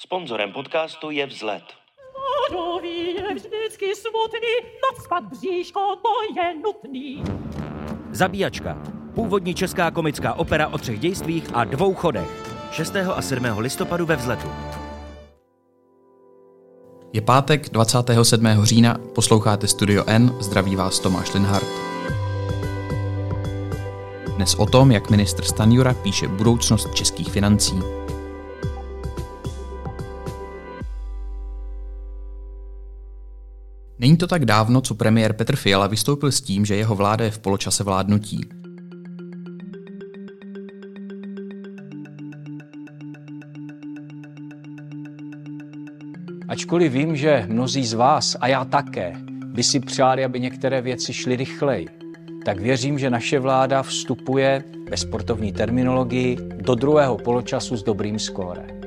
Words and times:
Sponzorem 0.00 0.52
podcastu 0.52 1.10
je 1.10 1.26
Vzlet. 1.26 1.62
Je 2.82 3.34
vždycky 3.34 3.94
smutný, 3.94 4.54
nadspat 4.90 5.24
bříško 5.24 5.80
to 5.80 6.40
je 6.40 6.54
nutný. 6.54 7.22
Zabíjačka. 8.10 8.82
Původní 9.14 9.54
česká 9.54 9.90
komická 9.90 10.34
opera 10.34 10.68
o 10.68 10.78
třech 10.78 10.98
dějstvích 10.98 11.44
a 11.54 11.64
dvou 11.64 11.94
chodech. 11.94 12.28
6. 12.72 12.96
a 12.96 13.22
7. 13.22 13.44
listopadu 13.58 14.06
ve 14.06 14.16
vzletu. 14.16 14.48
Je 17.12 17.20
pátek 17.20 17.68
27. 17.68 18.46
října, 18.62 18.98
posloucháte 19.14 19.68
Studio 19.68 20.04
N, 20.06 20.36
zdraví 20.40 20.76
vás 20.76 21.00
Tomáš 21.00 21.34
Linhardt. 21.34 21.68
Dnes 24.36 24.54
o 24.54 24.66
tom, 24.66 24.92
jak 24.92 25.10
ministr 25.10 25.44
Stanjura 25.44 25.94
píše 25.94 26.28
budoucnost 26.28 26.94
českých 26.94 27.30
financí. 27.30 27.97
Není 34.00 34.16
to 34.16 34.26
tak 34.26 34.44
dávno, 34.44 34.80
co 34.80 34.94
premiér 34.94 35.32
Petr 35.32 35.56
Fiala 35.56 35.86
vystoupil 35.86 36.32
s 36.32 36.40
tím, 36.40 36.64
že 36.64 36.76
jeho 36.76 36.94
vláda 36.94 37.24
je 37.24 37.30
v 37.30 37.38
poločase 37.38 37.84
vládnutí. 37.84 38.40
Ačkoliv 46.48 46.92
vím, 46.92 47.16
že 47.16 47.46
mnozí 47.48 47.86
z 47.86 47.92
vás, 47.92 48.36
a 48.40 48.48
já 48.48 48.64
také, 48.64 49.12
by 49.46 49.62
si 49.62 49.80
přáli, 49.80 50.24
aby 50.24 50.40
některé 50.40 50.80
věci 50.82 51.12
šly 51.12 51.36
rychleji, 51.36 51.86
tak 52.44 52.60
věřím, 52.60 52.98
že 52.98 53.10
naše 53.10 53.38
vláda 53.38 53.82
vstupuje 53.82 54.64
ve 54.90 54.96
sportovní 54.96 55.52
terminologii 55.52 56.36
do 56.56 56.74
druhého 56.74 57.18
poločasu 57.18 57.76
s 57.76 57.82
dobrým 57.82 58.18
skórem. 58.18 58.77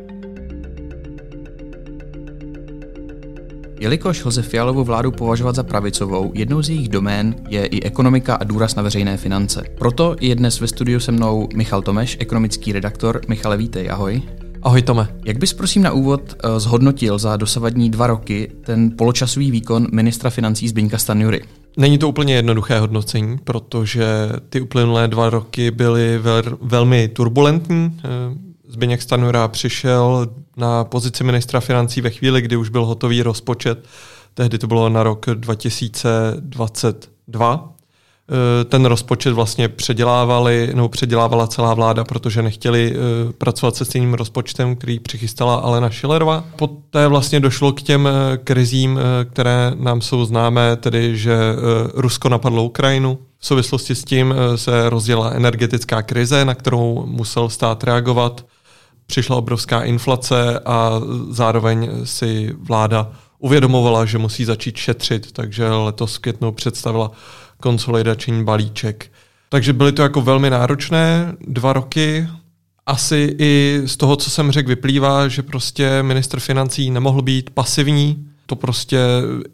Jelikož 3.82 4.26
lze 4.26 4.42
Fialovu 4.42 4.84
vládu 4.84 5.12
považovat 5.12 5.56
za 5.56 5.64
pravicovou, 5.64 6.32
jednou 6.36 6.62
z 6.62 6.70
jejich 6.70 6.90
domén 6.90 7.36
je 7.50 7.66
i 7.66 7.84
ekonomika 7.84 8.36
a 8.36 8.44
důraz 8.44 8.76
na 8.76 8.84
veřejné 8.84 9.18
finance. 9.18 9.64
Proto 9.78 10.16
je 10.20 10.36
dnes 10.36 10.60
ve 10.60 10.68
studiu 10.68 11.00
se 11.00 11.12
mnou 11.12 11.50
Michal 11.56 11.82
Tomeš, 11.82 12.18
ekonomický 12.20 12.72
redaktor. 12.72 13.22
Michale, 13.28 13.58
vítej, 13.58 13.92
ahoj. 13.92 14.22
Ahoj 14.62 14.82
Tome. 14.82 15.08
Jak 15.26 15.38
bys 15.38 15.54
prosím 15.54 15.84
na 15.84 15.92
úvod 15.92 16.22
eh, 16.34 16.60
zhodnotil 16.60 17.20
za 17.20 17.38
dosavadní 17.38 17.90
dva 17.90 18.08
roky 18.08 18.52
ten 18.66 18.92
poločasový 18.98 19.52
výkon 19.52 19.88
ministra 19.92 20.30
financí 20.30 20.68
Zbyňka 20.68 20.98
Stanjury? 20.98 21.42
Není 21.78 21.98
to 21.98 22.10
úplně 22.10 22.36
jednoduché 22.36 22.80
hodnocení, 22.80 23.38
protože 23.44 24.06
ty 24.50 24.62
uplynulé 24.62 25.08
dva 25.08 25.30
roky 25.30 25.72
byly 25.72 26.18
vel, 26.18 26.44
velmi 26.62 27.08
turbulentní. 27.08 27.98
Zbyněk 28.72 29.02
Stanjura 29.02 29.48
přišel 29.48 30.28
na 30.58 30.84
pozici 30.84 31.24
ministra 31.24 31.60
financí 31.60 32.02
ve 32.02 32.10
chvíli, 32.10 32.42
kdy 32.42 32.56
už 32.56 32.70
byl 32.70 32.86
hotový 32.86 33.24
rozpočet. 33.24 33.86
Tehdy 34.34 34.58
to 34.58 34.68
bylo 34.68 34.90
na 34.90 35.04
rok 35.04 35.26
2022. 35.34 37.74
Eh, 38.32 38.66
ten 38.66 38.86
rozpočet 38.86 39.34
vlastně 39.34 39.70
předělávali, 39.70 40.70
nebo 40.74 40.90
předělávala 40.90 41.48
celá 41.48 41.74
vláda, 41.74 42.04
protože 42.04 42.42
nechtěli 42.42 42.94
eh, 42.94 42.98
pracovat 43.34 43.76
se 43.76 43.86
stejným 43.86 44.14
rozpočtem, 44.14 44.76
který 44.76 45.00
přichystala 45.00 45.56
Alena 45.56 45.90
Schillerová. 45.90 46.44
Poté 46.56 47.08
vlastně 47.08 47.40
došlo 47.40 47.74
k 47.74 47.82
těm 47.82 48.08
eh, 48.08 48.38
krizím, 48.38 49.00
které 49.32 49.72
nám 49.76 50.02
jsou 50.02 50.26
známé, 50.26 50.76
tedy 50.76 51.18
že 51.18 51.38
Rusko 51.94 52.30
napadlo 52.30 52.64
Ukrajinu. 52.64 53.18
V 53.40 53.46
souvislosti 53.46 53.96
s 53.96 54.04
tím 54.04 54.36
se 54.56 54.90
rozdělila 54.90 55.32
energetická 55.32 56.02
krize, 56.02 56.46
na 56.46 56.56
kterou 56.56 57.06
musel 57.06 57.50
stát 57.50 57.84
reagovat. 57.84 58.46
Přišla 59.12 59.36
obrovská 59.36 59.82
inflace 59.82 60.60
a 60.60 61.02
zároveň 61.30 61.90
si 62.04 62.56
vláda 62.60 63.12
uvědomovala, 63.40 64.06
že 64.06 64.18
musí 64.18 64.46
začít 64.46 64.78
šetřit, 64.78 65.32
takže 65.32 65.70
letos 65.70 66.16
v 66.16 66.20
květnu 66.20 66.52
představila 66.52 67.12
konsolidační 67.60 68.44
balíček. 68.44 69.12
Takže 69.50 69.74
byly 69.74 69.92
to 69.92 70.02
jako 70.02 70.22
velmi 70.22 70.50
náročné 70.50 71.36
dva 71.48 71.74
roky. 71.74 72.28
Asi 72.86 73.36
i 73.40 73.82
z 73.86 73.98
toho, 73.98 74.16
co 74.16 74.30
jsem 74.30 74.52
řekl, 74.52 74.70
vyplývá, 74.70 75.28
že 75.28 75.42
prostě 75.42 76.04
ministr 76.04 76.40
financí 76.40 76.90
nemohl 76.90 77.22
být 77.22 77.50
pasivní. 77.50 78.28
To 78.46 78.56
prostě 78.56 79.00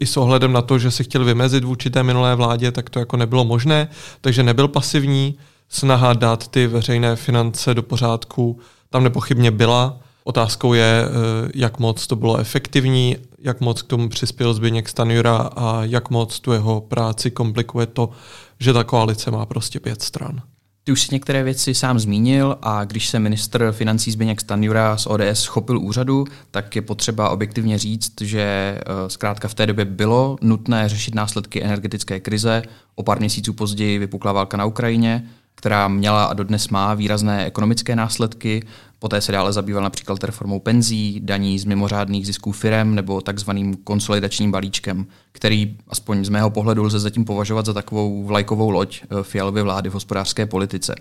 i 0.00 0.06
s 0.06 0.16
ohledem 0.16 0.52
na 0.52 0.62
to, 0.62 0.78
že 0.78 0.90
se 0.90 1.02
chtěl 1.02 1.24
vymezit 1.24 1.64
vůči 1.64 1.90
té 1.90 2.02
minulé 2.02 2.34
vládě, 2.34 2.72
tak 2.72 2.90
to 2.90 2.98
jako 2.98 3.16
nebylo 3.16 3.44
možné. 3.44 3.88
Takže 4.20 4.42
nebyl 4.42 4.68
pasivní. 4.68 5.38
Snaha 5.68 6.12
dát 6.12 6.48
ty 6.48 6.66
veřejné 6.66 7.16
finance 7.16 7.74
do 7.74 7.82
pořádku 7.82 8.60
tam 8.90 9.04
nepochybně 9.04 9.50
byla. 9.50 10.00
Otázkou 10.24 10.74
je, 10.74 11.04
eh, 11.04 11.50
jak 11.54 11.78
moc 11.78 12.06
to 12.06 12.16
bylo 12.16 12.36
efektivní, 12.36 13.16
jak 13.38 13.60
moc 13.60 13.82
k 13.82 13.86
tomu 13.86 14.08
přispěl 14.08 14.54
Zbyněk 14.54 14.88
Stanjura 14.88 15.36
a 15.36 15.84
jak 15.84 16.10
moc 16.10 16.40
tu 16.40 16.52
jeho 16.52 16.80
práci 16.80 17.30
komplikuje 17.30 17.86
to, 17.86 18.10
že 18.60 18.72
ta 18.72 18.84
koalice 18.84 19.30
má 19.30 19.46
prostě 19.46 19.80
pět 19.80 20.02
stran. 20.02 20.40
Ty 20.84 20.92
už 20.92 21.02
si 21.02 21.14
některé 21.14 21.42
věci 21.42 21.74
sám 21.74 21.98
zmínil 21.98 22.58
a 22.62 22.84
když 22.84 23.08
se 23.08 23.18
ministr 23.18 23.72
financí 23.72 24.10
Zbyněk 24.10 24.40
Stanjura 24.40 24.96
z 24.96 25.06
ODS 25.06 25.46
chopil 25.46 25.78
úřadu, 25.78 26.24
tak 26.50 26.76
je 26.76 26.82
potřeba 26.82 27.30
objektivně 27.30 27.78
říct, 27.78 28.20
že 28.20 28.40
eh, 28.40 28.82
zkrátka 29.10 29.48
v 29.48 29.54
té 29.54 29.66
době 29.66 29.84
bylo 29.84 30.36
nutné 30.42 30.88
řešit 30.88 31.14
následky 31.14 31.64
energetické 31.64 32.20
krize. 32.20 32.62
O 32.94 33.02
pár 33.02 33.18
měsíců 33.18 33.52
později 33.52 33.98
vypukla 33.98 34.32
válka 34.32 34.56
na 34.56 34.64
Ukrajině, 34.64 35.28
která 35.58 35.88
měla 35.88 36.24
a 36.24 36.34
dodnes 36.34 36.68
má 36.68 36.94
výrazné 36.94 37.46
ekonomické 37.46 37.96
následky. 37.96 38.62
Poté 38.98 39.20
se 39.20 39.32
dále 39.32 39.52
zabýval 39.52 39.82
například 39.82 40.24
reformou 40.24 40.60
penzí, 40.60 41.20
daní 41.24 41.58
z 41.58 41.64
mimořádných 41.64 42.26
zisků 42.26 42.52
firem 42.52 42.94
nebo 42.94 43.20
takzvaným 43.20 43.76
konsolidačním 43.76 44.50
balíčkem, 44.50 45.06
který 45.32 45.76
aspoň 45.88 46.24
z 46.24 46.28
mého 46.28 46.50
pohledu 46.50 46.82
lze 46.82 46.98
zatím 46.98 47.24
považovat 47.24 47.66
za 47.66 47.72
takovou 47.74 48.24
vlajkovou 48.24 48.70
loď 48.70 49.02
eh, 49.02 49.22
Fialovy 49.22 49.62
vlády 49.62 49.90
v 49.90 49.94
hospodářské 49.94 50.46
politice. 50.46 50.94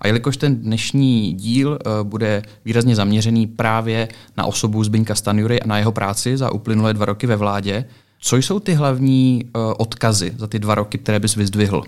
A 0.00 0.06
jelikož 0.06 0.36
ten 0.36 0.56
dnešní 0.56 1.32
díl 1.32 1.78
eh, 1.78 1.88
bude 2.02 2.42
výrazně 2.64 2.96
zaměřený 2.96 3.46
právě 3.46 4.08
na 4.36 4.44
osobu 4.44 4.84
Zbyňka 4.84 5.14
Stanjury 5.14 5.62
a 5.62 5.66
na 5.66 5.78
jeho 5.78 5.92
práci 5.92 6.36
za 6.36 6.52
uplynulé 6.52 6.94
dva 6.94 7.06
roky 7.06 7.26
ve 7.26 7.36
vládě, 7.36 7.84
co 8.20 8.36
jsou 8.36 8.60
ty 8.60 8.74
hlavní 8.74 9.44
eh, 9.44 9.58
odkazy 9.58 10.34
za 10.38 10.46
ty 10.46 10.58
dva 10.58 10.74
roky, 10.74 10.98
které 10.98 11.18
bys 11.18 11.34
vyzdvihl? 11.34 11.82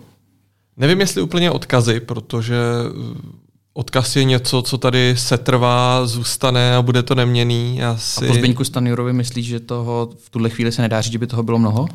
Nevím, 0.76 1.00
jestli 1.00 1.22
úplně 1.22 1.50
odkazy, 1.50 2.00
protože 2.00 2.56
odkaz 3.72 4.16
je 4.16 4.24
něco, 4.24 4.62
co 4.62 4.78
tady 4.78 5.14
setrvá, 5.18 6.06
zůstane 6.06 6.76
a 6.76 6.82
bude 6.82 7.02
to 7.02 7.14
neměný. 7.14 7.82
Asi... 7.82 8.24
A 8.24 8.28
po 8.28 8.34
Zbyňku 8.34 8.64
Stanjurovi 8.64 9.12
myslíš, 9.12 9.46
že 9.46 9.60
toho 9.60 10.10
v 10.24 10.30
tuhle 10.30 10.50
chvíli 10.50 10.72
se 10.72 10.82
nedá 10.82 11.00
říct, 11.00 11.12
že 11.12 11.18
by 11.18 11.26
toho 11.26 11.42
bylo 11.42 11.58
mnoho? 11.58 11.88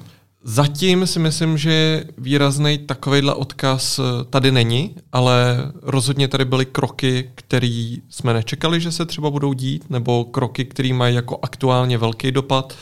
Zatím 0.44 1.08
si 1.08 1.19
myslím, 1.19 1.58
že 1.58 2.03
výrazný 2.18 2.78
takovýhle 2.78 3.34
odkaz 3.34 4.00
eh, 4.00 4.03
tady 4.30 4.52
není, 4.52 4.96
ale 5.12 5.58
rozhodně 5.81 6.28
tady 6.28 6.46
byly 6.46 6.66
kroky, 6.66 7.31
které 7.36 7.96
jsme 8.09 8.34
nečekali, 8.34 8.81
že 8.81 8.92
se 8.92 9.06
třeba 9.06 9.30
budou 9.30 9.53
dít, 9.53 9.90
nebo 9.90 10.25
kroky, 10.25 10.66
které 10.66 10.94
mají 10.94 11.16
jako 11.16 11.40
aktuálně 11.42 11.98
velký 11.98 12.31
dopad, 12.31 12.74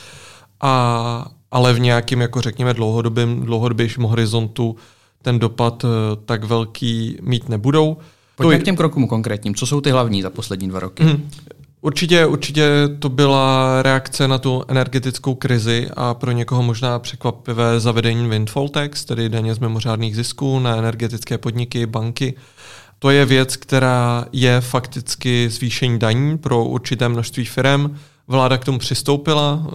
a, 0.62 1.31
ale 1.52 1.74
v 1.74 1.80
nějakém, 1.80 2.22
jako 2.22 2.42
řekněme, 2.42 2.74
dlouhodobém, 2.74 3.40
dlouhodobějším 3.46 4.04
horizontu 4.04 4.76
ten 5.22 5.40
dopad 5.40 5.85
eh, 5.85 5.88
tak 6.25 6.44
velký 6.44 7.18
mít 7.22 7.50
nebudou. 7.50 7.97
Pojďme 8.35 8.57
to... 8.57 8.62
k 8.62 8.66
těm 8.66 8.75
krokům 8.75 9.07
konkrétním. 9.07 9.56
Co 9.56 9.66
jsou 9.66 9.81
ty 9.81 9.91
hlavní 9.91 10.22
za 10.22 10.30
poslední 10.30 10.68
dva 10.68 10.80
roky? 10.80 11.03
Hmm. 11.03 11.30
Určitě, 11.81 12.25
určitě 12.25 12.69
to 13.00 13.09
byla 13.09 13.81
reakce 13.81 14.28
na 14.28 14.38
tu 14.38 14.63
energetickou 14.68 15.35
krizi 15.35 15.90
a 15.96 16.13
pro 16.13 16.31
někoho 16.31 16.63
možná 16.63 17.00
překvapivé 17.00 17.80
zavedení 17.80 18.30
windfall 18.30 18.69
tax, 18.69 19.06
tedy 19.06 19.30
daně 19.30 19.56
z 19.56 19.59
mimořádných 19.59 20.16
zisků 20.16 20.59
na 20.59 20.75
energetické 20.75 21.38
podniky, 21.38 21.86
banky. 21.86 22.34
To 23.00 23.09
je 23.09 23.25
věc, 23.25 23.56
která 23.56 24.25
je 24.31 24.62
fakticky 24.62 25.50
zvýšení 25.50 26.00
daní 26.00 26.38
pro 26.38 26.66
určité 26.66 27.09
množství 27.09 27.46
firm. 27.46 27.97
Vláda 28.28 28.57
k 28.57 28.66
tomu 28.66 28.80
přistoupila, 28.80 29.68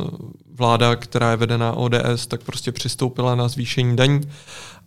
vláda, 0.55 0.97
která 0.97 1.31
je 1.31 1.37
vedená 1.37 1.73
ODS, 1.73 2.27
tak 2.29 2.43
prostě 2.43 2.73
přistoupila 2.73 3.35
na 3.35 3.49
zvýšení 3.49 3.97
daní. 3.97 4.21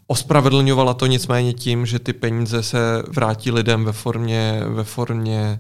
Ospravedlňovala 0.08 0.94
to 0.94 1.06
nicméně 1.06 1.54
tím, 1.54 1.86
že 1.86 2.00
ty 2.00 2.14
peníze 2.14 2.64
se 2.64 3.04
vrátí 3.08 3.52
lidem 3.52 3.86
ve 3.86 3.92
formě, 3.92 4.62
ve 4.68 4.84
formě 4.84 5.60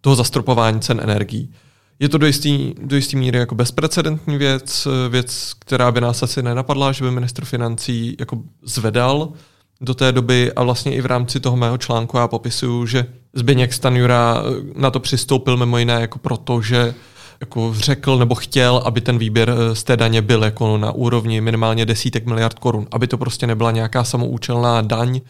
toho 0.00 0.16
zastropování 0.16 0.80
cen 0.80 1.00
energií. 1.02 1.52
Je 1.98 2.08
to 2.08 2.18
do 2.18 2.26
jistý, 2.26 2.74
do 2.82 2.96
jistý 2.96 3.16
míry 3.16 3.38
jako 3.38 3.54
bezprecedentní 3.54 4.38
věc, 4.38 4.88
věc, 5.08 5.54
která 5.58 5.92
by 5.92 6.00
nás 6.00 6.22
asi 6.22 6.42
nenapadla, 6.42 6.92
že 6.92 7.04
by 7.04 7.10
ministr 7.10 7.44
financí 7.44 8.16
jako 8.20 8.38
zvedal 8.62 9.32
do 9.80 9.94
té 9.94 10.12
doby 10.12 10.52
a 10.52 10.62
vlastně 10.62 10.94
i 10.94 11.00
v 11.00 11.06
rámci 11.06 11.40
toho 11.40 11.56
mého 11.56 11.78
článku 11.78 12.16
já 12.16 12.28
popisuju, 12.28 12.86
že 12.86 13.06
Zbyněk 13.32 13.72
Stanjura 13.72 14.42
na 14.76 14.90
to 14.90 15.00
přistoupil 15.00 15.56
mimo 15.56 15.78
jiné 15.78 16.00
jako 16.00 16.18
proto, 16.18 16.62
že 16.62 16.94
jako 17.42 17.74
řekl 17.76 18.18
nebo 18.18 18.34
chtěl, 18.34 18.82
aby 18.84 19.00
ten 19.00 19.18
výběr 19.18 19.50
eh, 19.50 19.74
z 19.74 19.84
té 19.84 19.96
daně 19.96 20.22
byl 20.22 20.44
jako 20.44 20.76
na 20.76 20.92
úrovni 20.92 21.40
minimálně 21.40 21.86
desítek 21.86 22.26
miliard 22.26 22.58
korun, 22.58 22.86
aby 22.90 23.06
to 23.06 23.18
prostě 23.18 23.46
nebyla 23.46 23.70
nějaká 23.70 24.04
samoučelná 24.04 24.82
daň 24.82 25.20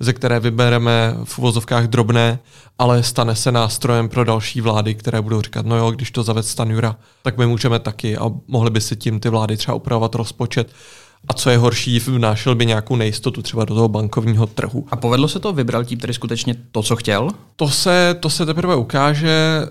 ze 0.00 0.12
které 0.12 0.40
vybereme 0.40 1.14
v 1.24 1.38
uvozovkách 1.38 1.86
drobné, 1.86 2.38
ale 2.78 3.02
stane 3.02 3.36
se 3.36 3.52
nástrojem 3.52 4.08
pro 4.08 4.24
další 4.24 4.60
vlády, 4.60 4.94
které 4.94 5.20
budou 5.20 5.40
říkat, 5.40 5.66
no 5.66 5.76
jo, 5.76 5.90
když 5.90 6.10
to 6.10 6.22
zaved 6.22 6.46
Stanjura, 6.46 6.96
tak 7.22 7.38
my 7.38 7.46
můžeme 7.46 7.78
taky 7.78 8.16
a 8.16 8.30
mohli 8.48 8.70
by 8.70 8.80
si 8.80 8.96
tím 8.96 9.20
ty 9.20 9.28
vlády 9.28 9.56
třeba 9.56 9.74
upravovat 9.74 10.14
rozpočet. 10.14 10.72
A 11.28 11.32
co 11.32 11.50
je 11.50 11.58
horší, 11.58 11.98
vnášel 11.98 12.54
by 12.54 12.66
nějakou 12.66 12.96
nejistotu 12.96 13.42
třeba 13.42 13.64
do 13.64 13.74
toho 13.74 13.88
bankovního 13.88 14.46
trhu. 14.46 14.86
A 14.90 14.96
povedlo 14.96 15.28
se 15.28 15.40
to? 15.40 15.52
Vybral 15.52 15.84
tím 15.84 15.98
tedy 15.98 16.14
skutečně 16.14 16.54
to, 16.72 16.82
co 16.82 16.96
chtěl? 16.96 17.28
To 17.56 17.68
se, 17.68 18.16
to 18.20 18.30
se 18.30 18.46
teprve 18.46 18.76
ukáže. 18.76 19.66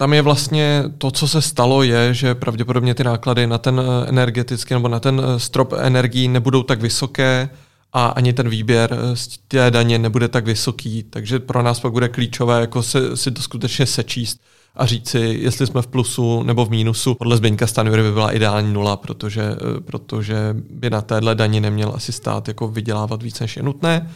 Eh, 0.00 0.04
tam 0.04 0.12
je 0.12 0.22
vlastně 0.22 0.84
to, 0.98 1.10
co 1.10 1.28
se 1.28 1.42
stalo, 1.42 1.82
je, 1.82 2.14
že 2.14 2.34
pravděpodobně 2.34 2.94
ty 2.94 3.04
náklady 3.04 3.46
na 3.46 3.58
ten 3.58 3.80
eh, 3.80 4.08
energetický 4.08 4.74
nebo 4.74 4.88
na 4.88 5.00
ten 5.00 5.22
eh, 5.24 5.38
strop 5.38 5.72
energií 5.72 6.28
nebudou 6.28 6.62
tak 6.62 6.80
vysoké 6.80 7.50
a 7.92 8.06
ani 8.06 8.32
ten 8.32 8.48
výběr 8.48 8.96
z 9.14 9.38
té 9.48 9.70
daně 9.70 9.98
nebude 9.98 10.28
tak 10.28 10.44
vysoký. 10.44 11.02
Takže 11.02 11.38
pro 11.38 11.62
nás 11.62 11.80
pak 11.80 11.92
bude 11.92 12.08
klíčové 12.08 12.60
jako 12.60 12.82
se, 12.82 13.16
si 13.16 13.30
to 13.30 13.42
skutečně 13.42 13.86
sečíst 13.86 14.40
a 14.76 14.86
říci, 14.86 15.18
jestli 15.18 15.66
jsme 15.66 15.82
v 15.82 15.86
plusu 15.86 16.42
nebo 16.42 16.64
v 16.64 16.70
mínusu. 16.70 17.14
Podle 17.14 17.36
Zbyňka 17.36 17.66
Stanjury 17.66 18.02
by 18.02 18.12
byla 18.12 18.32
ideální 18.32 18.72
nula, 18.72 18.96
protože, 18.96 19.42
eh, 19.42 19.80
protože 19.80 20.56
by 20.70 20.90
na 20.90 21.00
téhle 21.00 21.34
dani 21.34 21.60
neměl 21.60 21.92
asi 21.96 22.12
stát 22.12 22.48
jako 22.48 22.68
vydělávat 22.68 23.22
více, 23.22 23.44
než 23.44 23.56
je 23.56 23.62
nutné. 23.62 24.10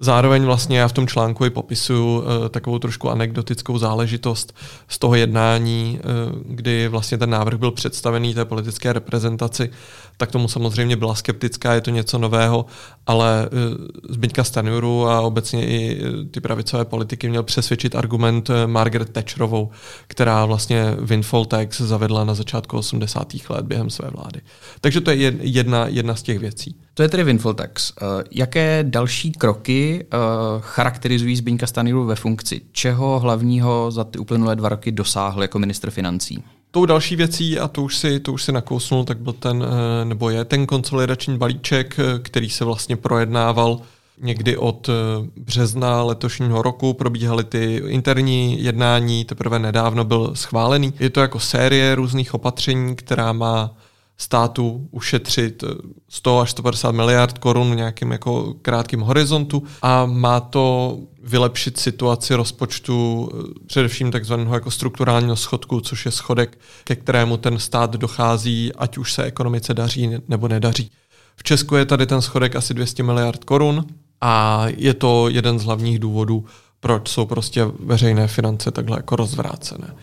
Zároveň 0.00 0.44
vlastně 0.44 0.78
já 0.78 0.88
v 0.88 0.92
tom 0.92 1.06
článku 1.06 1.44
i 1.44 1.50
popisuju 1.50 2.18
uh, 2.18 2.24
takovou 2.50 2.78
trošku 2.78 3.10
anekdotickou 3.10 3.78
záležitost 3.78 4.56
z 4.88 4.98
toho 4.98 5.14
jednání, 5.14 6.00
uh, 6.04 6.42
kdy 6.54 6.88
vlastně 6.88 7.18
ten 7.18 7.30
návrh 7.30 7.58
byl 7.58 7.70
představený 7.70 8.34
té 8.34 8.44
politické 8.44 8.92
reprezentaci, 8.92 9.70
tak 10.16 10.30
tomu 10.30 10.48
samozřejmě 10.48 10.96
byla 10.96 11.14
skeptická, 11.14 11.74
je 11.74 11.80
to 11.80 11.90
něco 11.90 12.18
nového, 12.18 12.66
ale 13.06 13.48
uh, 13.52 13.86
Zbyňka 14.08 14.44
Stanjuru 14.44 15.08
a 15.08 15.20
obecně 15.20 15.66
i 15.66 16.02
ty 16.30 16.40
pravicové 16.40 16.84
politiky 16.84 17.28
měl 17.28 17.42
přesvědčit 17.42 17.94
argument 17.94 18.50
Margaret 18.66 19.10
Thatcherovou, 19.10 19.70
která 20.06 20.44
vlastně 20.44 20.96
windfall 21.00 21.44
tax 21.44 21.80
zavedla 21.80 22.24
na 22.24 22.34
začátku 22.34 22.78
80. 22.78 23.32
let 23.48 23.64
během 23.64 23.90
své 23.90 24.10
vlády. 24.10 24.40
Takže 24.80 25.00
to 25.00 25.10
je 25.10 25.34
jedna, 25.40 25.86
jedna 25.86 26.14
z 26.14 26.22
těch 26.22 26.38
věcí. 26.38 26.76
To 26.98 27.02
je 27.02 27.08
tedy 27.08 27.24
windfall. 27.24 27.54
Uh, 27.54 28.08
jaké 28.30 28.84
další 28.88 29.32
kroky 29.32 30.06
uh, 30.12 30.20
charakterizují 30.60 31.36
Zbyňka 31.36 31.66
Stanjuru 31.66 32.04
ve 32.04 32.14
funkci? 32.14 32.60
Čeho 32.72 33.18
hlavního 33.18 33.90
za 33.90 34.04
ty 34.04 34.18
uplynulé 34.18 34.56
dva 34.56 34.68
roky 34.68 34.92
dosáhl 34.92 35.42
jako 35.42 35.58
ministr 35.58 35.90
financí? 35.90 36.42
Tou 36.70 36.86
další 36.86 37.16
věcí, 37.16 37.58
a 37.58 37.68
to 37.68 37.82
už 37.82 37.96
si, 37.96 38.20
to 38.20 38.32
už 38.32 38.42
si 38.42 38.52
nakousnul, 38.52 39.04
tak 39.04 39.18
byl 39.18 39.32
ten, 39.32 39.64
eh, 39.64 40.04
nebo 40.04 40.30
je 40.30 40.44
ten 40.44 40.66
konsolidační 40.66 41.38
balíček, 41.38 41.96
který 42.22 42.50
se 42.50 42.64
vlastně 42.64 42.96
projednával 42.96 43.80
někdy 44.20 44.56
od 44.56 44.90
března 45.36 46.02
letošního 46.02 46.62
roku. 46.62 46.94
Probíhaly 46.94 47.44
ty 47.44 47.82
interní 47.86 48.64
jednání, 48.64 49.24
teprve 49.24 49.58
nedávno 49.58 50.04
byl 50.04 50.30
schválený. 50.34 50.92
Je 51.00 51.10
to 51.10 51.20
jako 51.20 51.40
série 51.40 51.94
různých 51.94 52.34
opatření, 52.34 52.96
která 52.96 53.32
má 53.32 53.76
státu 54.20 54.88
ušetřit 54.90 55.64
100 56.08 56.40
až 56.40 56.50
150 56.50 56.92
miliard 56.92 57.38
korun 57.38 57.72
v 57.72 57.76
nějakém 57.76 58.12
jako 58.12 58.54
krátkém 58.62 59.00
horizontu 59.00 59.62
a 59.82 60.06
má 60.06 60.40
to 60.40 60.98
vylepšit 61.22 61.78
situaci 61.78 62.34
rozpočtu 62.34 63.28
eh, 63.32 63.64
především 63.66 64.10
takzvaného 64.10 64.54
jako 64.54 64.70
strukturálního 64.70 65.36
schodku, 65.36 65.80
což 65.80 66.04
je 66.04 66.10
schodek, 66.10 66.58
ke 66.84 66.96
kterému 66.96 67.36
ten 67.36 67.58
stát 67.58 67.96
dochází, 67.96 68.72
ať 68.74 68.98
už 68.98 69.12
se 69.12 69.24
ekonomice 69.24 69.74
daří 69.74 70.10
nebo 70.28 70.48
nedaří. 70.48 70.90
V 71.36 71.42
Česku 71.42 71.76
je 71.76 71.84
tady 71.84 72.06
ten 72.06 72.22
schodek 72.22 72.56
asi 72.56 72.74
200 72.74 73.02
miliard 73.02 73.44
korun 73.44 73.86
a 74.20 74.64
je 74.76 74.94
to 74.94 75.28
jeden 75.28 75.58
z 75.58 75.64
hlavních 75.64 75.98
důvodů, 75.98 76.44
proč 76.80 77.08
jsou 77.08 77.26
prostě 77.26 77.64
veřejné 77.64 78.28
finance 78.28 78.70
takhle 78.70 78.98
jako 78.98 79.16
rozvrácené. 79.16 79.94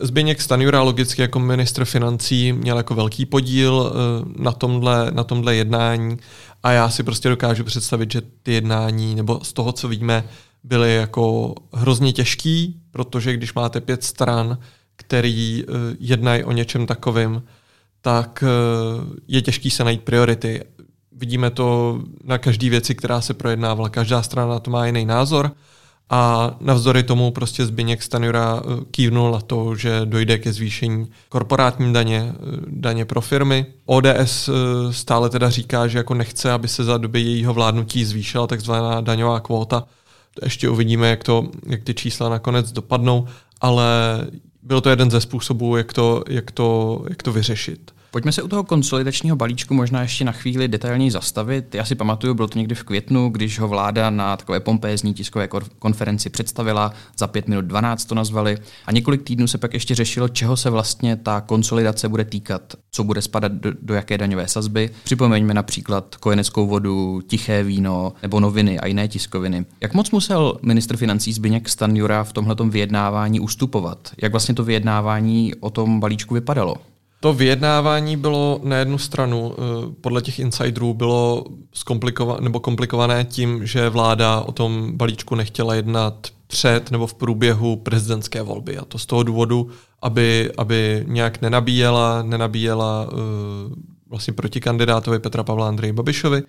Zběněk 0.00 0.40
Stanjura 0.40 0.82
logicky 0.82 1.22
jako 1.22 1.38
ministr 1.38 1.84
financí 1.84 2.52
měl 2.52 2.76
jako 2.76 2.94
velký 2.94 3.26
podíl 3.26 3.92
eh, 3.92 4.42
na 4.42 4.52
tomhle, 4.52 5.10
na 5.10 5.24
tomhle 5.24 5.54
jednání 5.54 6.16
a 6.62 6.72
já 6.72 6.90
si 6.90 7.02
prostě 7.02 7.28
dokážu 7.28 7.64
představit, 7.64 8.12
že 8.12 8.22
ty 8.42 8.52
jednání, 8.52 9.14
nebo 9.14 9.40
z 9.42 9.52
toho, 9.52 9.72
co 9.72 9.88
víme, 9.88 10.24
byly 10.64 10.94
jako 10.94 11.54
hrozně 11.72 12.12
těžký, 12.12 12.80
protože 12.90 13.32
když 13.32 13.54
máte 13.54 13.80
pět 13.80 14.04
stran, 14.04 14.58
který 14.96 15.64
eh, 15.64 15.72
jednají 16.00 16.44
o 16.44 16.52
něčem 16.52 16.86
takovým, 16.86 17.42
tak 18.00 18.44
eh, 18.46 19.16
je 19.28 19.42
těžký 19.42 19.70
se 19.70 19.84
najít 19.84 20.02
priority. 20.02 20.64
Vidíme 21.12 21.50
to 21.50 21.98
na 22.24 22.38
každé 22.38 22.70
věci, 22.70 22.94
která 22.94 23.20
se 23.20 23.34
projednávala. 23.34 23.88
Každá 23.88 24.22
strana 24.22 24.58
to 24.58 24.70
má 24.70 24.86
jiný 24.86 25.04
názor 25.04 25.52
a 26.14 26.56
navzdory 26.60 27.02
tomu 27.02 27.30
prostě 27.30 27.66
Zbigněk 27.66 28.02
Stanjura 28.02 28.62
eh, 28.64 28.84
kývnul 28.90 29.32
na 29.32 29.40
to, 29.40 29.76
že 29.76 30.00
dojde 30.04 30.38
ke 30.38 30.52
zvýšení 30.52 31.06
korporátní 31.28 31.92
daně, 31.92 32.32
eh, 32.32 32.36
daně 32.66 33.04
pro 33.04 33.20
firmy. 33.20 33.66
ODS 33.86 34.48
eh, 34.48 34.92
stále 34.92 35.30
teda 35.30 35.50
říká, 35.50 35.86
že 35.86 35.98
jako 35.98 36.14
nechce, 36.14 36.52
aby 36.52 36.68
se 36.68 36.84
za 36.84 36.98
doby 36.98 37.20
jejího 37.20 37.54
vládnutí 37.54 38.04
zvýšila 38.04 38.46
takzvaná 38.46 39.00
daňová 39.00 39.40
kvóta. 39.40 39.84
Ještě 40.42 40.68
uvidíme, 40.68 41.10
jak, 41.10 41.24
to, 41.24 41.48
jak 41.66 41.82
ty 41.82 41.94
čísla 41.94 42.28
nakonec 42.28 42.72
dopadnou, 42.72 43.26
ale 43.60 43.84
byl 44.62 44.80
to 44.80 44.90
jeden 44.90 45.10
ze 45.10 45.20
způsobů, 45.20 45.76
jak 45.76 45.92
to, 45.92 46.24
jak 46.28 46.50
to, 46.50 47.00
jak 47.08 47.22
to 47.22 47.32
vyřešit. 47.32 47.93
Pojďme 48.14 48.32
se 48.32 48.42
u 48.42 48.48
toho 48.48 48.64
konsolidačního 48.64 49.36
balíčku 49.36 49.74
možná 49.74 50.02
ještě 50.02 50.24
na 50.24 50.32
chvíli 50.32 50.68
detailněji 50.68 51.10
zastavit. 51.10 51.74
Já 51.74 51.84
si 51.84 51.94
pamatuju, 51.94 52.34
bylo 52.34 52.48
to 52.48 52.58
někdy 52.58 52.74
v 52.74 52.82
květnu, 52.82 53.28
když 53.28 53.58
ho 53.58 53.68
vláda 53.68 54.10
na 54.10 54.36
takové 54.36 54.60
pompézní 54.60 55.14
tiskové 55.14 55.48
konferenci 55.78 56.30
představila, 56.30 56.92
za 57.18 57.26
5 57.26 57.48
minut 57.48 57.64
12 57.64 58.04
to 58.04 58.14
nazvali, 58.14 58.58
a 58.86 58.92
několik 58.92 59.22
týdnů 59.22 59.46
se 59.46 59.58
pak 59.58 59.74
ještě 59.74 59.94
řešilo, 59.94 60.28
čeho 60.28 60.56
se 60.56 60.70
vlastně 60.70 61.16
ta 61.16 61.40
konsolidace 61.40 62.08
bude 62.08 62.24
týkat, 62.24 62.62
co 62.90 63.04
bude 63.04 63.22
spadat 63.22 63.52
do, 63.52 63.72
do 63.82 63.94
jaké 63.94 64.18
daňové 64.18 64.48
sazby. 64.48 64.90
Připomeňme 65.04 65.54
například 65.54 66.16
kojeneckou 66.16 66.66
vodu, 66.66 67.20
tiché 67.26 67.62
víno 67.62 68.12
nebo 68.22 68.40
noviny 68.40 68.80
a 68.80 68.86
jiné 68.86 69.08
tiskoviny. 69.08 69.64
Jak 69.80 69.94
moc 69.94 70.10
musel 70.10 70.58
ministr 70.62 70.96
financí 70.96 71.32
Zbyněk 71.32 71.68
Stanjura 71.68 72.24
v 72.24 72.32
tomhletom 72.32 72.70
vyjednávání 72.70 73.40
ustupovat? 73.40 74.10
Jak 74.22 74.32
vlastně 74.32 74.54
to 74.54 74.64
vyjednávání 74.64 75.54
o 75.60 75.70
tom 75.70 76.00
balíčku 76.00 76.34
vypadalo? 76.34 76.76
To 77.24 77.32
vyjednávání 77.32 78.16
bylo 78.16 78.60
na 78.62 78.76
jednu 78.76 78.98
stranu, 78.98 79.54
eh, 79.54 79.94
podle 80.00 80.22
těch 80.22 80.38
insiderů, 80.38 80.94
bylo 80.94 81.44
zkomplikované, 81.72 82.40
nebo 82.40 82.60
komplikované 82.60 83.24
tím, 83.24 83.66
že 83.66 83.88
vláda 83.88 84.40
o 84.40 84.52
tom 84.52 84.96
balíčku 84.96 85.34
nechtěla 85.34 85.74
jednat 85.74 86.28
před 86.46 86.90
nebo 86.90 87.06
v 87.06 87.14
průběhu 87.14 87.76
prezidentské 87.76 88.42
volby. 88.42 88.78
A 88.78 88.84
to 88.84 88.98
z 88.98 89.06
toho 89.06 89.22
důvodu, 89.22 89.70
aby, 90.02 90.50
aby 90.58 91.04
nějak 91.08 91.42
nenabíjela, 91.42 92.22
nenabíjela 92.22 93.08
uh, 93.12 93.18
vlastně 94.08 94.32
proti 94.32 94.60
kandidátovi 94.60 95.18
Petra 95.18 95.42
Pavla 95.42 95.68
Andrej 95.68 95.92
Babišovi. 95.92 96.42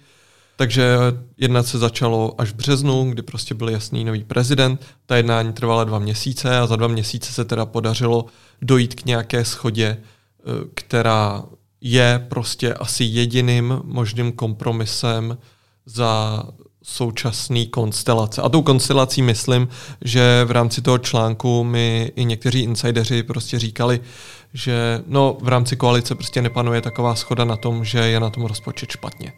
Takže 0.56 0.98
jednat 1.38 1.68
se 1.68 1.78
začalo 1.78 2.42
až 2.42 2.52
v 2.52 2.56
březnu, 2.56 3.12
kdy 3.12 3.22
prostě 3.22 3.56
byl 3.56 3.70
jasný 3.70 4.06
nový 4.06 4.24
prezident. 4.24 4.86
Ta 5.06 5.16
jednání 5.16 5.54
trvala 5.54 5.84
dva 5.84 6.00
měsíce 6.00 6.58
a 6.58 6.68
za 6.68 6.76
dva 6.76 6.88
měsíce 6.88 7.34
se 7.34 7.46
teda 7.46 7.66
podařilo 7.66 8.26
dojít 8.62 8.96
k 8.96 9.06
nějaké 9.06 9.46
schodě 9.46 9.98
která 10.74 11.44
je 11.82 12.25
prostě 12.30 12.74
asi 12.74 13.04
jediným 13.04 13.82
možným 13.84 14.32
kompromisem 14.32 15.38
za 15.86 16.44
současný 16.84 17.68
konstelace. 17.68 18.42
A 18.42 18.50
tou 18.50 18.62
konstelací 18.62 19.22
myslím, 19.22 19.68
že 20.02 20.46
v 20.46 20.52
rámci 20.52 20.82
toho 20.82 20.98
článku 20.98 21.64
mi 21.64 22.12
i 22.16 22.25
někteří 22.25 22.60
insideři 22.60 23.24
prostě 23.24 23.60
říkali, 23.60 24.00
že 24.54 25.04
no, 25.08 25.38
v 25.42 25.48
rámci 25.48 25.75
koalice 25.75 26.16
prostě 26.16 26.42
nepanuje 26.42 26.82
taková 26.82 27.16
schoda 27.16 27.46
na 27.46 27.58
tom, 27.58 27.86
že 27.86 28.00
je 28.00 28.20
na 28.20 28.30
tom 28.30 28.46
rozpočet 28.46 28.92
špatně. 28.92 29.34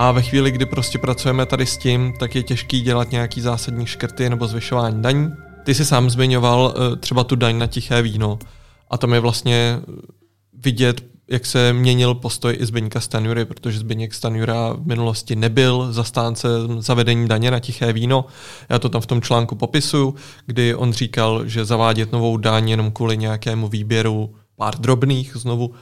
A 0.00 0.12
ve 0.12 0.22
chvíli, 0.22 0.50
kdy 0.50 0.66
prostě 0.66 0.98
pracujeme 0.98 1.46
tady 1.46 1.66
s 1.66 1.76
tím, 1.76 2.12
tak 2.18 2.34
je 2.34 2.42
těžký 2.42 2.80
dělat 2.80 3.10
nějaký 3.10 3.40
zásadní 3.40 3.86
škrty 3.86 4.30
nebo 4.30 4.46
zvyšování 4.46 5.02
daní. 5.02 5.30
Ty 5.64 5.74
jsi 5.74 5.84
sám 5.84 6.10
zmiňoval 6.10 6.74
eh, 6.76 6.96
třeba 6.96 7.24
tu 7.24 7.36
daň 7.36 7.58
na 7.58 7.66
tiché 7.66 8.02
víno 8.02 8.38
a 8.90 8.98
tam 8.98 9.14
je 9.14 9.20
vlastně 9.20 9.80
vidět, 10.52 11.04
jak 11.30 11.46
se 11.46 11.72
měnil 11.72 12.14
postoj 12.14 12.56
i 12.60 12.66
Zbyňka 12.66 13.00
Stanjury, 13.00 13.44
protože 13.44 13.78
Zbyněk 13.78 14.14
Stanjura 14.14 14.72
v 14.72 14.86
minulosti 14.86 15.36
nebyl 15.36 15.92
zastánce 15.92 16.48
zavedení 16.78 17.28
daně 17.28 17.50
na 17.50 17.58
tiché 17.58 17.92
víno. 17.92 18.24
Já 18.68 18.78
to 18.78 18.88
tam 18.88 19.00
v 19.00 19.06
tom 19.06 19.22
článku 19.22 19.54
popisuju, 19.54 20.14
kdy 20.46 20.74
on 20.74 20.92
říkal, 20.92 21.46
že 21.46 21.64
zavádět 21.64 22.12
novou 22.12 22.36
daň 22.36 22.68
jenom 22.68 22.90
kvůli 22.90 23.16
nějakému 23.16 23.68
výběru 23.68 24.34
pár 24.56 24.78
drobných 24.78 25.32
znovu, 25.36 25.74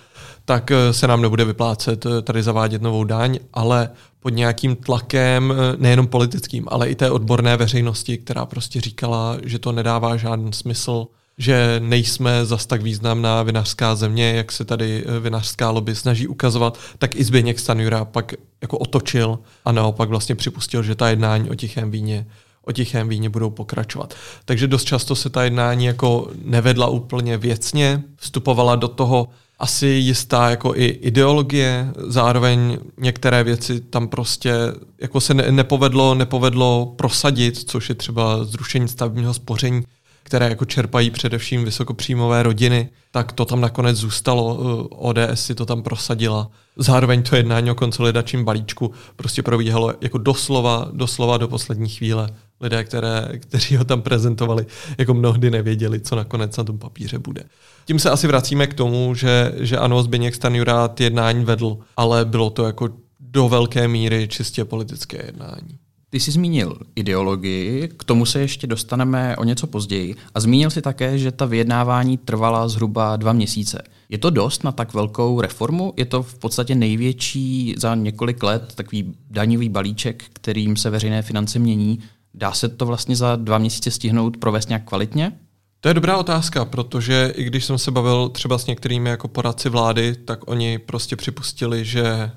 tak 0.47 0.71
eh, 0.71 0.93
se 0.93 1.07
nám 1.07 1.23
nebude 1.23 1.45
vyplácet 1.45 2.07
eh, 2.07 2.23
tady 2.23 2.43
zavádět 2.43 2.83
novou 2.83 3.05
daň, 3.05 3.39
ale 3.53 3.91
pod 4.21 4.29
nějakým 4.29 4.77
tlakem, 4.77 5.55
eh, 5.57 5.77
nejenom 5.79 6.07
politickým, 6.07 6.65
ale 6.69 6.89
i 6.89 6.95
té 6.95 7.11
odborné 7.11 7.57
veřejnosti, 7.57 8.19
která 8.19 8.47
prostě 8.47 8.81
říkala, 8.81 9.37
že 9.43 9.59
to 9.59 9.73
nedává 9.73 10.17
žádný 10.17 10.53
smysl, 10.53 11.07
že 11.39 11.81
nejsme 11.85 12.47
zas 12.47 12.67
tak 12.67 12.83
významná 12.83 13.43
vinařská 13.43 13.95
země, 13.95 14.33
jak 14.37 14.53
se 14.53 14.65
tady 14.65 15.05
vinařská 15.21 15.71
lobby 15.71 15.95
snaží 15.95 16.29
ukazovat, 16.29 16.79
tak 16.99 17.17
i 17.17 17.25
Zběněk 17.25 17.59
Stanjura 17.59 18.05
pak 18.05 18.33
jako 18.63 18.79
otočil 18.79 19.39
a 19.65 19.73
naopak 19.73 20.09
vlastně 20.09 20.35
připustil, 20.35 20.83
že 20.83 20.95
ta 20.95 21.09
jednání 21.09 21.51
o 21.51 21.55
tichém 21.55 21.91
víně 21.91 22.27
o 22.67 22.73
tichém 22.73 23.09
víně 23.09 23.31
budou 23.31 23.51
pokračovat. 23.51 24.15
Takže 24.45 24.67
dost 24.67 24.85
často 24.85 25.17
se 25.17 25.31
ta 25.31 25.45
jednání 25.45 25.85
jako 25.85 26.31
nevedla 26.45 26.87
úplně 26.87 27.39
věcně, 27.39 28.03
vstupovala 28.17 28.77
do 28.77 28.89
toho 28.89 29.29
asi 29.59 29.87
jistá 29.87 30.51
jako 30.51 30.73
i 30.77 30.85
ideologie, 30.87 31.93
zároveň 32.07 32.79
některé 32.99 33.45
věci 33.45 33.81
tam 33.81 34.09
prostě 34.09 34.53
jako 35.01 35.21
se 35.21 35.35
ne, 35.35 35.53
nepovedlo, 35.53 36.15
nepovedlo 36.15 36.95
prosadit, 36.97 37.71
což 37.71 37.89
je 37.89 37.95
třeba 37.95 38.45
zrušení 38.45 38.89
stavebního 38.89 39.35
spoření, 39.35 39.83
které 40.23 40.49
jako 40.49 40.65
čerpají 40.65 41.11
především 41.11 41.65
vysokopříjmové 41.65 42.43
rodiny, 42.43 42.89
tak 43.11 43.33
to 43.33 43.45
tam 43.45 43.61
nakonec 43.61 43.97
zůstalo. 43.97 44.55
ODS 44.89 45.19
si 45.35 45.55
to 45.55 45.67
tam 45.67 45.83
prosadila. 45.83 46.51
Zároveň 46.77 47.23
to 47.23 47.37
jednání 47.37 47.71
o 47.71 47.75
konsolidačním 47.75 48.45
balíčku 48.45 48.93
prostě 49.17 49.43
probíhalo 49.43 49.95
jako 50.01 50.19
doslova, 50.19 50.89
doslova 50.93 51.37
do 51.37 51.49
poslední 51.49 51.89
chvíle. 51.89 52.31
Lidé, 52.61 52.85
které, 52.85 53.29
kteří 53.39 53.77
ho 53.77 53.85
tam 53.85 54.03
prezentovali, 54.03 54.67
jako 54.99 55.15
mnohdy 55.15 55.51
nevěděli, 55.51 56.01
co 56.01 56.17
nakonec 56.17 56.57
na 56.57 56.65
tom 56.65 56.79
papíře 56.79 57.19
bude. 57.19 57.45
Tím 57.85 57.99
se 57.99 58.11
asi 58.11 58.27
vracíme 58.27 58.67
k 58.67 58.75
tomu, 58.75 59.15
že, 59.15 59.53
že 59.57 59.79
ano, 59.79 60.03
Zbigněk 60.03 60.35
Stanjura 60.35 60.91
jednání 61.01 61.45
vedl, 61.45 61.79
ale 61.97 62.25
bylo 62.25 62.51
to 62.51 62.67
jako 62.67 62.89
do 63.21 63.49
velké 63.49 63.89
míry 63.89 64.29
čistě 64.29 64.65
politické 64.65 65.27
jednání. 65.27 65.79
Ty 66.11 66.21
jsi 66.21 66.31
zmínil 66.31 66.79
ideologii, 66.95 67.89
k 67.97 68.05
tomu 68.05 68.27
se 68.27 68.41
ještě 68.41 68.67
dostaneme 68.67 69.37
o 69.37 69.45
něco 69.45 69.67
později 69.67 70.15
a 70.35 70.41
zmínil 70.41 70.71
si 70.71 70.83
také, 70.83 71.19
že 71.19 71.33
ta 71.33 71.45
vyjednávání 71.45 72.17
trvala 72.17 72.69
zhruba 72.69 73.17
dva 73.17 73.33
měsíce. 73.33 73.83
Je 74.09 74.19
to 74.19 74.31
dost 74.31 74.65
na 74.65 74.73
tak 74.73 74.95
velkou 74.95 75.41
reformu? 75.41 75.93
Je 75.97 76.05
to 76.05 76.23
v 76.23 76.39
podstatě 76.39 76.75
největší 76.75 77.75
za 77.79 77.95
několik 77.95 78.43
let 78.43 78.73
takový 78.75 79.15
daňový 79.31 79.69
balíček, 79.69 80.25
kterým 80.33 80.77
se 80.77 80.91
veřejné 80.91 81.23
finance 81.23 81.59
mění. 81.59 81.99
Dá 82.37 82.53
se 82.53 82.69
to 82.69 82.87
vlastně 82.87 83.17
za 83.17 83.37
dva 83.37 83.59
měsíce 83.59 83.91
stihnout 83.91 84.37
provést 84.37 84.69
nějak 84.69 84.85
kvalitně? 84.85 85.33
To 85.81 85.89
je 85.89 85.95
dobrá 85.95 86.17
otázka, 86.17 86.65
protože 86.65 87.33
i 87.37 87.45
když 87.45 87.65
jsem 87.65 87.79
se 87.79 87.91
bavil 87.91 88.29
třeba 88.29 88.59
s 88.59 88.67
některými 88.67 89.09
jako 89.09 89.29
poradci 89.29 89.69
vlády, 89.69 90.17
tak 90.25 90.51
oni 90.51 90.79
prostě 90.79 91.17
připustili, 91.17 91.85
že 91.85 92.05
eh, 92.05 92.31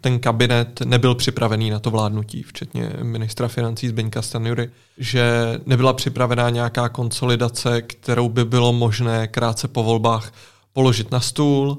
ten 0.00 0.18
kabinet 0.18 0.80
nebyl 0.80 1.14
připravený 1.14 1.70
na 1.70 1.78
to 1.78 1.90
vládnutí, 1.90 2.42
včetně 2.42 2.90
ministra 3.02 3.48
financí 3.48 3.88
Zbyňka 3.88 4.22
Stanjury, 4.22 4.70
že 4.98 5.24
nebyla 5.66 5.92
připravená 5.92 6.50
nějaká 6.50 6.88
konsolidace, 6.88 7.82
kterou 7.82 8.28
by 8.28 8.44
bylo 8.44 8.72
možné 8.72 9.28
krátce 9.28 9.68
po 9.68 9.82
volbách 9.82 10.32
položit 10.72 11.10
na 11.10 11.20
stůl 11.20 11.78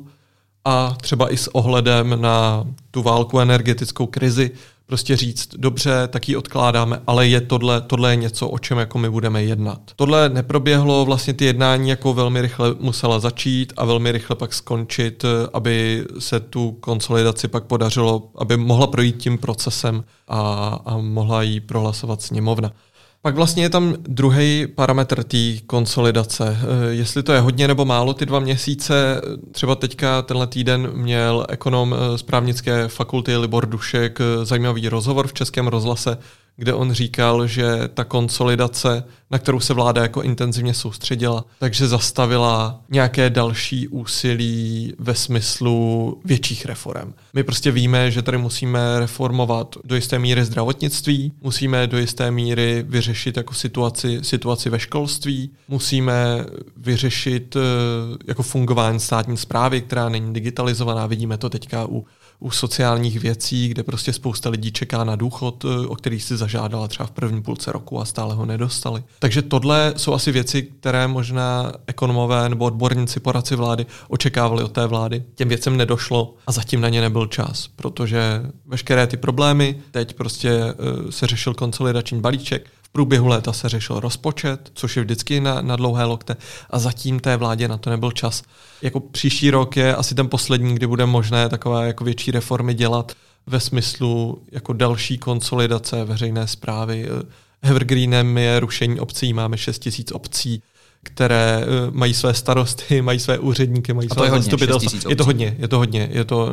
a 0.65 0.95
třeba 1.01 1.33
i 1.33 1.37
s 1.37 1.55
ohledem 1.55 2.21
na 2.21 2.67
tu 2.91 3.01
válku 3.01 3.39
energetickou 3.39 4.05
krizi 4.05 4.51
prostě 4.85 5.17
říct, 5.17 5.49
dobře, 5.57 6.07
tak 6.07 6.29
ji 6.29 6.35
odkládáme, 6.35 7.01
ale 7.07 7.27
je 7.27 7.41
tohle, 7.41 7.81
tohle 7.81 8.11
je 8.11 8.15
něco, 8.15 8.49
o 8.49 8.59
čem 8.59 8.77
jako 8.77 8.97
my 8.97 9.09
budeme 9.09 9.43
jednat. 9.43 9.79
Tohle 9.95 10.29
neproběhlo, 10.29 11.05
vlastně 11.05 11.33
ty 11.33 11.45
jednání 11.45 11.89
jako 11.89 12.13
velmi 12.13 12.41
rychle 12.41 12.75
musela 12.79 13.19
začít 13.19 13.73
a 13.77 13.85
velmi 13.85 14.11
rychle 14.11 14.35
pak 14.35 14.53
skončit, 14.53 15.25
aby 15.53 16.05
se 16.19 16.39
tu 16.39 16.71
konsolidaci 16.71 17.47
pak 17.47 17.63
podařilo, 17.63 18.29
aby 18.35 18.57
mohla 18.57 18.87
projít 18.87 19.17
tím 19.17 19.37
procesem 19.37 20.03
a, 20.27 20.39
a 20.85 20.97
mohla 20.97 21.41
ji 21.41 21.59
prohlasovat 21.59 22.21
sněmovna. 22.21 22.71
Pak 23.25 23.35
vlastně 23.35 23.63
je 23.63 23.69
tam 23.69 23.95
druhý 23.99 24.67
parametr 24.75 25.23
té 25.23 25.37
konsolidace. 25.65 26.57
Eh, 26.61 26.93
jestli 26.93 27.23
to 27.23 27.33
je 27.33 27.39
hodně 27.39 27.67
nebo 27.67 27.85
málo 27.85 28.13
ty 28.13 28.25
dva 28.25 28.39
měsíce, 28.39 29.21
třeba 29.51 29.75
teďka 29.75 30.21
tenhle 30.21 30.47
týden 30.47 30.89
měl 30.93 31.45
ekonom 31.49 31.95
z 32.15 32.23
právnické 32.23 32.87
fakulty 32.87 33.37
Libor 33.37 33.65
Dušek 33.65 34.19
eh, 34.21 34.45
zajímavý 34.45 34.89
rozhovor 34.89 35.27
v 35.27 35.33
Českém 35.33 35.67
rozhlase, 35.67 36.17
kde 36.57 36.73
on 36.73 36.91
říkal, 36.91 37.47
že 37.47 37.65
ta 37.93 38.03
konsolidace, 38.03 39.03
na 39.31 39.39
kterou 39.39 39.59
se 39.59 39.73
vláda 39.73 40.01
jako 40.01 40.21
intenzivně 40.21 40.73
soustředila, 40.73 41.45
takže 41.59 41.87
zastavila 41.87 42.81
nějaké 42.89 43.29
další 43.29 43.87
úsilí 43.87 44.93
ve 44.99 45.15
smyslu 45.15 46.21
větších 46.25 46.65
reform. 46.65 47.13
My 47.33 47.43
prostě 47.43 47.71
víme, 47.71 48.11
že 48.11 48.21
tady 48.21 48.37
musíme 48.37 48.99
reformovat 48.99 49.75
do 49.83 49.95
jisté 49.95 50.19
míry 50.19 50.45
zdravotnictví, 50.45 51.31
musíme 51.41 51.87
do 51.87 51.97
jisté 51.97 52.31
míry 52.31 52.85
vyřešit 52.87 53.37
jako 53.37 53.53
situaci, 53.53 54.19
situaci 54.21 54.69
ve 54.69 54.79
školství, 54.79 55.51
musíme 55.67 56.45
vyřešit 56.77 57.55
eh, 57.55 57.59
jako 58.27 58.43
fungování 58.43 58.99
státní 58.99 59.37
zprávy, 59.37 59.81
která 59.81 60.09
není 60.09 60.33
digitalizovaná. 60.33 61.07
Vidíme 61.07 61.37
to 61.37 61.49
teďka 61.49 61.85
u 61.89 62.05
u 62.39 62.51
sociálních 62.51 63.19
věcí, 63.19 63.67
kde 63.67 63.83
prostě 63.83 64.13
spousta 64.13 64.49
lidí 64.49 64.71
čeká 64.71 65.03
na 65.03 65.15
důchod, 65.15 65.65
eh, 65.65 65.87
o 65.87 65.95
který 65.95 66.19
si 66.19 66.37
zažádala 66.37 66.87
třeba 66.87 67.07
v 67.07 67.11
první 67.11 67.41
půlce 67.41 67.71
roku 67.71 68.01
a 68.01 68.05
stále 68.05 68.35
ho 68.35 68.45
nedostali. 68.45 69.03
Takže 69.19 69.41
tohle 69.41 69.93
jsou 69.97 70.13
asi 70.13 70.31
věci, 70.31 70.61
které 70.61 71.07
možná 71.07 71.71
ekonomové 71.87 72.49
nebo 72.49 72.65
odborníci, 72.65 73.19
poradci 73.19 73.55
vlády 73.55 73.85
očekávali 74.07 74.63
od 74.63 74.71
té 74.71 74.87
vlády. 74.87 75.23
Těm 75.35 75.49
věcem 75.49 75.77
nedošlo 75.77 76.33
a 76.47 76.51
zatím 76.51 76.81
na 76.81 76.89
ně 76.89 77.01
nebyl 77.01 77.27
čas, 77.27 77.67
protože 77.75 78.41
veškeré 78.65 79.07
ty 79.07 79.17
problémy, 79.17 79.81
teď 79.91 80.13
prostě 80.13 80.49
eh, 80.49 81.11
se 81.11 81.27
řešil 81.27 81.53
konsolidační 81.53 82.21
balíček, 82.21 82.69
průběhu 82.95 83.27
léta 83.27 83.53
se 83.53 83.69
řešil 83.69 83.99
rozpočet, 83.99 84.71
což 84.73 84.97
je 84.97 85.03
vždycky 85.03 85.39
na, 85.39 85.61
na 85.61 85.75
dlouhé 85.75 86.05
lokte 86.05 86.35
a 86.69 86.79
zatím 86.79 87.19
té 87.19 87.37
vládě 87.37 87.67
na 87.67 87.77
to 87.77 87.89
nebyl 87.89 88.11
čas. 88.11 88.43
Jako 88.81 88.99
příští 88.99 89.51
rok 89.51 89.77
je 89.77 89.95
asi 89.95 90.15
ten 90.15 90.29
poslední, 90.29 90.75
kdy 90.75 90.87
bude 90.87 91.05
možné 91.05 91.49
takové 91.49 91.87
jako 91.87 92.03
větší 92.03 92.31
reformy 92.31 92.73
dělat 92.73 93.11
ve 93.47 93.59
smyslu 93.59 94.43
jako 94.51 94.73
další 94.73 95.17
konsolidace 95.17 96.05
veřejné 96.05 96.47
zprávy. 96.47 97.07
Evergreenem 97.61 98.37
je 98.37 98.59
rušení 98.59 98.99
obcí, 98.99 99.33
máme 99.33 99.57
6 99.57 99.79
tisíc 99.79 100.11
obcí, 100.11 100.61
které 101.03 101.65
uh, 101.65 101.95
mají 101.95 102.13
své 102.13 102.33
starosty, 102.33 103.01
mají 103.01 103.19
své 103.19 103.39
úředníky, 103.39 103.93
mají 103.93 104.09
své 104.09 104.29
zastupitelstva. 104.29 105.09
Je 105.09 105.15
to 105.15 105.25
hodně, 105.25 105.55
je 105.59 105.67
to 105.67 105.77
hodně, 105.77 106.09
je 106.11 106.25
to 106.25 106.45
uh, 106.45 106.51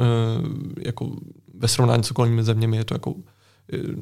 jako 0.78 1.10
ve 1.54 1.68
srovnání 1.68 2.04
s 2.04 2.10
okolními 2.10 2.44
zeměmi 2.44 2.76
je 2.76 2.84
to 2.84 2.94
jako 2.94 3.14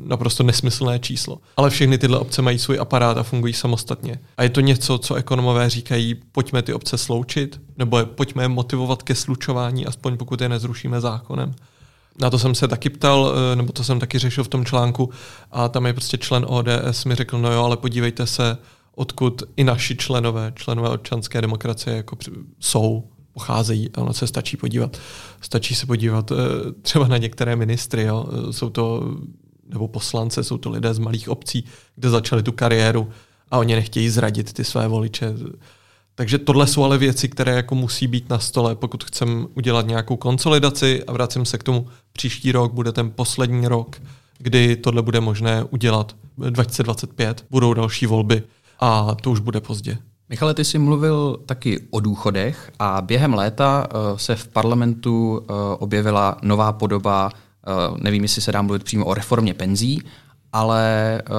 naprosto 0.04 0.42
nesmyslné 0.42 0.98
číslo. 0.98 1.38
Ale 1.56 1.70
všechny 1.70 1.98
tyhle 1.98 2.18
obce 2.18 2.42
mají 2.42 2.58
svůj 2.58 2.78
aparát 2.78 3.18
a 3.18 3.22
fungují 3.22 3.52
samostatně. 3.52 4.18
A 4.36 4.42
je 4.42 4.48
to 4.48 4.60
něco, 4.60 4.98
co 4.98 5.14
ekonomové 5.14 5.70
říkají, 5.70 6.14
pojďme 6.32 6.62
ty 6.62 6.74
obce 6.74 6.98
sloučit, 6.98 7.60
nebo 7.76 7.98
je, 7.98 8.04
pojďme 8.04 8.44
je 8.44 8.48
motivovat 8.48 9.02
ke 9.02 9.14
slučování, 9.14 9.86
aspoň 9.86 10.16
pokud 10.16 10.40
je 10.40 10.48
nezrušíme 10.48 11.00
zákonem. 11.00 11.54
Na 12.20 12.30
to 12.30 12.38
jsem 12.38 12.54
se 12.54 12.68
taky 12.68 12.90
ptal, 12.90 13.32
eh, 13.52 13.56
nebo 13.56 13.72
to 13.72 13.84
jsem 13.84 14.00
taky 14.00 14.18
řešil 14.18 14.44
v 14.44 14.48
tom 14.48 14.64
článku 14.64 15.10
a 15.50 15.68
tam 15.68 15.86
je 15.86 15.92
prostě 15.92 16.18
člen 16.18 16.46
ODS 16.48 17.04
mi 17.04 17.14
řekl, 17.14 17.38
no 17.38 17.52
jo, 17.52 17.64
ale 17.64 17.76
podívejte 17.76 18.26
se, 18.26 18.58
odkud 18.94 19.42
i 19.56 19.64
naši 19.64 19.96
členové, 19.96 20.52
členové 20.56 20.88
občanské 20.88 21.40
demokracie 21.40 21.96
jako 21.96 22.16
jsou, 22.60 23.04
pocházejí 23.32 23.90
ono 23.96 24.12
se 24.12 24.26
stačí 24.26 24.56
podívat. 24.56 24.96
Stačí 25.40 25.74
se 25.74 25.86
podívat 25.86 26.32
eh, 26.32 26.34
třeba 26.82 27.08
na 27.08 27.16
některé 27.16 27.56
ministry, 27.56 28.02
jo. 28.02 28.26
jsou 28.50 28.70
to 28.70 29.14
nebo 29.72 29.88
poslance, 29.88 30.44
jsou 30.44 30.58
to 30.58 30.70
lidé 30.70 30.94
z 30.94 30.98
malých 30.98 31.28
obcí, 31.28 31.64
kde 31.96 32.10
začali 32.10 32.42
tu 32.42 32.52
kariéru 32.52 33.08
a 33.50 33.58
oni 33.58 33.74
nechtějí 33.74 34.08
zradit 34.08 34.52
ty 34.52 34.64
své 34.64 34.88
voliče. 34.88 35.34
Takže 36.14 36.38
tohle 36.38 36.66
jsou 36.66 36.84
ale 36.84 36.98
věci, 36.98 37.28
které 37.28 37.54
jako 37.54 37.74
musí 37.74 38.06
být 38.06 38.30
na 38.30 38.38
stole, 38.38 38.74
pokud 38.74 39.04
chceme 39.04 39.46
udělat 39.54 39.86
nějakou 39.86 40.16
konsolidaci 40.16 41.04
a 41.04 41.12
vracím 41.12 41.44
se 41.44 41.58
k 41.58 41.62
tomu, 41.62 41.86
příští 42.12 42.52
rok 42.52 42.72
bude 42.72 42.92
ten 42.92 43.10
poslední 43.10 43.68
rok, 43.68 44.02
kdy 44.38 44.76
tohle 44.76 45.02
bude 45.02 45.20
možné 45.20 45.64
udělat. 45.64 46.16
2025 46.36 47.44
budou 47.50 47.74
další 47.74 48.06
volby 48.06 48.42
a 48.80 49.14
to 49.22 49.30
už 49.30 49.40
bude 49.40 49.60
pozdě. 49.60 49.98
Michale, 50.28 50.54
ty 50.54 50.64
jsi 50.64 50.78
mluvil 50.78 51.40
taky 51.46 51.80
o 51.90 52.00
důchodech 52.00 52.70
a 52.78 53.02
během 53.02 53.34
léta 53.34 53.88
uh, 53.94 54.16
se 54.16 54.36
v 54.36 54.48
parlamentu 54.48 55.38
uh, 55.38 55.56
objevila 55.78 56.36
nová 56.42 56.72
podoba 56.72 57.30
Eh, 57.32 57.49
nevím, 57.96 58.22
jestli 58.22 58.42
se 58.42 58.52
dá 58.52 58.62
mluvit 58.62 58.84
přímo 58.84 59.04
o 59.04 59.14
reformě 59.14 59.54
penzí, 59.54 60.02
ale 60.52 61.22
uh, 61.30 61.36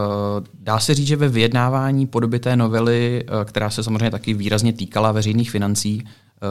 dá 0.60 0.80
se 0.80 0.94
říct, 0.94 1.08
že 1.08 1.16
ve 1.16 1.30
vyjednávání 1.30 2.08
podoby 2.08 2.40
té 2.40 2.56
novely, 2.56 3.24
uh, 3.24 3.44
která 3.44 3.70
se 3.70 3.84
samozřejmě 3.84 4.12
taky 4.12 4.34
výrazně 4.34 4.74
týkala 4.74 5.12
veřejných 5.12 5.52
financí, 5.52 6.04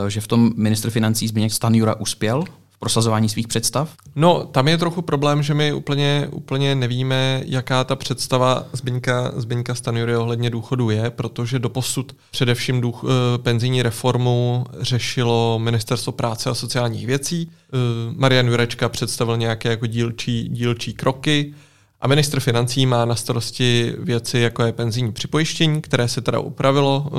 že 0.09 0.21
v 0.21 0.27
tom 0.27 0.53
ministr 0.57 0.91
financí 0.91 1.29
Zbigněk 1.29 1.53
Stanjura 1.53 1.95
uspěl 1.95 2.45
prosazování 2.81 3.29
svých 3.29 3.49
představ? 3.49 3.95
No, 4.17 4.45
tam 4.45 4.69
je 4.69 4.79
trochu 4.79 5.03
problém, 5.03 5.43
že 5.43 5.55
my 5.55 5.73
úplně, 5.73 6.29
úplně 6.33 6.75
nevíme, 6.75 7.43
jaká 7.47 7.85
ta 7.85 7.97
představa 7.97 8.65
Zbigněka, 8.73 9.33
Zbigněka 9.37 9.75
Stanjury 9.75 10.17
ohledně 10.17 10.51
důchodu 10.51 10.91
je, 10.91 11.11
protože 11.11 11.59
doposud 11.59 12.17
především 12.31 12.81
duch, 12.81 13.05
uh, 13.05 13.11
penzijní 13.43 13.83
reformu 13.83 14.65
řešilo 14.81 15.59
Ministerstvo 15.59 16.13
práce 16.13 16.51
a 16.51 16.55
sociálních 16.55 17.07
věcí, 17.07 17.51
Eh, 17.73 18.13
Marian 18.17 18.47
Jurečka 18.49 18.89
představil 18.89 19.37
nějaké 19.37 19.69
jako 19.69 19.87
dílčí, 19.87 20.49
dílčí 20.49 20.93
kroky 20.93 21.55
a 22.01 22.09
ministr 22.09 22.41
financí 22.41 22.87
má 22.87 23.05
na 23.05 23.15
starosti 23.15 23.95
věci, 23.99 24.39
jako 24.39 24.63
je 24.63 24.73
penzijní 24.73 25.13
připojištění, 25.13 25.81
které 25.81 26.09
se 26.09 26.21
teda 26.21 26.39
upravilo 26.39 27.07
eh, 27.07 27.11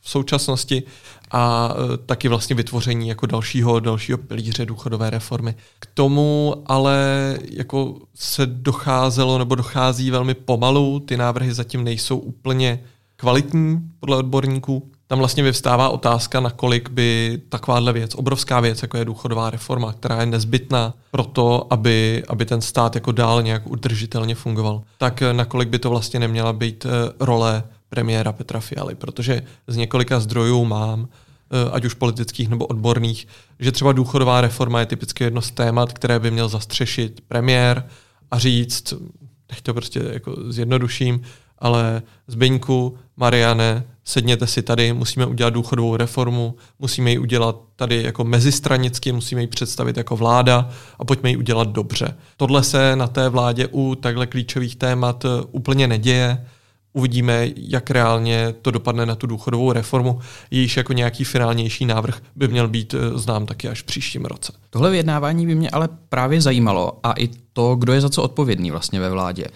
v 0.00 0.10
současnosti 0.10 0.82
a 1.30 1.74
e, 1.74 1.96
taky 1.96 2.28
vlastně 2.28 2.56
vytvoření 2.56 3.08
jako 3.08 3.26
dalšího, 3.26 3.80
dalšího 3.80 4.18
pilíře 4.18 4.66
důchodové 4.66 5.10
reformy. 5.10 5.54
K 5.78 5.86
tomu 5.86 6.54
ale 6.66 7.38
jako 7.50 7.96
se 8.14 8.46
docházelo 8.46 9.38
nebo 9.38 9.54
dochází 9.54 10.10
velmi 10.10 10.34
pomalu, 10.34 11.00
ty 11.00 11.16
návrhy 11.16 11.54
zatím 11.54 11.84
nejsou 11.84 12.18
úplně 12.18 12.84
kvalitní 13.16 13.80
podle 14.00 14.16
odborníků. 14.16 14.90
Tam 15.10 15.18
vlastně 15.18 15.42
vyvstává 15.42 15.88
otázka, 15.88 16.40
nakolik 16.40 16.90
by 16.90 17.40
takováhle 17.48 17.92
věc, 17.92 18.14
obrovská 18.14 18.60
věc, 18.60 18.82
jako 18.82 18.96
je 18.96 19.04
důchodová 19.04 19.50
reforma, 19.50 19.92
která 19.92 20.20
je 20.20 20.26
nezbytná 20.26 20.94
pro 21.10 21.24
to, 21.24 21.72
aby, 21.72 22.22
aby 22.28 22.46
ten 22.46 22.60
stát 22.60 22.94
jako 22.94 23.12
dál 23.12 23.42
nějak 23.42 23.66
udržitelně 23.66 24.34
fungoval, 24.34 24.82
tak 24.98 25.22
nakolik 25.32 25.68
by 25.68 25.78
to 25.78 25.90
vlastně 25.90 26.20
neměla 26.20 26.52
být 26.52 26.86
e, 26.86 26.88
role 27.20 27.62
premiéra 27.88 28.32
Petra 28.32 28.60
Fialy, 28.60 28.94
protože 28.94 29.42
z 29.66 29.76
několika 29.76 30.20
zdrojů 30.20 30.64
mám, 30.64 31.08
eh, 31.50 31.70
ať 31.72 31.84
už 31.84 31.94
politických 31.94 32.48
nebo 32.48 32.66
odborných, 32.66 33.28
že 33.60 33.72
třeba 33.72 33.92
důchodová 33.92 34.40
reforma 34.40 34.80
je 34.80 34.86
typicky 34.86 35.24
jedno 35.24 35.42
z 35.42 35.50
témat, 35.50 35.92
které 35.92 36.18
by 36.18 36.30
měl 36.30 36.48
zastřešit 36.48 37.20
premiér 37.28 37.86
a 38.30 38.38
říct, 38.38 38.94
teď 39.46 39.60
to 39.62 39.74
prostě 39.74 40.00
jako 40.12 40.36
zjednoduším, 40.48 41.22
ale 41.58 42.02
Zbyňku, 42.26 42.98
Mariane, 43.16 43.84
sedněte 44.10 44.46
si 44.46 44.62
tady, 44.62 44.92
musíme 44.92 45.26
udělat 45.26 45.54
důchodovou 45.54 45.96
reformu, 45.96 46.54
musíme 46.78 47.10
ji 47.10 47.18
udělat 47.18 47.56
tady 47.76 48.02
jako 48.02 48.24
mezistranicky, 48.24 49.12
musíme 49.12 49.40
ji 49.40 49.46
představit 49.46 49.96
jako 49.96 50.16
vláda 50.16 50.70
a 50.98 51.04
pojďme 51.04 51.30
ji 51.30 51.36
udělat 51.36 51.68
dobře. 51.68 52.16
Tohle 52.36 52.62
se 52.62 52.96
na 52.96 53.06
té 53.06 53.28
vládě 53.28 53.68
u 53.70 53.94
takhle 53.94 54.26
klíčových 54.26 54.76
témat 54.76 55.24
eh, 55.24 55.28
úplně 55.52 55.86
neděje 55.86 56.46
uvidíme, 56.92 57.48
jak 57.56 57.90
reálně 57.90 58.54
to 58.62 58.70
dopadne 58.70 59.06
na 59.06 59.14
tu 59.14 59.26
důchodovou 59.26 59.72
reformu. 59.72 60.18
Jejíž 60.50 60.76
jako 60.76 60.92
nějaký 60.92 61.24
finálnější 61.24 61.86
návrh 61.86 62.20
by 62.36 62.48
měl 62.48 62.68
být 62.68 62.94
eh, 62.94 63.18
znám 63.18 63.46
taky 63.46 63.68
až 63.68 63.82
v 63.82 63.84
příštím 63.84 64.24
roce. 64.24 64.52
Tohle 64.70 64.90
vyjednávání 64.90 65.46
by 65.46 65.54
mě 65.54 65.70
ale 65.70 65.88
právě 66.08 66.40
zajímalo 66.40 66.98
a 67.02 67.12
i 67.12 67.28
to, 67.52 67.76
kdo 67.76 67.92
je 67.92 68.00
za 68.00 68.10
co 68.10 68.22
odpovědný 68.22 68.70
vlastně 68.70 69.00
ve 69.00 69.10
vládě. 69.10 69.46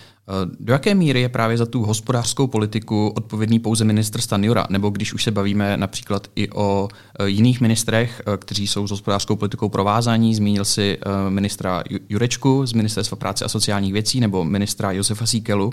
Do 0.61 0.73
jaké 0.73 0.95
míry 0.95 1.21
je 1.21 1.28
právě 1.28 1.59
za 1.59 1.66
tu 1.66 1.83
hospodářskou 1.83 2.47
politiku 2.47 3.09
odpovědný 3.09 3.59
pouze 3.59 3.85
ministr 3.85 4.21
Stanjura? 4.21 4.66
Nebo 4.71 4.90
když 4.90 5.12
už 5.14 5.25
se 5.25 5.31
bavíme 5.31 5.76
například 5.76 6.28
i 6.37 6.50
o 6.50 6.88
eh, 7.19 7.28
jiných 7.28 7.61
ministrech, 7.61 8.23
eh, 8.26 8.37
kteří 8.37 8.66
jsou 8.66 8.87
s 8.87 8.90
hospodářskou 8.90 9.37
politikou 9.37 9.69
provázaní, 9.69 10.35
zmínil 10.35 10.64
si 10.64 10.99
ministra 11.28 11.83
Jurečku 12.09 12.66
z 12.66 12.73
Ministerstva 12.73 13.16
práce 13.16 13.45
a 13.45 13.49
sociálních 13.49 13.93
věcí 13.93 14.21
nebo 14.21 14.45
ministra 14.45 14.93
Josefa 14.93 15.26
Síkelu. 15.26 15.73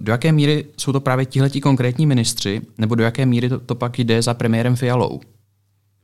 Do 0.00 0.12
jaké 0.12 0.32
míry 0.32 0.64
jsou 0.76 0.92
to 0.92 1.00
právě 1.00 1.26
tihleti 1.26 1.60
konkrétní 1.60 2.06
ministři, 2.06 2.60
nebo 2.78 2.94
do 2.94 3.04
jaké 3.04 3.26
míry 3.26 3.48
to, 3.48 3.60
to 3.60 3.74
pak 3.74 3.98
jde 3.98 4.22
za 4.22 4.34
premiérem 4.34 4.76
Fialou? 4.76 5.20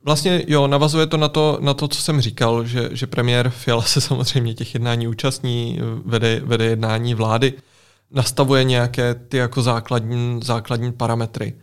Vlastně 0.05 0.45
jo, 0.47 0.67
navazuje 0.67 1.07
to 1.07 1.17
na 1.17 1.29
to, 1.29 1.59
na 1.61 1.75
to 1.75 1.89
co 1.89 2.03
jsem 2.03 2.21
říkal, 2.21 2.65
že, 2.65 2.89
že 2.93 3.07
premiér 3.07 3.51
Fiala 3.51 3.83
se 3.83 4.01
samozřejmě 4.01 4.55
těch 4.55 4.75
jednání 4.75 5.09
účastní, 5.09 5.81
vede, 6.05 6.41
vede 6.45 6.65
jednání 6.65 7.15
vlády, 7.15 7.53
nastavuje 8.11 8.65
nějaké 8.65 9.15
ty 9.15 9.37
jako 9.37 9.63
základní, 9.63 10.41
základní 10.45 10.93
parametry. 10.93 11.55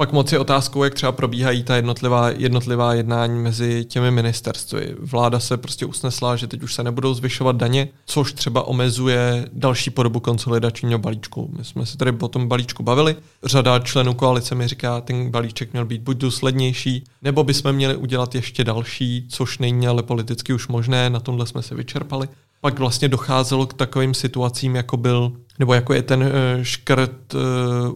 Pak 0.00 0.12
moc 0.12 0.32
je 0.32 0.38
otázkou, 0.38 0.84
jak 0.84 0.94
třeba 0.94 1.12
probíhají 1.12 1.62
ta 1.62 1.76
jednotlivá, 1.76 2.30
jednotlivá 2.30 2.94
jednání 2.94 3.42
mezi 3.42 3.84
těmi 3.84 4.10
ministerstvy. 4.10 4.96
Vláda 4.98 5.40
se 5.40 5.56
prostě 5.56 5.86
usnesla, 5.86 6.36
že 6.36 6.46
teď 6.46 6.62
už 6.62 6.74
se 6.74 6.82
nebudou 6.82 7.14
zvyšovat 7.14 7.56
daně, 7.56 7.88
což 8.06 8.32
třeba 8.32 8.62
omezuje 8.62 9.48
další 9.52 9.90
podobu 9.90 10.20
konsolidačního 10.20 10.98
balíčku. 10.98 11.50
My 11.58 11.64
jsme 11.64 11.86
se 11.86 11.96
tady 11.96 12.12
o 12.20 12.28
tom 12.28 12.48
balíčku 12.48 12.82
bavili. 12.82 13.16
Řada 13.44 13.78
členů 13.78 14.14
koalice 14.14 14.54
mi 14.54 14.68
říká, 14.68 15.00
ten 15.00 15.30
balíček 15.30 15.72
měl 15.72 15.84
být 15.84 16.02
buď 16.02 16.16
důslednější, 16.16 17.04
nebo 17.22 17.44
bychom 17.44 17.72
měli 17.72 17.96
udělat 17.96 18.34
ještě 18.34 18.64
další, 18.64 19.26
což 19.28 19.58
není 19.58 19.88
ale 19.88 20.02
politicky 20.02 20.52
už 20.52 20.68
možné, 20.68 21.10
na 21.10 21.20
tomhle 21.20 21.46
jsme 21.46 21.62
se 21.62 21.74
vyčerpali 21.74 22.28
pak 22.60 22.78
vlastně 22.78 23.08
docházelo 23.08 23.66
k 23.66 23.74
takovým 23.74 24.14
situacím, 24.14 24.76
jako 24.76 24.96
byl, 24.96 25.32
nebo 25.58 25.74
jako 25.74 25.94
je 25.94 26.02
ten 26.02 26.22
eh, 26.22 26.64
škrt 26.64 27.34
eh, 27.34 27.38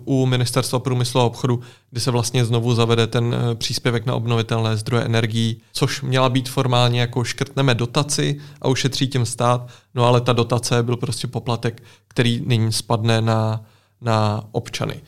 u 0.04 0.26
Ministerstva 0.26 0.78
průmyslu 0.78 1.20
a 1.20 1.24
obchodu, 1.24 1.60
kdy 1.90 2.00
se 2.00 2.10
vlastně 2.10 2.44
znovu 2.44 2.74
zavede 2.74 3.06
ten 3.06 3.34
eh, 3.34 3.54
příspěvek 3.54 4.06
na 4.06 4.14
obnovitelné 4.14 4.76
zdroje 4.76 5.04
energií, 5.04 5.60
což 5.72 6.02
měla 6.02 6.28
být 6.28 6.48
formálně 6.48 7.00
jako 7.00 7.24
škrtneme 7.24 7.74
dotaci 7.74 8.40
a 8.62 8.68
ušetří 8.68 9.08
tím 9.08 9.26
stát, 9.26 9.68
no 9.94 10.04
ale 10.04 10.20
ta 10.20 10.32
dotace 10.32 10.82
byl 10.82 10.96
prostě 10.96 11.26
poplatek, 11.26 11.82
který 12.08 12.42
nyní 12.46 12.72
spadne 12.72 13.20
na, 13.20 13.60
na 14.00 14.44
občany. 14.52 15.00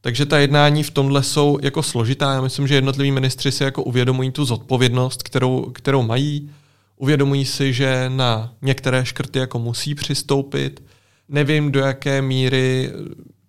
Takže 0.00 0.26
ta 0.26 0.38
jednání 0.38 0.82
v 0.82 0.90
tomhle 0.90 1.22
jsou 1.22 1.58
jako 1.62 1.82
složitá. 1.82 2.32
Já 2.32 2.40
myslím, 2.40 2.66
že 2.66 2.74
jednotliví 2.74 3.10
ministři 3.10 3.52
si 3.52 3.64
jako 3.64 3.82
uvědomují 3.82 4.30
tu 4.30 4.44
zodpovědnost, 4.44 5.22
kterou, 5.22 5.70
kterou 5.72 6.02
mají 6.02 6.50
Uvědomují 6.98 7.44
si, 7.44 7.72
že 7.72 8.04
na 8.08 8.52
některé 8.62 9.04
škrty 9.04 9.38
jako 9.38 9.58
musí 9.58 9.94
přistoupit. 9.94 10.82
Nevím, 11.28 11.72
do 11.72 11.80
jaké 11.80 12.22
míry 12.22 12.92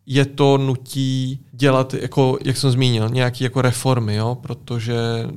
je 0.05 0.25
to 0.25 0.57
nutí 0.57 1.39
dělat, 1.51 1.93
jako, 1.93 2.38
jak 2.45 2.57
jsem 2.57 2.71
zmínil, 2.71 3.09
nějaké 3.09 3.43
jako 3.43 3.62
reformy, 3.62 4.15
jo? 4.15 4.38
protože 4.41 5.27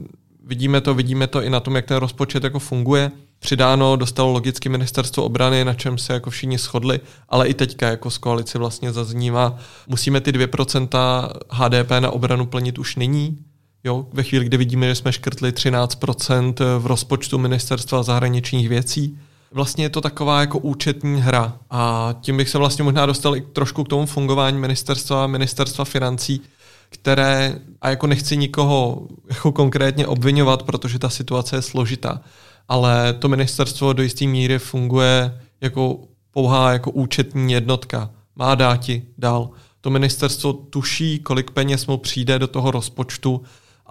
vidíme 0.44 0.80
to, 0.80 0.94
vidíme 0.94 1.26
to 1.26 1.42
i 1.42 1.50
na 1.50 1.60
tom, 1.60 1.76
jak 1.76 1.86
ten 1.86 1.96
rozpočet 1.96 2.44
jako 2.44 2.58
funguje. 2.58 3.10
Přidáno 3.38 3.96
dostalo 3.96 4.32
logicky 4.32 4.68
ministerstvo 4.68 5.24
obrany, 5.24 5.64
na 5.64 5.74
čem 5.74 5.98
se 5.98 6.12
jako 6.12 6.30
všichni 6.30 6.58
shodli, 6.58 7.00
ale 7.28 7.48
i 7.48 7.54
teďka 7.54 7.88
jako 7.88 8.10
z 8.10 8.18
koalici 8.18 8.58
vlastně 8.58 8.92
zaznívá, 8.92 9.58
musíme 9.86 10.20
ty 10.20 10.32
2% 10.32 11.28
HDP 11.50 11.90
na 12.00 12.10
obranu 12.10 12.46
plnit 12.46 12.78
už 12.78 12.96
nyní, 12.96 13.38
Jo, 13.84 14.06
ve 14.12 14.22
chvíli, 14.22 14.44
kdy 14.44 14.56
vidíme, 14.56 14.88
že 14.88 14.94
jsme 14.94 15.12
škrtli 15.12 15.50
13% 15.50 16.54
v 16.78 16.86
rozpočtu 16.86 17.38
ministerstva 17.38 18.02
zahraničních 18.02 18.68
věcí, 18.68 19.18
vlastně 19.52 19.84
je 19.84 19.88
to 19.88 20.00
taková 20.00 20.40
jako 20.40 20.58
účetní 20.58 21.20
hra. 21.20 21.58
A 21.70 22.14
tím 22.20 22.36
bych 22.36 22.48
se 22.48 22.58
vlastně 22.58 22.84
možná 22.84 23.06
dostal 23.06 23.36
i 23.36 23.40
trošku 23.40 23.84
k 23.84 23.88
tomu 23.88 24.06
fungování 24.06 24.58
ministerstva, 24.58 25.26
ministerstva 25.26 25.84
financí, 25.84 26.40
které, 26.88 27.58
a 27.80 27.90
jako 27.90 28.06
nechci 28.06 28.36
nikoho 28.36 29.02
jako 29.28 29.52
konkrétně 29.52 30.06
obvinovat, 30.06 30.62
protože 30.62 30.98
ta 30.98 31.08
situace 31.08 31.56
je 31.56 31.62
složitá, 31.62 32.20
ale 32.68 33.12
to 33.12 33.28
ministerstvo 33.28 33.92
do 33.92 34.02
jisté 34.02 34.26
míry 34.26 34.58
funguje 34.58 35.40
jako 35.60 35.98
pouhá 36.30 36.72
jako 36.72 36.90
účetní 36.90 37.52
jednotka. 37.52 38.10
Má 38.36 38.54
dáti 38.54 39.02
dál. 39.18 39.50
To 39.80 39.90
ministerstvo 39.90 40.52
tuší, 40.52 41.18
kolik 41.18 41.50
peněz 41.50 41.86
mu 41.86 41.96
přijde 41.96 42.38
do 42.38 42.46
toho 42.46 42.70
rozpočtu 42.70 43.42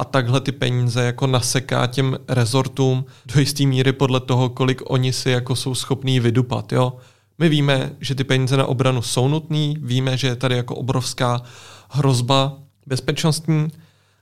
a 0.02 0.04
takhle 0.04 0.42
ty 0.42 0.52
peníze 0.52 1.04
jako 1.04 1.28
naseká 1.28 1.88
těm 1.88 2.18
rezortům 2.28 3.06
do 3.26 3.40
jisté 3.40 3.66
míry 3.66 3.94
podle 3.94 4.20
toho, 4.20 4.50
kolik 4.50 4.82
oni 4.86 5.14
si 5.14 5.30
jako 5.30 5.56
jsou 5.56 5.76
schopní 5.76 6.20
vydupat. 6.20 6.72
Jo? 6.72 6.94
My 7.40 7.50
víme, 7.50 7.92
že 8.00 8.16
ty 8.16 8.24
peníze 8.24 8.58
na 8.58 8.66
obranu 8.66 9.02
jsou 9.02 9.28
nutné, 9.28 9.74
víme, 9.78 10.18
že 10.18 10.28
je 10.28 10.36
tady 10.36 10.56
jako 10.56 10.76
obrovská 10.76 11.42
hrozba 11.90 12.58
bezpečnostní, 12.86 13.68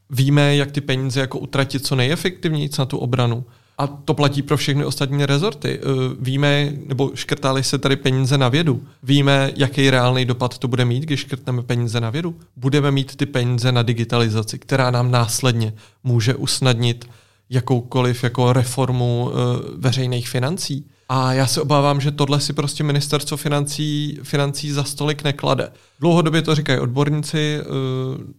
víme, 0.10 0.56
jak 0.56 0.72
ty 0.72 0.82
peníze 0.82 1.20
jako 1.20 1.40
utratit 1.40 1.86
co 1.86 1.96
nejefektivněji 1.96 2.70
na 2.80 2.86
tu 2.86 2.98
obranu. 2.98 3.46
A 3.80 3.88
to 3.88 4.14
platí 4.14 4.42
pro 4.42 4.58
všechny 4.58 4.86
ostatní 4.86 5.26
rezorty. 5.26 5.80
Eh, 5.82 5.86
víme, 6.20 6.74
nebo 6.86 7.12
škrtali 7.14 7.64
se 7.64 7.78
tady 7.78 7.96
peníze 7.96 8.38
na 8.38 8.50
vědu. 8.50 8.84
Víme, 9.04 9.52
jaký 9.56 9.90
reálný 9.90 10.26
dopad 10.26 10.58
to 10.58 10.68
bude 10.68 10.86
mít, 10.86 11.04
když 11.04 11.20
škrtneme 11.20 11.64
peníze 11.64 12.02
na 12.02 12.10
vědu. 12.10 12.36
Budeme 12.56 12.92
mít 12.92 13.16
ty 13.16 13.26
peníze 13.26 13.72
na 13.72 13.84
digitalizaci, 13.84 14.60
která 14.60 14.92
nám 14.92 15.12
následně 15.12 15.74
může 16.04 16.36
usnadnit 16.36 17.10
jakoukoliv 17.50 18.24
jako 18.24 18.54
reformu 18.54 19.32
eh, 19.32 19.36
veřejných 19.78 20.30
financí. 20.30 20.86
A 21.12 21.34
já 21.34 21.48
se 21.48 21.62
obávám, 21.62 22.02
že 22.02 22.12
tohle 22.12 22.40
si 22.40 22.54
prostě 22.54 22.84
ministerstvo 22.84 23.38
financí, 23.38 24.20
financí 24.24 24.72
za 24.72 24.84
stolik 24.84 25.24
neklade. 25.24 25.72
Dlouhodobě 26.00 26.42
to 26.42 26.56
říkají 26.56 26.80
odborníci, 26.80 27.60
eh, 27.60 27.66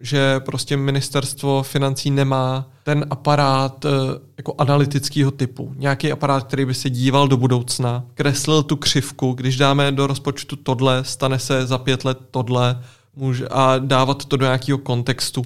že 0.00 0.40
prostě 0.40 0.76
ministerstvo 0.76 1.62
financí 1.62 2.10
nemá 2.10 2.68
ten 2.84 3.06
aparát 3.10 3.84
eh, 3.84 3.88
jako 4.36 4.54
analytického 4.58 5.30
typu. 5.30 5.74
Nějaký 5.76 6.12
aparát, 6.12 6.44
který 6.44 6.64
by 6.64 6.74
se 6.74 6.90
díval 6.90 7.28
do 7.28 7.36
budoucna, 7.36 8.04
kreslil 8.14 8.62
tu 8.62 8.76
křivku, 8.76 9.32
když 9.32 9.56
dáme 9.56 9.92
do 9.92 10.06
rozpočtu 10.06 10.56
tohle, 10.56 11.04
stane 11.04 11.38
se 11.38 11.66
za 11.66 11.78
pět 11.78 12.04
let 12.04 12.18
tohle 12.30 12.82
může, 13.16 13.48
a 13.48 13.78
dávat 13.78 14.24
to 14.24 14.36
do 14.36 14.44
nějakého 14.44 14.78
kontextu 14.78 15.44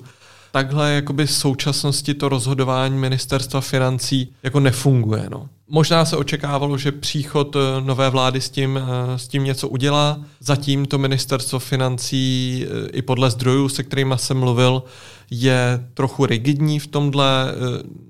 takhle 0.55 0.93
jakoby 0.93 1.27
v 1.27 1.33
současnosti 1.33 2.15
to 2.15 2.29
rozhodování 2.29 2.99
ministerstva 2.99 3.61
financí 3.61 4.33
jako 4.43 4.61
nefunguje. 4.61 5.27
No. 5.31 5.49
Možná 5.68 6.05
se 6.05 6.16
očekávalo, 6.16 6.79
že 6.79 6.92
příchod 6.92 7.57
eh, 7.57 7.81
nové 7.81 8.11
vlády 8.11 8.40
s 8.40 8.50
tím, 8.50 8.81
eh, 8.83 9.18
s 9.18 9.29
tím 9.29 9.44
něco 9.44 9.68
udělá. 9.68 10.20
Zatím 10.40 10.87
to 10.87 10.98
ministerstvo 10.98 11.59
financí 11.59 12.66
eh, 12.66 12.88
i 12.88 13.03
podle 13.03 13.31
zdrojů, 13.31 13.68
se 13.68 13.83
kterými 13.83 14.14
jsem 14.16 14.38
mluvil, 14.38 14.83
je 15.31 15.88
trochu 15.94 16.27
rigidní 16.27 16.79
v 16.79 16.87
tomhle. 16.87 17.55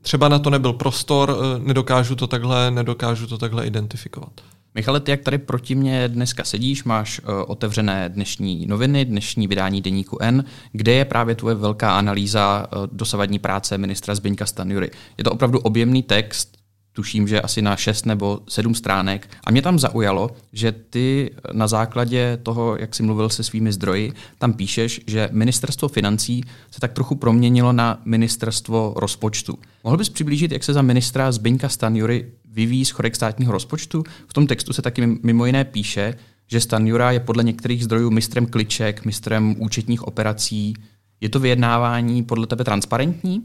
Třeba 0.00 0.28
na 0.28 0.38
to 0.38 0.50
nebyl 0.50 0.72
prostor, 0.72 1.38
nedokážu 1.58 2.14
to 2.14 2.26
takhle, 2.26 2.70
nedokážu 2.70 3.26
to 3.26 3.38
takhle 3.38 3.66
identifikovat. 3.66 4.32
Michale, 4.74 5.00
ty 5.00 5.10
jak 5.10 5.20
tady 5.20 5.38
proti 5.38 5.74
mě 5.74 6.08
dneska 6.08 6.44
sedíš, 6.44 6.84
máš 6.84 7.20
otevřené 7.46 8.08
dnešní 8.08 8.66
noviny, 8.66 9.04
dnešní 9.04 9.46
vydání 9.46 9.80
deníku 9.80 10.18
N, 10.20 10.44
kde 10.72 10.92
je 10.92 11.04
právě 11.04 11.34
tvoje 11.34 11.54
velká 11.54 11.98
analýza 11.98 12.66
dosavadní 12.92 13.38
práce 13.38 13.78
ministra 13.78 14.14
Zbyňka 14.14 14.46
Stanjury. 14.46 14.90
Je 15.18 15.24
to 15.24 15.32
opravdu 15.32 15.58
objemný 15.58 16.02
text, 16.02 16.63
tuším, 16.94 17.28
že 17.28 17.40
asi 17.40 17.62
na 17.62 17.76
6 17.76 18.06
nebo 18.06 18.40
7 18.48 18.74
stránek. 18.74 19.28
A 19.44 19.50
mě 19.50 19.62
tam 19.62 19.78
zaujalo, 19.78 20.30
že 20.52 20.72
ty 20.72 21.30
na 21.52 21.68
základě 21.68 22.38
toho, 22.42 22.76
jak 22.76 22.94
jsi 22.94 23.02
mluvil 23.02 23.28
se 23.28 23.42
svými 23.42 23.72
zdroji, 23.72 24.12
tam 24.38 24.52
píšeš, 24.52 25.00
že 25.06 25.28
ministerstvo 25.32 25.88
financí 25.88 26.44
se 26.70 26.80
tak 26.80 26.92
trochu 26.92 27.14
proměnilo 27.14 27.72
na 27.72 28.00
ministerstvo 28.04 28.94
rozpočtu. 28.96 29.58
Mohl 29.84 29.96
bys 29.96 30.08
přiblížit, 30.08 30.52
jak 30.52 30.64
se 30.64 30.72
za 30.72 30.82
ministra 30.82 31.32
Zbyňka 31.32 31.68
Stanjury 31.68 32.32
vyvíjí 32.44 32.84
schodek 32.84 33.16
státního 33.16 33.52
rozpočtu? 33.52 34.04
V 34.28 34.32
tom 34.32 34.46
textu 34.46 34.72
se 34.72 34.82
taky 34.82 35.06
mimo 35.22 35.46
jiné 35.46 35.64
píše, 35.64 36.14
že 36.46 36.60
Stanjura 36.60 37.10
je 37.10 37.20
podle 37.20 37.44
některých 37.44 37.84
zdrojů 37.84 38.10
mistrem 38.10 38.46
kliček, 38.46 39.04
mistrem 39.04 39.54
účetních 39.58 40.02
operací. 40.02 40.74
Je 41.20 41.28
to 41.28 41.40
vyjednávání 41.40 42.22
podle 42.22 42.46
tebe 42.46 42.64
transparentní? 42.64 43.42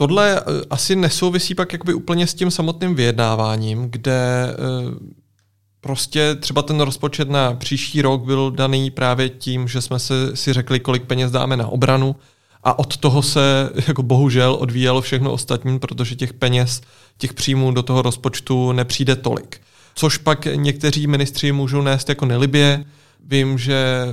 Tohle 0.00 0.40
eh, 0.40 0.42
asi 0.70 0.96
nesouvisí 0.96 1.54
pak 1.54 1.72
jakoby 1.72 1.94
úplně 1.94 2.26
s 2.26 2.34
tím 2.34 2.50
samotným 2.50 2.94
vyjednáváním, 2.94 3.90
kde 3.90 4.48
eh, 4.50 4.56
prostě 5.80 6.34
třeba 6.34 6.62
ten 6.62 6.80
rozpočet 6.80 7.30
na 7.30 7.54
příští 7.54 8.02
rok 8.02 8.24
byl 8.24 8.50
daný 8.50 8.90
právě 8.90 9.28
tím, 9.28 9.68
že 9.68 9.80
jsme 9.80 9.98
si 10.34 10.52
řekli, 10.52 10.80
kolik 10.80 11.04
peněz 11.04 11.30
dáme 11.30 11.56
na 11.56 11.66
obranu 11.66 12.16
a 12.64 12.78
od 12.78 12.96
toho 12.96 13.22
se 13.22 13.70
jako 13.88 14.02
bohužel 14.02 14.56
odvíjelo 14.60 15.00
všechno 15.00 15.32
ostatní, 15.32 15.78
protože 15.78 16.14
těch 16.14 16.32
peněz, 16.32 16.80
těch 17.18 17.34
příjmů 17.34 17.72
do 17.72 17.82
toho 17.82 18.02
rozpočtu 18.02 18.72
nepřijde 18.72 19.16
tolik. 19.16 19.60
Což 19.94 20.16
pak 20.16 20.44
někteří 20.54 21.06
ministři 21.06 21.52
můžou 21.52 21.82
nést 21.82 22.08
jako 22.08 22.26
nelibě. 22.26 22.84
Vím, 23.26 23.58
že 23.58 24.06
eh, 24.06 24.12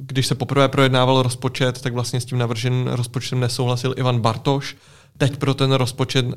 když 0.00 0.26
se 0.26 0.34
poprvé 0.34 0.68
projednával 0.68 1.22
rozpočet, 1.22 1.80
tak 1.80 1.92
vlastně 1.92 2.20
s 2.20 2.24
tím 2.24 2.38
navrženým 2.38 2.86
rozpočtem 2.86 3.40
nesouhlasil 3.40 3.94
Ivan 3.96 4.20
Bartoš, 4.20 4.76
teď 5.18 5.36
pro 5.36 5.54
ten 5.54 5.72
rozpočet 5.72 6.26
eh, 6.26 6.32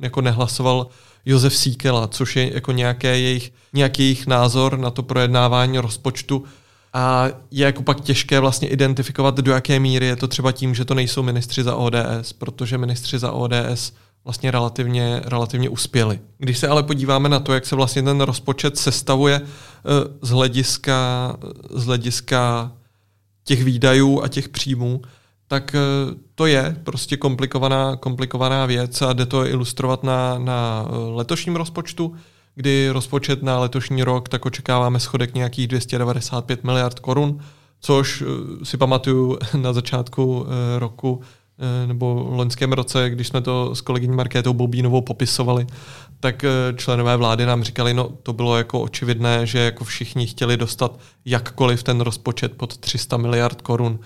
jako 0.00 0.20
nehlasoval 0.20 0.86
Josef 1.26 1.56
Síkela, 1.56 2.08
což 2.08 2.36
je 2.36 2.54
jako 2.54 2.72
nějaké 2.72 3.18
jejich, 3.18 3.52
nějaký 3.72 4.02
jejich 4.02 4.26
názor 4.26 4.78
na 4.78 4.90
to 4.90 5.02
projednávání 5.02 5.78
rozpočtu. 5.78 6.44
A 6.92 7.26
je 7.50 7.66
jako 7.66 7.82
pak 7.82 8.00
těžké 8.00 8.40
vlastně 8.40 8.68
identifikovat, 8.68 9.36
do 9.36 9.52
jaké 9.52 9.80
míry 9.80 10.06
je 10.06 10.16
to 10.16 10.28
třeba 10.28 10.52
tím, 10.52 10.74
že 10.74 10.84
to 10.84 10.94
nejsou 10.94 11.22
ministři 11.22 11.62
za 11.62 11.76
ODS, 11.76 12.32
protože 12.38 12.78
ministři 12.78 13.18
za 13.18 13.32
ODS 13.32 13.92
vlastně 14.24 14.50
relativně, 14.50 15.22
relativně 15.24 15.68
uspěli. 15.68 16.20
Když 16.38 16.58
se 16.58 16.68
ale 16.68 16.82
podíváme 16.82 17.28
na 17.28 17.40
to, 17.40 17.54
jak 17.54 17.66
se 17.66 17.76
vlastně 17.76 18.02
ten 18.02 18.20
rozpočet 18.20 18.78
sestavuje 18.78 19.40
eh, 19.40 19.48
z 20.22 20.30
hlediska, 20.30 21.36
z 21.70 21.84
hlediska 21.84 22.72
těch 23.44 23.64
výdajů 23.64 24.22
a 24.22 24.28
těch 24.28 24.48
příjmů, 24.48 25.02
tak 25.48 25.74
eh, 25.74 25.78
to 26.38 26.46
je 26.46 26.76
prostě 26.84 27.16
komplikovaná, 27.16 27.96
komplikovaná 27.96 28.66
věc 28.66 29.02
a 29.02 29.12
jde 29.12 29.26
to 29.26 29.46
ilustrovat 29.46 30.02
na, 30.02 30.38
na 30.38 30.86
eh, 30.88 30.94
letošním 30.96 31.56
rozpočtu, 31.56 32.14
kdy 32.54 32.90
rozpočet 32.90 33.42
na 33.42 33.58
letošní 33.58 34.02
rok 34.02 34.28
tak 34.28 34.46
očekáváme 34.46 35.00
schodek 35.00 35.34
nějakých 35.34 35.68
295 35.68 36.64
miliard 36.64 37.00
korun, 37.00 37.38
což 37.80 38.22
eh, 38.22 38.64
si 38.64 38.76
pamatuju 38.76 39.38
na 39.56 39.72
začátku 39.72 40.46
roku 40.78 41.20
nebo 41.86 42.24
v 42.24 42.34
loňském 42.34 42.72
roce, 42.72 43.10
když 43.10 43.28
jsme 43.28 43.40
to 43.40 43.74
s 43.74 43.80
kolegyní 43.80 44.16
Markétou 44.16 44.52
Bobínovou 44.52 45.00
popisovali, 45.00 45.66
tak 46.20 46.44
členové 46.76 47.16
vlády 47.16 47.46
nám 47.46 47.62
říkali, 47.62 47.94
no 47.94 48.08
to 48.22 48.32
bylo 48.32 48.56
jako 48.56 48.80
očividné, 48.80 49.46
že 49.46 49.58
jako 49.58 49.84
všichni 49.84 50.26
chtěli 50.26 50.56
dostat 50.56 50.98
jakkoliv 51.24 51.82
ten 51.82 52.00
rozpočet 52.00 52.52
pod 52.56 52.76
300 52.76 53.16
miliard 53.16 53.62
korun. 53.62 53.98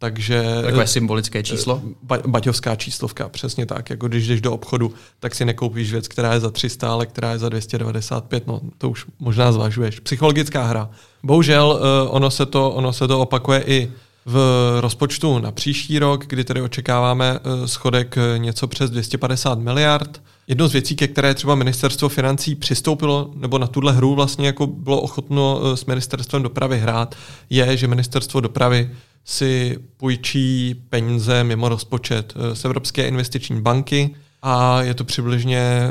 Takže, 0.00 0.44
Takové 0.62 0.86
symbolické 0.86 1.42
číslo? 1.42 1.82
Eh, 1.86 1.94
ba- 2.02 2.22
baťovská 2.26 2.76
číslovka, 2.76 3.28
přesně 3.28 3.66
tak. 3.66 3.90
Jako 3.90 4.08
když 4.08 4.26
jdeš 4.28 4.40
do 4.40 4.52
obchodu, 4.52 4.94
tak 5.20 5.34
si 5.34 5.44
nekoupíš 5.44 5.92
věc, 5.92 6.08
která 6.08 6.34
je 6.34 6.40
za 6.40 6.50
300, 6.50 6.92
ale 6.92 7.06
která 7.06 7.32
je 7.32 7.38
za 7.38 7.48
295. 7.48 8.46
No, 8.46 8.60
to 8.78 8.90
už 8.90 9.06
možná 9.18 9.52
zvažuješ. 9.52 10.00
Psychologická 10.00 10.64
hra. 10.64 10.90
Bohužel 11.22 11.80
uh, 11.80 12.16
ono, 12.16 12.30
se 12.30 12.46
to, 12.46 12.70
ono 12.70 12.92
se 12.92 13.08
to 13.08 13.20
opakuje 13.20 13.62
i 13.66 13.92
v 14.26 14.38
rozpočtu 14.80 15.38
na 15.38 15.52
příští 15.52 15.98
rok, 15.98 16.26
kdy 16.26 16.44
tedy 16.44 16.62
očekáváme 16.62 17.38
schodek 17.66 18.16
něco 18.36 18.66
přes 18.68 18.90
250 18.90 19.58
miliard. 19.58 20.22
Jednou 20.46 20.68
z 20.68 20.72
věcí, 20.72 20.96
ke 20.96 21.08
které 21.08 21.34
třeba 21.34 21.54
ministerstvo 21.54 22.08
financí 22.08 22.54
přistoupilo, 22.54 23.30
nebo 23.34 23.58
na 23.58 23.66
tuhle 23.66 23.92
hru 23.92 24.14
vlastně 24.14 24.46
jako 24.46 24.66
bylo 24.66 25.00
ochotno 25.00 25.60
s 25.76 25.86
ministerstvem 25.86 26.42
dopravy 26.42 26.78
hrát, 26.78 27.14
je, 27.50 27.76
že 27.76 27.88
ministerstvo 27.88 28.40
dopravy 28.40 28.90
si 29.24 29.78
půjčí 29.96 30.74
peníze 30.88 31.44
mimo 31.44 31.68
rozpočet 31.68 32.34
eh, 32.36 32.56
z 32.56 32.64
Evropské 32.64 33.08
investiční 33.08 33.60
banky 33.60 34.14
a 34.42 34.82
je 34.82 34.94
to 34.94 35.04
přibližně 35.04 35.88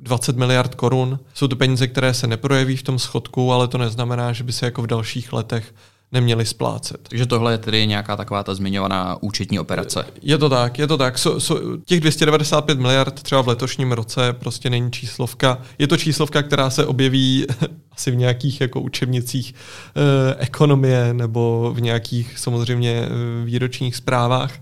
20 0.00 0.36
eh, 0.36 0.38
miliard 0.38 0.74
korun. 0.74 1.20
Jsou 1.34 1.48
to 1.48 1.56
peníze, 1.56 1.86
které 1.86 2.14
se 2.14 2.26
neprojeví 2.26 2.76
v 2.76 2.82
tom 2.82 2.98
schodku, 2.98 3.52
ale 3.52 3.68
to 3.68 3.78
neznamená, 3.78 4.32
že 4.32 4.44
by 4.44 4.52
se 4.52 4.66
jako 4.66 4.82
v 4.82 4.86
dalších 4.86 5.32
letech 5.32 5.74
neměli 6.14 6.46
splácet. 6.46 7.00
Takže 7.08 7.26
tohle 7.26 7.52
je 7.52 7.58
tedy 7.58 7.86
nějaká 7.86 8.16
taková 8.16 8.42
ta 8.42 8.54
zmiňovaná 8.54 9.16
účetní 9.20 9.58
operace. 9.58 10.06
Je 10.22 10.38
to 10.38 10.48
tak, 10.48 10.78
je 10.78 10.86
to 10.86 10.96
tak. 10.96 11.18
So, 11.18 11.40
so, 11.40 11.76
těch 11.84 12.00
295 12.00 12.80
miliard 12.80 13.22
třeba 13.22 13.42
v 13.42 13.48
letošním 13.48 13.92
roce 13.92 14.32
prostě 14.32 14.70
není 14.70 14.92
číslovka. 14.92 15.58
Je 15.78 15.86
to 15.86 15.96
číslovka, 15.96 16.42
která 16.42 16.70
se 16.70 16.86
objeví 16.86 17.46
asi 17.92 18.10
v 18.10 18.16
nějakých 18.16 18.60
jako 18.60 18.80
učebnicích 18.80 19.54
eh, 19.54 20.34
ekonomie 20.38 21.14
nebo 21.14 21.72
v 21.76 21.80
nějakých 21.80 22.38
samozřejmě 22.38 22.90
eh, 22.90 23.44
výročních 23.44 23.96
zprávách, 23.96 24.52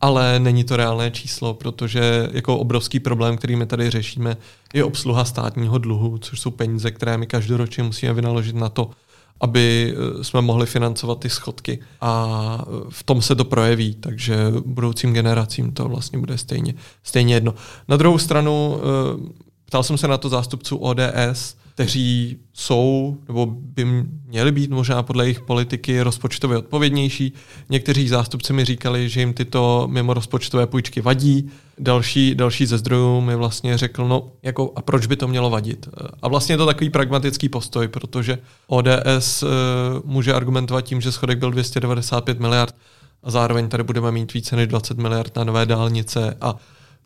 ale 0.00 0.38
není 0.38 0.64
to 0.64 0.76
reálné 0.76 1.10
číslo, 1.10 1.54
protože 1.54 2.28
jako 2.32 2.58
obrovský 2.58 3.00
problém, 3.00 3.36
který 3.36 3.56
my 3.56 3.66
tady 3.66 3.90
řešíme, 3.90 4.36
je 4.74 4.84
obsluha 4.84 5.24
státního 5.24 5.78
dluhu, 5.78 6.18
což 6.18 6.40
jsou 6.40 6.50
peníze, 6.50 6.90
které 6.90 7.18
my 7.18 7.26
každoročně 7.26 7.82
musíme 7.82 8.12
vynaložit 8.12 8.56
na 8.56 8.68
to, 8.68 8.90
aby 9.40 9.94
eh, 9.94 10.24
jsme 10.24 10.40
mohli 10.40 10.66
financovat 10.66 11.20
ty 11.20 11.30
schodky. 11.30 11.78
A 12.00 12.58
eh, 12.62 12.64
v 12.88 13.02
tom 13.02 13.22
se 13.22 13.34
to 13.34 13.44
projeví, 13.44 13.94
takže 13.94 14.36
budoucím 14.66 15.12
generacím 15.12 15.72
to 15.72 15.88
vlastně 15.88 16.18
bude 16.18 16.38
stejně, 16.38 16.74
stejně 17.02 17.34
jedno. 17.34 17.54
Na 17.88 17.96
druhou 17.96 18.18
stranu, 18.18 18.80
eh, 18.80 19.32
ptal 19.64 19.82
jsem 19.82 19.98
se 19.98 20.08
na 20.08 20.18
to 20.18 20.28
zástupců 20.28 20.76
ODS, 20.76 21.56
kteří 21.74 22.36
jsou 22.52 23.16
nebo 23.28 23.46
by 23.46 23.84
měli 24.26 24.52
být 24.52 24.70
možná 24.70 25.02
podle 25.02 25.24
jejich 25.24 25.40
politiky 25.40 26.02
rozpočtově 26.02 26.58
odpovědnější. 26.58 27.32
Někteří 27.68 28.08
zástupci 28.08 28.52
mi 28.52 28.64
říkali, 28.64 29.08
že 29.08 29.20
jim 29.20 29.32
tyto 29.32 29.88
mimo 29.90 30.14
rozpočtové 30.14 30.66
půjčky 30.66 31.00
vadí. 31.00 31.50
Další, 31.82 32.34
další 32.34 32.66
ze 32.66 32.78
zdrojů 32.78 33.20
mi 33.20 33.36
vlastně 33.36 33.78
řekl, 33.78 34.08
no 34.08 34.32
jako 34.42 34.72
a 34.76 34.82
proč 34.82 35.06
by 35.06 35.16
to 35.16 35.28
mělo 35.28 35.50
vadit? 35.50 35.88
A 36.22 36.28
vlastně 36.28 36.52
je 36.52 36.56
to 36.56 36.66
takový 36.66 36.90
pragmatický 36.90 37.48
postoj, 37.48 37.88
protože 37.88 38.38
ODS 38.66 39.42
eh, 39.42 39.46
může 40.04 40.34
argumentovat 40.34 40.80
tím, 40.80 41.00
že 41.00 41.12
schodek 41.12 41.38
byl 41.38 41.50
295 41.50 42.40
miliard 42.40 42.74
a 43.22 43.30
zároveň 43.30 43.68
tady 43.68 43.82
budeme 43.82 44.12
mít 44.12 44.32
více 44.34 44.56
než 44.56 44.68
20 44.68 44.98
miliard 44.98 45.36
na 45.36 45.44
nové 45.44 45.66
dálnice 45.66 46.36
a 46.40 46.56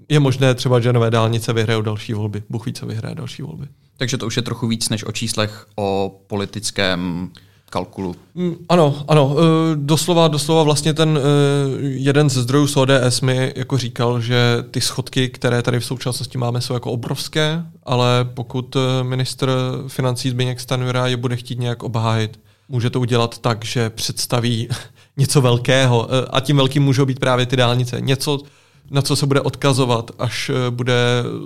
je 0.08 0.20
možné 0.20 0.54
třeba, 0.54 0.80
že 0.80 0.92
nové 0.92 1.10
dálnice 1.10 1.52
vyhrajou 1.52 1.82
další 1.82 2.12
volby. 2.12 2.42
Bůh 2.48 2.66
ví, 2.66 2.72
co 2.72 2.86
vyhraje 2.86 3.14
další 3.14 3.42
volby. 3.42 3.66
Takže 3.96 4.18
to 4.18 4.26
už 4.26 4.36
je 4.36 4.42
trochu 4.42 4.66
víc 4.66 4.88
než 4.88 5.04
o 5.04 5.12
číslech 5.12 5.66
o 5.76 6.20
politickém 6.26 7.30
kalkulu. 7.70 8.14
Mm, 8.34 8.56
ano, 8.68 9.04
ano, 9.08 9.36
e, 9.38 9.76
doslova, 9.76 10.28
doslova 10.28 10.62
vlastně 10.62 10.94
ten 10.94 11.18
e, 11.18 11.20
jeden 11.80 12.30
ze 12.30 12.42
zdrojů 12.42 12.66
z 12.66 12.76
ODS 12.76 13.20
mi 13.22 13.52
jako 13.56 13.78
říkal, 13.78 14.20
že 14.20 14.64
ty 14.70 14.80
schodky, 14.80 15.28
které 15.28 15.62
tady 15.62 15.80
v 15.80 15.84
současnosti 15.84 16.38
máme, 16.38 16.60
jsou 16.60 16.74
jako 16.74 16.92
obrovské, 16.92 17.64
ale 17.82 18.28
pokud 18.34 18.76
e, 18.76 19.04
ministr 19.04 19.50
financí 19.88 20.30
Zbigněk 20.30 20.60
Stanjura 20.60 21.06
je 21.06 21.16
bude 21.16 21.36
chtít 21.36 21.58
nějak 21.58 21.82
obhájit, 21.82 22.40
může 22.68 22.90
to 22.90 23.00
udělat 23.00 23.38
tak, 23.38 23.64
že 23.64 23.90
představí 23.90 24.68
něco 25.16 25.40
velkého 25.40 26.08
a 26.30 26.40
tím 26.40 26.56
velkým 26.56 26.82
můžou 26.82 27.06
být 27.06 27.20
právě 27.20 27.46
ty 27.46 27.56
dálnice. 27.56 28.00
Něco, 28.00 28.38
na 28.90 29.02
co 29.02 29.16
se 29.16 29.26
bude 29.26 29.40
odkazovat, 29.40 30.10
až 30.18 30.50
eh, 30.50 30.70
bude 30.70 30.94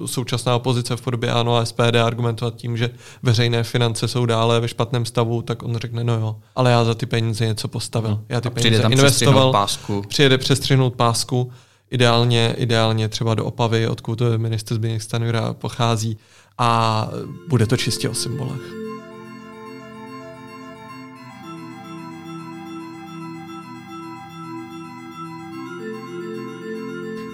současná 0.07 0.57
opozice 0.57 0.97
v 0.97 1.01
podobě 1.01 1.31
ANO 1.31 1.57
a 1.57 1.65
SPD 1.65 1.97
argumentovat 2.05 2.55
tím, 2.57 2.77
že 2.77 2.91
veřejné 3.23 3.63
finance 3.63 4.09
jsou 4.09 4.27
dále 4.27 4.61
ve 4.61 4.69
špatném 4.69 5.05
stavu, 5.05 5.43
tak 5.43 5.63
on 5.63 5.77
řekne, 5.77 6.05
no 6.05 6.15
jo, 6.15 6.37
ale 6.57 6.71
já 6.71 6.85
za 6.85 6.95
ty 6.95 7.07
peníze 7.07 7.47
něco 7.47 7.69
postavil. 7.69 8.21
Já 8.29 8.41
ty 8.41 8.49
a 8.49 8.51
peníze 8.51 8.83
tam 8.83 8.93
investoval, 8.93 9.53
pásku. 9.53 10.03
přijede 10.09 10.39
přestřihnout 10.39 10.95
pásku, 10.95 11.53
ideálně, 11.91 12.55
ideálně 12.59 13.09
třeba 13.09 13.35
do 13.35 13.45
Opavy, 13.45 13.89
odkud 13.89 14.23
minister 14.37 14.77
Zbigněk 14.77 15.03
Stanjura 15.03 15.55
pochází 15.55 16.19
a 16.59 17.09
bude 17.49 17.67
to 17.67 17.77
čistě 17.77 18.09
o 18.09 18.15
symbolech. 18.15 18.88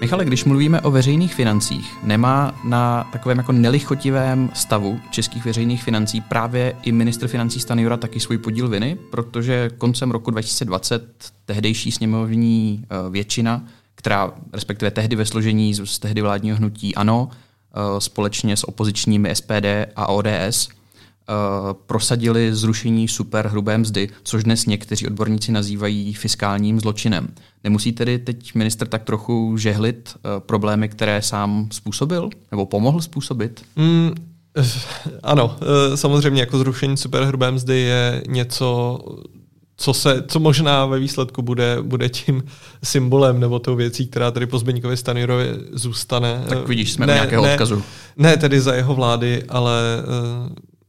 Michale, 0.05 0.25
když 0.25 0.45
mluvíme 0.45 0.81
o 0.81 0.91
veřejných 0.91 1.35
financích, 1.35 1.97
nemá 2.03 2.59
na 2.63 3.09
takovém 3.11 3.37
jako 3.37 3.51
nelichotivém 3.51 4.49
stavu 4.53 4.99
českých 5.09 5.45
veřejných 5.45 5.83
financí 5.83 6.21
právě 6.21 6.75
i 6.81 6.91
ministr 6.91 7.27
financí 7.27 7.59
Stanjura 7.59 7.97
taky 7.97 8.19
svůj 8.19 8.37
podíl 8.37 8.67
viny, 8.67 8.97
protože 9.11 9.69
koncem 9.77 10.11
roku 10.11 10.31
2020 10.31 11.31
tehdejší 11.45 11.91
sněmovní 11.91 12.83
eh, 12.83 13.09
většina, 13.09 13.63
která 13.95 14.33
respektive 14.53 14.91
tehdy 14.91 15.15
ve 15.15 15.25
složení 15.25 15.73
z 15.73 15.99
tehdy 15.99 16.21
vládního 16.21 16.57
hnutí 16.57 16.95
ANO, 16.95 17.29
eh, 17.29 18.01
společně 18.01 18.57
s 18.57 18.63
opozičními 18.63 19.29
SPD 19.29 19.85
a 19.95 20.07
ODS, 20.07 20.69
Eh, 21.29 21.73
prosadili 21.85 22.55
zrušení 22.55 23.07
superhrubé 23.07 23.77
mzdy, 23.77 24.09
což 24.23 24.43
dnes 24.43 24.65
někteří 24.65 25.07
odborníci 25.07 25.51
nazývají 25.51 26.13
fiskálním 26.13 26.79
zločinem. 26.79 27.27
Nemusí 27.65 27.91
tedy 27.91 28.19
teď 28.19 28.55
minister 28.55 28.87
tak 28.87 29.03
trochu 29.03 29.57
žehlit 29.57 30.15
uh, 30.15 30.39
problémy, 30.39 30.89
které 30.89 31.21
sám 31.21 31.67
způsobil 31.71 32.29
nebo 32.51 32.65
pomohl 32.65 33.01
způsobit? 33.01 33.65
Mm, 33.75 34.15
ano, 35.23 35.57
eh, 35.61 35.97
samozřejmě 35.97 36.41
jako 36.41 36.57
zrušení 36.57 36.97
superhrubé 36.97 37.51
mzdy 37.51 37.79
je 37.79 38.23
něco, 38.27 38.99
co, 39.77 39.93
se, 39.93 40.23
co 40.27 40.39
možná 40.39 40.85
ve 40.85 40.99
výsledku 40.99 41.41
bude, 41.41 41.77
bude 41.81 42.09
tím 42.09 42.43
symbolem 42.83 43.39
nebo 43.39 43.59
tou 43.59 43.75
věcí, 43.75 44.07
která 44.07 44.31
tady 44.31 44.45
po 44.45 44.59
Zbeňkovi 44.59 44.97
Stanirovi 44.97 45.49
zůstane. 45.71 46.43
Tak 46.49 46.67
vidíš, 46.67 46.93
jsme 46.93 47.05
ne, 47.05 47.13
u 47.13 47.15
nějakého 47.15 47.43
ne, 47.43 47.51
odkazu. 47.51 47.83
Ne 48.17 48.37
tedy 48.37 48.61
za 48.61 48.73
jeho 48.73 48.95
vlády, 48.95 49.43
ale 49.49 49.81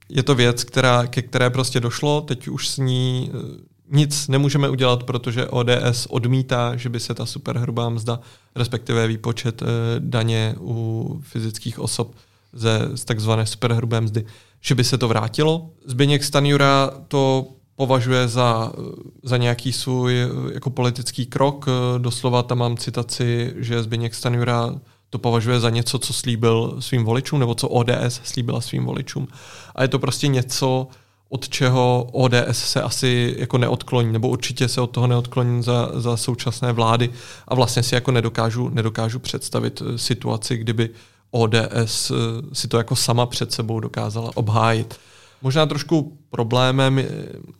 je 0.08 0.22
to 0.22 0.34
věc, 0.34 0.64
která, 0.64 1.06
ke 1.06 1.22
které 1.22 1.50
prostě 1.50 1.80
došlo, 1.80 2.20
teď 2.20 2.48
už 2.48 2.68
s 2.68 2.78
ní 2.78 3.30
eh, 3.34 3.75
nic 3.90 4.28
nemůžeme 4.28 4.68
udělat, 4.68 5.02
protože 5.02 5.46
ODS 5.46 6.06
odmítá, 6.08 6.76
že 6.76 6.88
by 6.88 7.00
se 7.00 7.14
ta 7.14 7.26
superhrubá 7.26 7.88
mzda, 7.88 8.20
respektive 8.54 9.06
výpočet 9.06 9.62
eh, 9.62 9.66
daně 9.98 10.54
u 10.60 11.20
fyzických 11.22 11.78
osob 11.78 12.14
ze 12.52 12.80
z 12.94 13.04
takzvané 13.04 13.46
superhrubé 13.46 14.00
mzdy, 14.00 14.26
že 14.60 14.74
by 14.74 14.84
se 14.84 14.98
to 14.98 15.08
vrátilo. 15.08 15.70
Zbyněk 15.84 16.24
Stanjura 16.24 16.90
to 17.08 17.46
považuje 17.76 18.28
za, 18.28 18.72
eh, 18.78 18.82
za 19.22 19.36
nějaký 19.36 19.72
svůj 19.72 20.14
jako 20.54 20.70
politický 20.70 21.26
krok. 21.26 21.66
Doslova 21.98 22.42
tam 22.42 22.58
mám 22.58 22.76
citaci, 22.76 23.54
že 23.56 23.82
Zbyněk 23.82 24.14
Stanjura 24.14 24.74
to 25.10 25.18
považuje 25.18 25.60
za 25.60 25.70
něco, 25.70 25.98
co 25.98 26.12
slíbil 26.12 26.76
svým 26.80 27.04
voličům, 27.04 27.40
nebo 27.40 27.54
co 27.54 27.68
ODS 27.68 28.20
slíbila 28.24 28.60
svým 28.60 28.84
voličům. 28.84 29.28
A 29.74 29.82
je 29.82 29.88
to 29.88 29.98
prostě 29.98 30.28
něco, 30.28 30.88
od 31.28 31.48
čeho 31.48 32.08
ODS 32.12 32.58
se 32.58 32.82
asi 32.82 33.34
jako 33.38 33.58
neodkloní, 33.58 34.12
nebo 34.12 34.28
určitě 34.28 34.68
se 34.68 34.80
od 34.80 34.86
toho 34.86 35.06
neodkloní 35.06 35.62
za, 35.62 35.90
za 35.94 36.16
současné 36.16 36.72
vlády 36.72 37.10
a 37.48 37.54
vlastně 37.54 37.82
si 37.82 37.94
jako 37.94 38.10
nedokážu, 38.10 38.68
nedokážu 38.68 39.18
představit 39.18 39.82
eh, 39.82 39.98
situaci, 39.98 40.56
kdyby 40.56 40.90
ODS 41.30 42.10
eh, 42.10 42.14
si 42.52 42.68
to 42.68 42.78
jako 42.78 42.96
sama 42.96 43.26
před 43.26 43.52
sebou 43.52 43.80
dokázala 43.80 44.30
obhájit. 44.34 44.94
Možná 45.42 45.66
trošku 45.66 46.18
problémem 46.30 47.04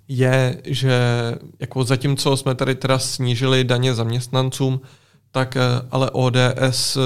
je, 0.08 0.60
že 0.64 1.00
jako 1.60 1.84
zatímco 1.84 2.36
jsme 2.36 2.54
tady 2.54 2.74
teda 2.74 2.98
snížili 2.98 3.64
daně 3.64 3.94
zaměstnancům, 3.94 4.80
tak 5.30 5.56
eh, 5.56 5.60
ale 5.90 6.10
ODS 6.10 6.98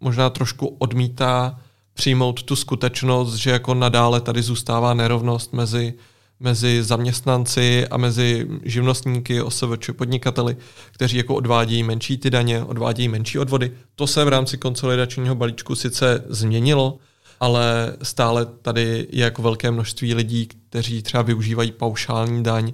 možná 0.00 0.30
trošku 0.30 0.66
odmítá 0.78 1.60
přijmout 1.98 2.42
tu 2.42 2.56
skutečnost, 2.56 3.34
že 3.34 3.50
jako 3.50 3.74
nadále 3.74 4.20
tady 4.20 4.42
zůstává 4.42 4.94
nerovnost 4.94 5.52
mezi, 5.52 5.94
mezi 6.40 6.82
zaměstnanci 6.82 7.88
a 7.88 7.96
mezi 7.96 8.48
živnostníky, 8.64 9.42
OSVČ, 9.42 9.90
podnikateli, 9.90 10.56
kteří 10.92 11.16
jako 11.16 11.34
odvádí 11.34 11.82
menší 11.82 12.18
ty 12.18 12.30
daně, 12.30 12.64
odvádí 12.64 13.08
menší 13.08 13.38
odvody. 13.38 13.72
To 13.96 14.06
se 14.06 14.24
v 14.24 14.28
rámci 14.28 14.58
konsolidačního 14.58 15.34
balíčku 15.34 15.74
sice 15.74 16.24
změnilo, 16.28 16.98
ale 17.40 17.96
stále 18.02 18.46
tady 18.46 19.06
je 19.10 19.24
jako 19.24 19.42
velké 19.42 19.70
množství 19.70 20.14
lidí, 20.14 20.46
kteří 20.46 21.02
třeba 21.02 21.22
využívají 21.22 21.72
paušální 21.72 22.42
daň, 22.42 22.72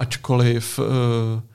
ačkoliv 0.00 0.78
uh, 0.78 0.84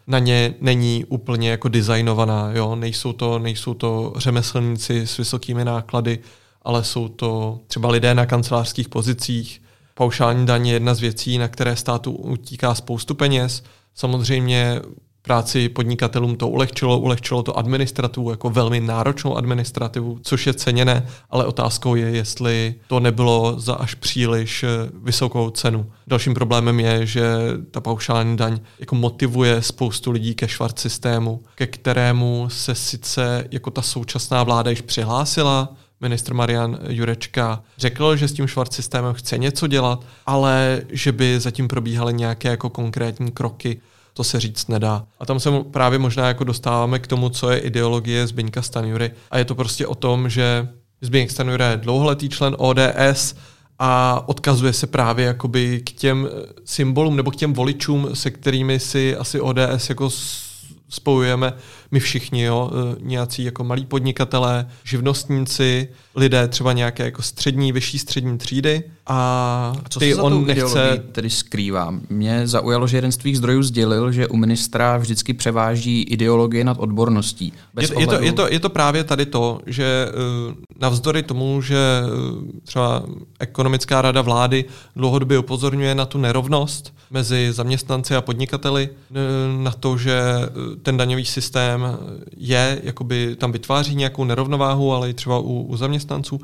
na 0.08 0.20
ně 0.20 0.54
není 0.62 1.06
úplně 1.06 1.50
jako 1.52 1.68
designovaná. 1.70 2.52
Jo? 2.54 2.76
Nejsou, 2.76 3.14
to, 3.14 3.40
nejsou 3.40 3.74
to 3.74 4.14
řemeslníci 4.18 5.08
s 5.08 5.18
vysokými 5.18 5.66
náklady, 5.66 6.20
ale 6.62 6.84
jsou 6.84 7.08
to 7.08 7.60
třeba 7.68 7.90
lidé 7.90 8.14
na 8.14 8.26
kancelářských 8.26 8.90
pozicích. 8.90 9.62
Paušální 9.94 10.46
daň 10.46 10.68
je 10.68 10.74
jedna 10.74 10.94
z 10.94 11.00
věcí, 11.00 11.38
na 11.38 11.48
které 11.48 11.76
státu 11.76 12.12
utíká 12.12 12.76
spoustu 12.76 13.16
peněz. 13.16 13.64
Samozřejmě 13.96 14.82
práci 15.22 15.70
podnikatelům 15.70 16.36
to 16.36 16.48
ulehčilo, 16.48 17.00
ulehčilo 17.00 17.44
to 17.44 17.58
administrativu, 17.58 18.30
jako 18.32 18.50
velmi 18.50 18.80
náročnou 18.80 19.38
administrativu, 19.38 20.20
což 20.22 20.48
je 20.48 20.54
ceněné, 20.54 21.08
ale 21.30 21.46
otázkou 21.46 21.96
je, 21.96 22.10
jestli 22.10 22.76
to 22.88 23.00
nebylo 23.00 23.60
za 23.60 23.74
až 23.74 23.96
příliš 23.96 24.64
eh, 24.64 24.68
vysokou 25.04 25.50
cenu. 25.50 25.92
Dalším 26.08 26.34
problémem 26.34 26.80
je, 26.80 27.06
že 27.06 27.24
ta 27.72 27.82
paušální 27.82 28.38
daň 28.38 28.60
jako 28.80 28.96
motivuje 28.96 29.62
spoustu 29.62 30.12
lidí 30.12 30.36
ke 30.36 30.48
švart 30.48 30.80
systému, 30.80 31.44
ke 31.56 31.68
kterému 31.68 32.46
se 32.50 32.76
sice 32.76 33.48
jako 33.52 33.72
ta 33.72 33.82
současná 33.82 34.44
vláda 34.44 34.70
již 34.70 34.82
přihlásila, 34.82 35.76
ministr 36.02 36.34
Marian 36.34 36.80
Jurečka 36.88 37.64
řekl, 37.78 38.16
že 38.16 38.28
s 38.28 38.34
tím 38.34 38.48
švart 38.48 38.74
systémem 38.74 39.14
chce 39.14 39.38
něco 39.38 39.68
dělat, 39.68 40.06
ale 40.26 40.82
že 40.90 41.12
by 41.12 41.40
zatím 41.40 41.68
probíhaly 41.68 42.14
nějaké 42.14 42.50
jako 42.50 42.70
konkrétní 42.70 43.32
kroky 43.32 43.82
to 44.14 44.24
se 44.24 44.40
říct 44.40 44.68
nedá. 44.68 45.06
A 45.20 45.26
tam 45.26 45.40
se 45.40 45.50
právě 45.72 46.00
možná 46.00 46.28
jako 46.28 46.44
dostáváme 46.44 47.00
k 47.00 47.08
tomu, 47.08 47.30
co 47.30 47.50
je 47.50 47.60
ideologie 47.60 48.28
Zbyňka 48.28 48.62
Stanjury. 48.62 49.12
A 49.32 49.38
je 49.38 49.46
to 49.46 49.56
prostě 49.56 49.88
o 49.88 49.96
tom, 49.96 50.30
že 50.30 50.68
Zbyněk 51.02 51.32
Stanjura 51.32 51.70
je 51.70 51.78
dlouholetý 51.78 52.30
člen 52.30 52.56
ODS 52.58 53.36
a 53.80 54.24
odkazuje 54.28 54.74
se 54.74 54.88
právě 54.88 55.26
jakoby 55.26 55.82
k 55.86 55.92
těm 55.92 56.30
symbolům 56.66 57.16
nebo 57.16 57.32
k 57.32 57.36
těm 57.36 57.54
voličům, 57.54 58.10
se 58.14 58.32
kterými 58.32 58.80
si 58.80 59.16
asi 59.16 59.42
ODS 59.42 59.90
jako 59.90 60.10
spojujeme 60.90 61.54
my 61.92 62.00
všichni, 62.00 62.44
jo, 62.44 62.72
e, 62.72 62.96
nějací 63.02 63.44
jako 63.44 63.64
malí 63.64 63.86
podnikatelé, 63.86 64.68
živnostníci, 64.84 65.88
lidé 66.16 66.48
třeba 66.48 66.74
nějaké 66.74 67.06
jako 67.06 67.22
střední, 67.22 67.72
vyšší 67.72 68.00
střední 68.00 68.38
třídy 68.38 68.84
a, 69.08 69.16
a 69.86 69.90
co 69.90 70.00
ty 70.00 70.14
se 70.14 70.22
on 70.22 70.48
nechce... 70.48 71.04
tedy 71.12 71.30
skrývá? 71.30 71.94
Mě 72.10 72.48
zaujalo, 72.48 72.88
že 72.88 72.98
jeden 72.98 73.12
z 73.12 73.18
tvých 73.18 73.38
zdrojů 73.38 73.64
sdělil, 73.64 74.12
že 74.12 74.28
u 74.28 74.38
ministra 74.38 74.98
vždycky 74.98 75.34
převáží 75.34 76.02
ideologie 76.02 76.64
nad 76.64 76.78
odborností. 76.80 77.54
Bez 77.74 77.90
je, 77.90 78.00
je, 78.00 78.08
to, 78.08 78.22
je, 78.22 78.34
to, 78.34 78.48
je 78.52 78.60
to 78.60 78.70
právě 78.70 79.04
tady 79.04 79.26
to, 79.26 79.60
že 79.66 80.08
uh, 80.48 80.54
navzdory 80.80 81.24
tomu, 81.24 81.62
že 81.62 81.78
uh, 82.04 82.44
třeba 82.64 83.04
ekonomická 83.40 84.02
rada 84.02 84.22
vlády 84.22 84.66
dlouhodobě 84.96 85.40
upozorňuje 85.40 85.96
na 85.96 86.06
tu 86.06 86.18
nerovnost 86.18 86.94
mezi 87.12 87.54
zaměstnanci 87.54 88.16
a 88.16 88.22
podnikateli, 88.22 88.90
na 89.64 89.72
to, 89.72 89.98
že 89.98 90.22
ten 90.82 90.98
daňový 90.98 91.26
systém 91.26 91.79
systém 91.80 91.98
je, 92.38 92.82
jakoby 92.84 93.36
tam 93.36 93.52
vytváří 93.52 93.96
nějakou 93.96 94.24
nerovnováhu, 94.24 94.94
ale 94.94 95.10
i 95.10 95.14
třeba 95.14 95.40
u, 95.40 95.62
u 95.62 95.78
zaměstnanců, 95.78 96.42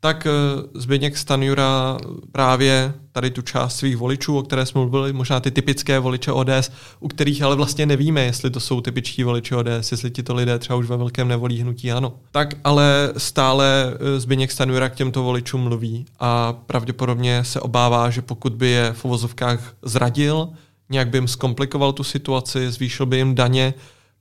tak 0.00 0.26
eh, 0.26 0.30
Zbigněk 0.74 1.16
Stanjura 1.16 1.98
právě 2.32 2.94
tady 3.12 3.30
tu 3.30 3.42
část 3.42 3.76
svých 3.76 3.96
voličů, 3.96 4.38
o 4.38 4.42
které 4.42 4.66
jsme 4.66 4.80
mluvili, 4.80 5.12
možná 5.12 5.40
ty 5.40 5.50
typické 5.50 5.98
voliče 5.98 6.32
ODS, 6.32 6.70
u 7.00 7.08
kterých 7.08 7.42
ale 7.42 7.56
vlastně 7.56 7.86
nevíme, 7.86 8.24
jestli 8.24 8.50
to 8.50 8.60
jsou 8.60 8.80
typičtí 8.80 9.24
voliči 9.24 9.54
ODS, 9.54 9.92
jestli 9.92 10.10
ti 10.10 10.22
to 10.22 10.34
lidé 10.34 10.58
třeba 10.58 10.76
už 10.76 10.86
ve 10.86 10.96
velkém 10.96 11.28
nevolí 11.28 11.60
hnutí 11.60 11.92
ano. 11.92 12.12
Tak 12.30 12.54
ale 12.64 13.12
stále 13.16 13.66
eh, 13.94 14.20
Zbigněk 14.20 14.52
Stanjura 14.52 14.88
k 14.88 14.94
těmto 14.94 15.22
voličům 15.22 15.60
mluví 15.60 16.06
a 16.20 16.52
pravděpodobně 16.52 17.44
se 17.44 17.60
obává, 17.60 18.10
že 18.10 18.22
pokud 18.22 18.52
by 18.52 18.68
je 18.68 18.92
v 18.92 19.04
uvozovkách 19.04 19.74
zradil, 19.82 20.48
nějak 20.90 21.08
by 21.08 21.18
jim 21.18 21.28
zkomplikoval 21.28 21.92
tu 21.92 22.04
situaci, 22.04 22.70
zvýšil 22.70 23.06
by 23.06 23.16
jim 23.16 23.34
daně, 23.34 23.74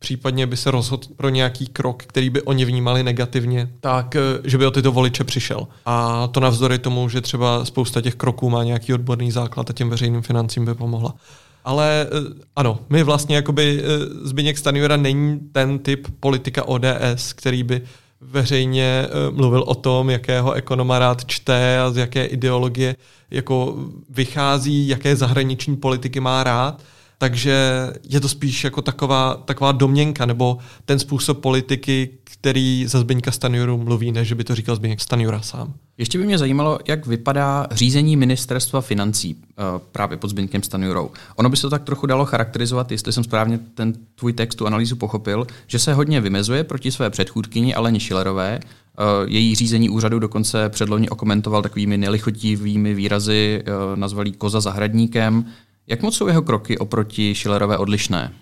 případně 0.05 0.47
by 0.47 0.57
se 0.57 0.71
rozhodl 0.71 1.07
pro 1.17 1.29
nějaký 1.29 1.67
krok, 1.67 2.03
který 2.03 2.29
by 2.29 2.41
oni 2.41 2.65
vnímali 2.65 3.03
negativně, 3.03 3.69
tak 3.79 4.15
eh, 4.15 4.21
že 4.43 4.57
by 4.57 4.65
o 4.65 4.71
tyto 4.71 4.91
voliče 4.91 5.23
přišel. 5.23 5.67
A 5.85 6.27
to 6.27 6.39
navzdory 6.39 6.79
tomu, 6.79 7.09
že 7.09 7.21
třeba 7.21 7.65
spousta 7.65 8.01
těch 8.01 8.15
kroků 8.15 8.49
má 8.49 8.63
nějaký 8.63 8.93
odborný 8.93 9.31
základ 9.31 9.69
a 9.69 9.73
těm 9.73 9.89
veřejným 9.89 10.21
financím 10.21 10.65
by 10.65 10.73
pomohla. 10.73 11.15
Ale 11.63 12.07
eh, 12.07 12.43
ano, 12.55 12.79
my 12.89 13.03
vlastně 13.03 13.35
jakoby 13.35 13.81
eh, 13.81 13.87
Zbigněk 14.27 14.57
Stanjura 14.57 14.97
není 14.97 15.39
ten 15.51 15.79
typ 15.79 16.07
politika 16.19 16.67
ODS, 16.67 17.33
který 17.33 17.63
by 17.63 17.81
veřejně 18.21 19.07
mluvil 19.31 19.63
o 19.67 19.75
tom, 19.75 20.09
jakého 20.09 20.53
ekonoma 20.53 20.99
rád 20.99 21.25
čte 21.25 21.79
a 21.79 21.91
z 21.91 21.97
jaké 21.97 22.25
ideologie 22.25 22.95
jako 23.31 23.75
vychází, 24.09 24.87
jaké 24.87 25.15
zahraniční 25.15 25.75
politiky 25.75 26.19
má 26.19 26.43
rád 26.43 26.81
Takže 27.17 27.89
je 28.09 28.19
to 28.19 28.29
spíš 28.29 28.63
jako 28.63 28.81
taková, 28.81 29.35
taková 29.45 29.71
domněnka 29.71 30.25
nebo 30.25 30.57
ten 30.85 30.99
způsob 30.99 31.39
politiky, 31.39 32.09
který 32.23 32.85
za 32.87 32.99
Zbyňka 32.99 33.31
Stanjuru 33.31 33.77
mluví, 33.77 34.11
než 34.11 34.33
by 34.33 34.43
to 34.43 34.55
říkal 34.55 34.75
Zbyněk 34.75 35.01
Stanjura 35.01 35.41
sám. 35.41 35.73
Ještě 35.97 36.17
by 36.17 36.25
mě 36.25 36.37
zajímalo, 36.37 36.79
jak 36.87 37.07
vypadá 37.07 37.67
řízení 37.71 38.17
ministerstva 38.17 38.81
financí 38.81 39.35
uh, 39.35 39.63
právě 39.91 40.17
pod 40.17 40.27
Zbyňkem 40.27 40.63
Stanjurou. 40.63 41.11
Ono 41.35 41.49
by 41.49 41.57
se 41.57 41.61
to 41.61 41.69
tak 41.69 41.83
trochu 41.83 42.05
dalo 42.05 42.25
charakterizovat, 42.25 42.91
jestli 42.91 43.13
jsem 43.13 43.23
správně 43.23 43.59
ten 43.73 43.93
tvůj 44.15 44.33
text, 44.33 44.55
tu 44.55 44.67
analýzu 44.67 44.95
pochopil, 44.95 45.47
že 45.67 45.79
se 45.79 45.93
hodně 45.93 46.21
vymezuje 46.21 46.63
proti 46.63 46.91
své 46.91 47.09
předchůdkyni 47.09 47.75
Aleně 47.75 47.99
Šilerové, 47.99 48.59
Uh, 48.99 49.29
její 49.31 49.55
řízení 49.55 49.89
úřadu 49.89 50.19
dokonce 50.19 50.69
předlovně 50.69 51.09
okomentoval 51.09 51.61
takovými 51.61 51.97
nelichotivými 51.97 52.93
výrazy, 52.93 53.63
uh, 53.67 53.99
nazvalý 53.99 54.31
koza 54.31 54.61
zahradníkem. 54.61 55.45
Jak 55.87 56.01
moc 56.01 56.15
jsou 56.15 56.27
jeho 56.27 56.41
kroky 56.41 56.77
oproti 56.77 57.35
Schillerové 57.35 57.77
odlišné? 57.77 58.33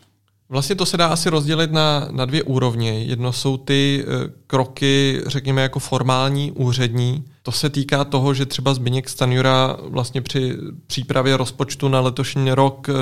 Vlastně 0.49 0.75
to 0.75 0.86
se 0.86 0.97
dá 0.97 1.08
asi 1.08 1.29
rozdělit 1.29 1.71
na, 1.71 2.08
na 2.12 2.25
dvě 2.25 2.43
úrovně. 2.43 3.03
Jedno 3.03 3.34
jsou 3.34 3.58
ty 3.58 4.06
e, 4.08 4.29
kroky, 4.47 5.21
řekněme, 5.25 5.62
jako 5.62 5.79
formální, 5.79 6.51
úřední. 6.51 7.23
To 7.43 7.51
se 7.51 7.69
týká 7.69 8.03
toho, 8.03 8.34
že 8.34 8.45
třeba 8.45 8.73
Zbigněk 8.73 9.10
Stanjura 9.10 9.77
vlastně 9.82 10.21
při 10.21 10.58
přípravě 10.88 11.38
rozpočtu 11.38 11.88
na 11.89 11.99
letošní 11.99 12.51
rok 12.51 12.89
e, 12.89 12.93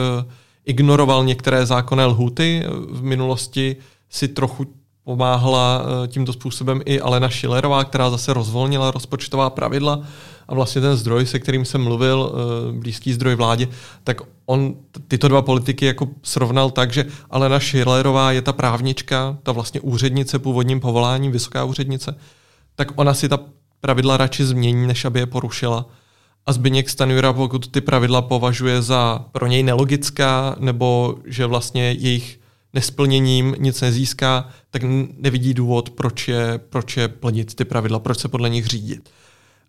ignoroval 0.66 1.26
některé 1.26 1.66
zákonné 1.66 2.06
lhuty. 2.06 2.64
V 2.90 3.04
minulosti 3.04 3.76
si 4.10 4.28
trochu 4.28 4.66
pomáhla 5.04 5.82
e, 5.84 6.08
tímto 6.08 6.34
způsobem 6.34 6.82
i 6.86 7.02
Alena 7.02 7.30
Šilerová, 7.30 7.84
která 7.84 8.10
zase 8.10 8.34
rozvolnila 8.34 8.92
rozpočtová 8.92 9.50
pravidla 9.50 10.02
a 10.52 10.56
vlastně 10.56 10.82
ten 10.82 10.96
zdroj, 10.96 11.26
se 11.26 11.40
kterým 11.40 11.66
jsem 11.66 11.84
mluvil, 11.84 12.34
eh, 12.34 12.72
blízký 12.80 13.14
zdroj 13.14 13.36
vládě, 13.36 13.68
tak 14.04 14.22
on 14.46 14.76
tyto 15.08 15.28
dva 15.28 15.42
politiky 15.42 15.86
jako 15.86 16.08
srovnal 16.24 16.72
tak, 16.72 16.94
že 16.94 17.06
Alena 17.30 17.60
Schillerová 17.60 18.32
je 18.32 18.42
ta 18.42 18.54
právnička, 18.54 19.38
ta 19.44 19.52
vlastně 19.52 19.82
úřednice 19.82 20.40
původním 20.40 20.80
povoláním, 20.80 21.32
vysoká 21.32 21.64
úřednice, 21.64 22.16
tak 22.76 22.92
ona 22.96 23.14
si 23.14 23.30
ta 23.30 23.40
pravidla 23.82 24.18
radši 24.18 24.46
změní, 24.46 24.88
než 24.88 25.06
aby 25.06 25.20
je 25.20 25.26
porušila. 25.26 25.86
A 26.46 26.54
Zbyněk 26.54 26.90
Stanjura, 26.90 27.34
pokud 27.34 27.68
ty 27.68 27.82
pravidla 27.82 28.22
považuje 28.22 28.82
za 28.82 29.26
pro 29.32 29.48
něj 29.48 29.64
nelogická, 29.64 30.56
nebo 30.60 31.16
že 31.26 31.46
vlastně 31.46 31.92
jejich 31.92 32.40
nesplněním 32.74 33.56
nic 33.60 33.82
nezíská, 33.82 34.50
tak 34.70 34.82
nevidí 35.18 35.54
důvod, 35.54 35.90
proč 35.90 36.28
je, 36.28 36.60
proč 36.70 36.98
je 36.98 37.08
plnit 37.08 37.56
ty 37.56 37.66
pravidla, 37.66 38.00
proč 38.00 38.20
se 38.20 38.28
podle 38.28 38.50
nich 38.50 38.66
řídit. 38.68 39.10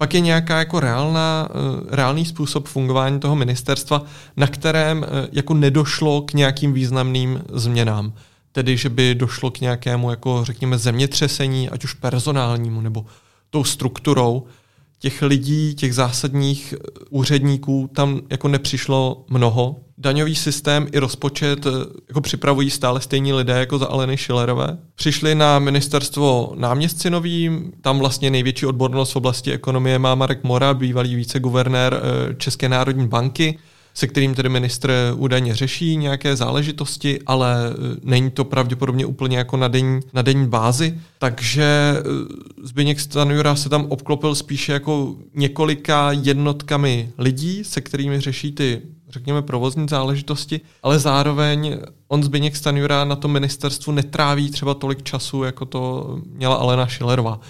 Pak 0.02 0.14
je 0.14 0.20
nějaká 0.20 0.58
jako 0.58 0.80
reálná, 0.80 1.48
eh, 1.50 1.96
reálný 1.96 2.24
způsob 2.24 2.68
fungování 2.68 3.20
toho 3.20 3.36
ministerstva, 3.36 4.04
na 4.36 4.46
kterém 4.46 5.04
eh, 5.04 5.28
jako 5.32 5.54
nedošlo 5.54 6.22
k 6.22 6.32
nějakým 6.32 6.72
významným 6.72 7.42
změnám. 7.52 8.12
Tedy, 8.52 8.76
že 8.76 8.88
by 8.88 9.14
došlo 9.14 9.50
k 9.50 9.60
nějakému, 9.60 10.10
jako 10.10 10.44
řekněme, 10.44 10.78
zemětřesení, 10.78 11.70
ať 11.70 11.84
už 11.84 11.94
personálnímu 11.94 12.80
nebo 12.80 13.06
tou 13.50 13.64
strukturou, 13.64 14.46
těch 14.98 15.22
lidí, 15.22 15.74
těch 15.74 15.94
zásadních 15.94 16.74
eh, 16.76 16.90
úředníků 17.10 17.90
tam 17.94 18.20
jako 18.30 18.48
nepřišlo 18.48 19.24
mnoho. 19.30 19.76
Daňový 20.02 20.34
systém 20.34 20.86
i 20.92 20.98
rozpočet 20.98 21.66
eh, 21.66 21.70
jako 22.08 22.20
připravují 22.20 22.70
stále 22.70 23.00
stejní 23.00 23.32
lidé 23.32 23.52
jako 23.52 23.78
za 23.78 23.86
Aleny 23.86 24.16
Schillerové. 24.16 24.78
Přišli 24.94 25.34
na 25.34 25.58
ministerstvo 25.58 26.52
náměstci 26.56 27.10
novým, 27.10 27.72
tam 27.80 27.98
vlastně 27.98 28.30
největší 28.30 28.66
odbornost 28.66 29.12
v 29.12 29.16
oblasti 29.16 29.52
ekonomie 29.52 29.98
má 29.98 30.14
Marek 30.14 30.44
Mora, 30.44 30.74
bývalý 30.74 31.14
viceguvernér 31.14 31.94
eh, 31.94 32.34
České 32.34 32.68
národní 32.68 33.08
banky 33.08 33.58
se 33.94 34.06
kterým 34.06 34.34
tedy 34.34 34.48
ministr 34.48 34.92
údajně 35.16 35.54
řeší 35.54 35.96
nějaké 35.96 36.36
záležitosti, 36.36 37.20
ale 37.26 37.70
e, 37.70 37.72
není 38.02 38.30
to 38.30 38.44
pravděpodobně 38.44 39.06
úplně 39.06 39.38
jako 39.38 39.56
na 39.56 39.68
denní, 39.68 40.00
na 40.12 40.22
denní 40.22 40.46
bázi. 40.46 41.00
Takže 41.18 41.64
e, 41.64 42.02
Zbigněk 42.62 43.00
Stanjura 43.00 43.56
se 43.56 43.68
tam 43.68 43.86
obklopil 43.88 44.34
spíše 44.34 44.72
jako 44.72 45.16
několika 45.34 46.12
jednotkami 46.12 47.12
lidí, 47.18 47.64
se 47.64 47.80
kterými 47.80 48.20
řeší 48.20 48.52
ty 48.52 48.82
řekněme, 49.12 49.42
provozní 49.42 49.86
záležitosti, 49.88 50.60
ale 50.82 50.98
zároveň 50.98 51.78
on 52.08 52.22
Zbigněk 52.22 52.56
Stanjura 52.56 53.04
na 53.04 53.16
tom 53.16 53.32
ministerstvu 53.32 53.92
netráví 53.92 54.50
třeba 54.50 54.74
tolik 54.74 55.02
času, 55.02 55.42
jako 55.42 55.64
to 55.64 56.16
měla 56.26 56.54
Alena 56.54 56.86
Šilerová. 56.86 57.40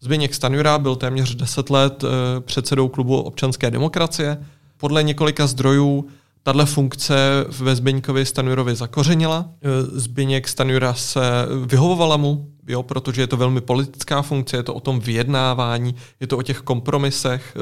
Zbigněk 0.00 0.34
Stanjura 0.34 0.78
byl 0.78 0.96
téměř 0.96 1.34
10 1.34 1.70
let 1.70 2.04
e, 2.04 2.40
předsedou 2.40 2.88
klubu 2.88 3.20
občanské 3.20 3.70
demokracie, 3.70 4.38
podle 4.78 5.02
několika 5.02 5.46
zdrojů 5.46 6.08
tahle 6.42 6.66
funkce 6.66 7.14
ve 7.60 7.76
Zbyňkovi 7.76 8.26
Stanjurovi 8.26 8.74
zakořenila. 8.74 9.50
E, 9.62 9.82
Zbyněk 10.00 10.48
Stanjura 10.48 10.94
se 10.94 11.20
vyhovovala 11.66 12.16
mu, 12.16 12.48
jo, 12.68 12.82
protože 12.82 13.22
je 13.22 13.26
to 13.26 13.36
velmi 13.36 13.60
politická 13.60 14.22
funkce, 14.22 14.56
je 14.56 14.62
to 14.62 14.74
o 14.74 14.80
tom 14.80 15.00
vyjednávání, 15.00 15.94
je 16.20 16.26
to 16.26 16.38
o 16.38 16.42
těch 16.42 16.58
kompromisech 16.58 17.56
e, 17.56 17.60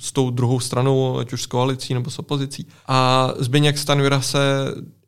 s 0.00 0.12
tou 0.12 0.30
druhou 0.30 0.60
stranou, 0.60 1.18
ať 1.18 1.32
už 1.32 1.42
s 1.42 1.46
koalicí 1.46 1.94
nebo 1.94 2.10
s 2.10 2.18
opozicí. 2.18 2.66
A 2.86 3.30
Zbyněk 3.38 3.78
Stanjura 3.78 4.20
se 4.20 4.38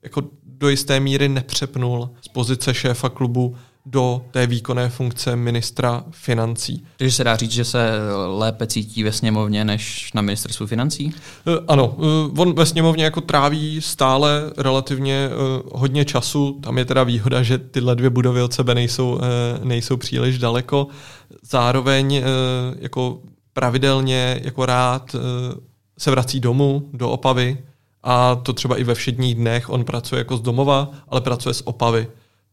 jako 0.03 0.23
do 0.45 0.69
jisté 0.69 1.01
míry 1.01 1.29
nepřepnul 1.29 2.11
z 2.21 2.29
pozice 2.29 2.75
šéfa 2.75 3.09
klubu 3.09 3.57
do 3.87 4.23
té 4.31 4.47
výkonné 4.47 4.89
funkce 4.89 5.37
ministra 5.37 6.05
financí. 6.11 6.85
Takže 6.97 7.13
se 7.13 7.25
dá 7.25 7.37
říct, 7.37 7.51
že 7.51 7.65
se 7.65 7.91
lépe 8.27 8.67
cítí 8.67 9.03
ve 9.03 9.13
sněmovně 9.13 9.65
než 9.65 10.13
na 10.13 10.23
ministerstvu 10.23 10.67
financí? 10.67 11.15
Eh, 11.47 11.65
ano, 11.69 11.97
eh, 11.99 12.41
on 12.41 12.53
ve 12.55 12.67
sněmovně 12.67 13.05
jako 13.05 13.21
tráví 13.21 13.81
stále 13.81 14.53
relativně 14.57 15.29
eh, 15.29 15.63
hodně 15.73 16.05
času. 16.05 16.59
Tam 16.61 16.79
je 16.79 16.85
teda 16.85 17.05
výhoda, 17.05 17.43
že 17.43 17.59
tyhle 17.59 17.97
dvě 17.97 18.11
budovy 18.11 18.43
od 18.43 18.53
sebe 18.53 18.75
nejsou, 18.75 19.21
nejsou 19.63 19.97
příliš 19.97 20.39
daleko. 20.39 20.87
Zároveň 21.43 22.23
jako 22.79 23.21
pravidelně 23.53 24.41
jako 24.45 24.67
rád 24.67 25.17
se 25.99 26.11
vrací 26.11 26.41
domů 26.41 26.89
do 26.93 27.11
Opavy 27.11 27.59
a 28.03 28.35
to 28.35 28.53
třeba 28.53 28.77
i 28.77 28.85
ve 28.85 28.95
všedních 28.95 29.35
dnech. 29.35 29.71
On 29.71 29.85
pracuje 29.85 30.19
jako 30.19 30.37
z 30.37 30.41
domova, 30.41 30.91
ale 31.09 31.21
pracuje 31.21 31.55
z 31.55 31.63
Opavy 31.65 32.07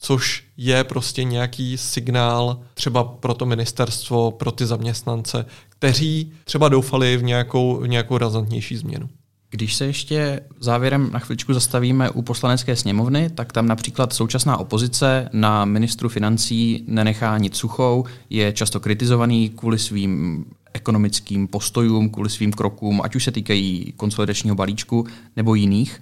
což 0.06 0.44
je 0.58 0.84
prostě 0.84 1.24
nějaký 1.24 1.78
signál 1.78 2.60
třeba 2.74 3.04
pro 3.04 3.34
to 3.34 3.46
ministerstvo, 3.46 4.32
pro 4.32 4.52
ty 4.52 4.66
zaměstnance, 4.66 5.46
kteří 5.70 6.32
třeba 6.44 6.70
doufali 6.70 7.18
v 7.18 7.24
nějakou, 7.24 7.80
v 7.82 7.88
nějakou 7.88 8.18
razantnější 8.18 8.78
změnu. 8.78 9.10
Když 9.50 9.76
se 9.76 9.86
ještě 9.86 10.40
závěrem 10.60 11.10
na 11.12 11.20
chviličku 11.20 11.54
zastavíme 11.54 12.10
u 12.10 12.22
poslanecké 12.22 12.76
sněmovny, 12.76 13.30
tak 13.30 13.54
tam 13.54 13.68
například 13.68 14.14
současná 14.14 14.58
opozice 14.58 15.30
na 15.34 15.66
ministru 15.66 16.10
financí 16.10 16.84
nenechá 16.88 17.38
nic 17.38 17.56
suchou, 17.56 18.06
je 18.30 18.54
často 18.54 18.80
kritizovaný 18.80 19.50
kvůli 19.50 19.80
svým 19.80 20.46
ekonomickým 20.74 21.48
postojům, 21.48 22.10
kvůli 22.10 22.30
svým 22.30 22.52
krokům, 22.52 23.02
ať 23.04 23.16
už 23.16 23.24
se 23.24 23.32
týkají 23.32 23.94
konsolidačního 23.98 24.56
balíčku 24.56 25.08
nebo 25.36 25.56
jiných. 25.56 26.02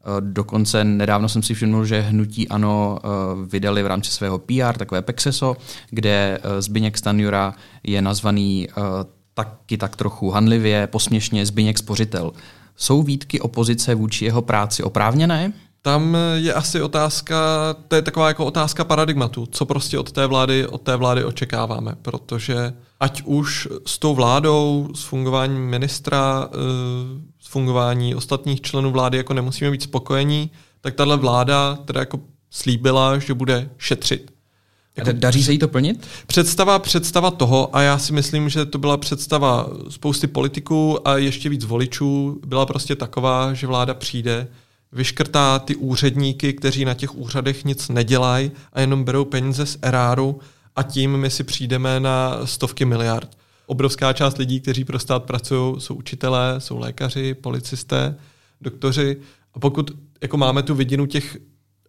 Eh, 0.00 0.20
dokonce 0.20 0.84
nedávno 0.84 1.28
jsem 1.28 1.42
si 1.42 1.54
všiml, 1.54 1.84
že 1.84 2.00
hnutí 2.00 2.48
ANO 2.48 2.98
eh, 2.98 3.08
vydali 3.46 3.82
v 3.82 3.86
rámci 3.86 4.10
svého 4.10 4.38
PR 4.38 4.78
takové 4.78 5.02
Pexeso, 5.02 5.56
kde 5.90 6.38
eh, 6.42 6.62
Zbyněk 6.62 6.98
Stanjura 6.98 7.54
je 7.82 8.02
nazvaný 8.02 8.68
taky 9.34 9.78
tak 9.78 9.96
trochu 9.96 10.30
hanlivě, 10.30 10.86
posměšně 10.86 11.46
Zbyněk 11.46 11.78
Spořitel. 11.78 12.32
Jsou 12.76 13.02
výtky 13.02 13.40
opozice 13.40 13.94
vůči 13.94 14.24
jeho 14.24 14.42
práci 14.42 14.82
oprávněné? 14.82 15.52
Tam 15.82 16.16
je 16.34 16.54
asi 16.54 16.82
otázka, 16.82 17.36
to 17.88 17.96
je 17.96 18.02
taková 18.02 18.28
jako 18.28 18.46
otázka 18.46 18.84
paradigmatu, 18.84 19.46
co 19.46 19.66
prostě 19.66 19.98
od 19.98 20.12
té 20.12 20.26
vlády, 20.26 20.66
od 20.66 20.82
té 20.82 20.96
vlády 20.96 21.24
očekáváme, 21.24 21.94
protože 22.02 22.72
ať 23.00 23.22
už 23.24 23.68
s 23.86 23.98
tou 23.98 24.14
vládou, 24.14 24.88
s 24.94 25.02
fungováním 25.02 25.62
ministra, 25.62 26.48
s 27.40 27.48
fungování 27.48 28.14
ostatních 28.14 28.60
členů 28.60 28.90
vlády 28.90 29.16
jako 29.16 29.34
nemusíme 29.34 29.70
být 29.70 29.82
spokojení, 29.82 30.50
tak 30.80 30.94
tahle 30.94 31.16
vláda 31.16 31.78
teda 31.84 32.00
jako 32.00 32.20
slíbila, 32.50 33.18
že 33.18 33.34
bude 33.34 33.70
šetřit. 33.78 34.32
Jako, 34.96 35.10
Daří 35.12 35.44
se 35.44 35.52
jí 35.52 35.58
to 35.58 35.68
plnit? 35.68 36.06
Představa, 36.26 36.78
představa 36.78 37.30
toho, 37.30 37.76
a 37.76 37.82
já 37.82 37.98
si 37.98 38.12
myslím, 38.12 38.48
že 38.48 38.66
to 38.66 38.78
byla 38.78 38.96
představa 38.96 39.68
spousty 39.88 40.26
politiků 40.26 41.08
a 41.08 41.16
ještě 41.16 41.48
víc 41.48 41.64
voličů, 41.64 42.40
byla 42.46 42.66
prostě 42.66 42.96
taková, 42.96 43.54
že 43.54 43.66
vláda 43.66 43.94
přijde, 43.94 44.48
vyškrtá 44.92 45.58
ty 45.58 45.76
úředníky, 45.76 46.52
kteří 46.52 46.84
na 46.84 46.94
těch 46.94 47.14
úřadech 47.14 47.64
nic 47.64 47.88
nedělají 47.88 48.50
a 48.72 48.80
jenom 48.80 49.04
berou 49.04 49.24
peníze 49.24 49.66
z 49.66 49.78
eráru 49.82 50.40
a 50.76 50.82
tím 50.82 51.16
my 51.16 51.30
si 51.30 51.44
přijdeme 51.44 52.00
na 52.00 52.46
stovky 52.46 52.84
miliard. 52.84 53.38
Obrovská 53.66 54.12
část 54.12 54.38
lidí, 54.38 54.60
kteří 54.60 54.84
pro 54.84 54.98
stát 54.98 55.24
pracují, 55.24 55.80
jsou 55.80 55.94
učitelé, 55.94 56.54
jsou 56.58 56.78
lékaři, 56.78 57.34
policisté, 57.34 58.16
doktoři. 58.60 59.16
A 59.54 59.58
pokud 59.58 59.90
jako 60.22 60.36
máme 60.36 60.62
tu 60.62 60.74
vidinu 60.74 61.06
těch 61.06 61.36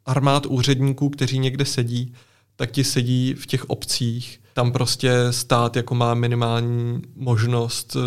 armád 0.05 0.45
úředníků, 0.45 1.09
kteří 1.09 1.39
někde 1.39 1.65
sedí, 1.65 2.13
tak 2.55 2.71
ti 2.71 2.83
sedí 2.83 3.33
v 3.33 3.45
těch 3.45 3.69
obcích. 3.69 4.41
Tam 4.53 4.71
prostě 4.71 5.13
stát 5.31 5.75
jako 5.75 5.95
má 5.95 6.13
minimální 6.13 7.01
možnost 7.15 7.95
eh, 7.95 7.99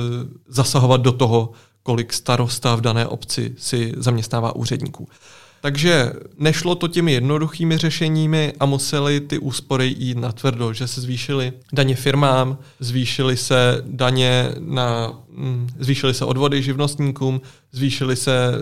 zasahovat 0.49 1.01
do 1.01 1.13
toho, 1.13 1.53
kolik 1.83 2.13
starosta 2.13 2.75
v 2.75 2.81
dané 2.81 3.07
obci 3.07 3.55
si 3.59 3.93
zaměstnává 3.97 4.57
úředníků. 4.57 5.09
Takže 5.65 6.13
nešlo 6.39 6.75
to 6.75 6.89
těmi 6.89 7.13
jednoduchými 7.13 7.79
řešeními 7.79 8.53
a 8.61 8.67
museli 8.67 9.21
ty 9.21 9.39
úspory 9.39 9.95
jít 9.99 10.19
na 10.19 10.33
tvrdo, 10.33 10.73
že 10.73 10.87
se 10.87 11.01
zvýšily 11.01 11.53
daně 11.73 11.97
firmám, 11.97 12.59
zvýšily 12.81 13.37
se 13.37 13.83
daně 13.87 14.49
na, 14.59 15.13
mm, 15.31 15.69
zvýšily 15.79 16.15
se 16.15 16.25
odvody 16.25 16.63
živnostníkům, 16.63 17.41
zvýšily 17.73 18.17
se 18.17 18.53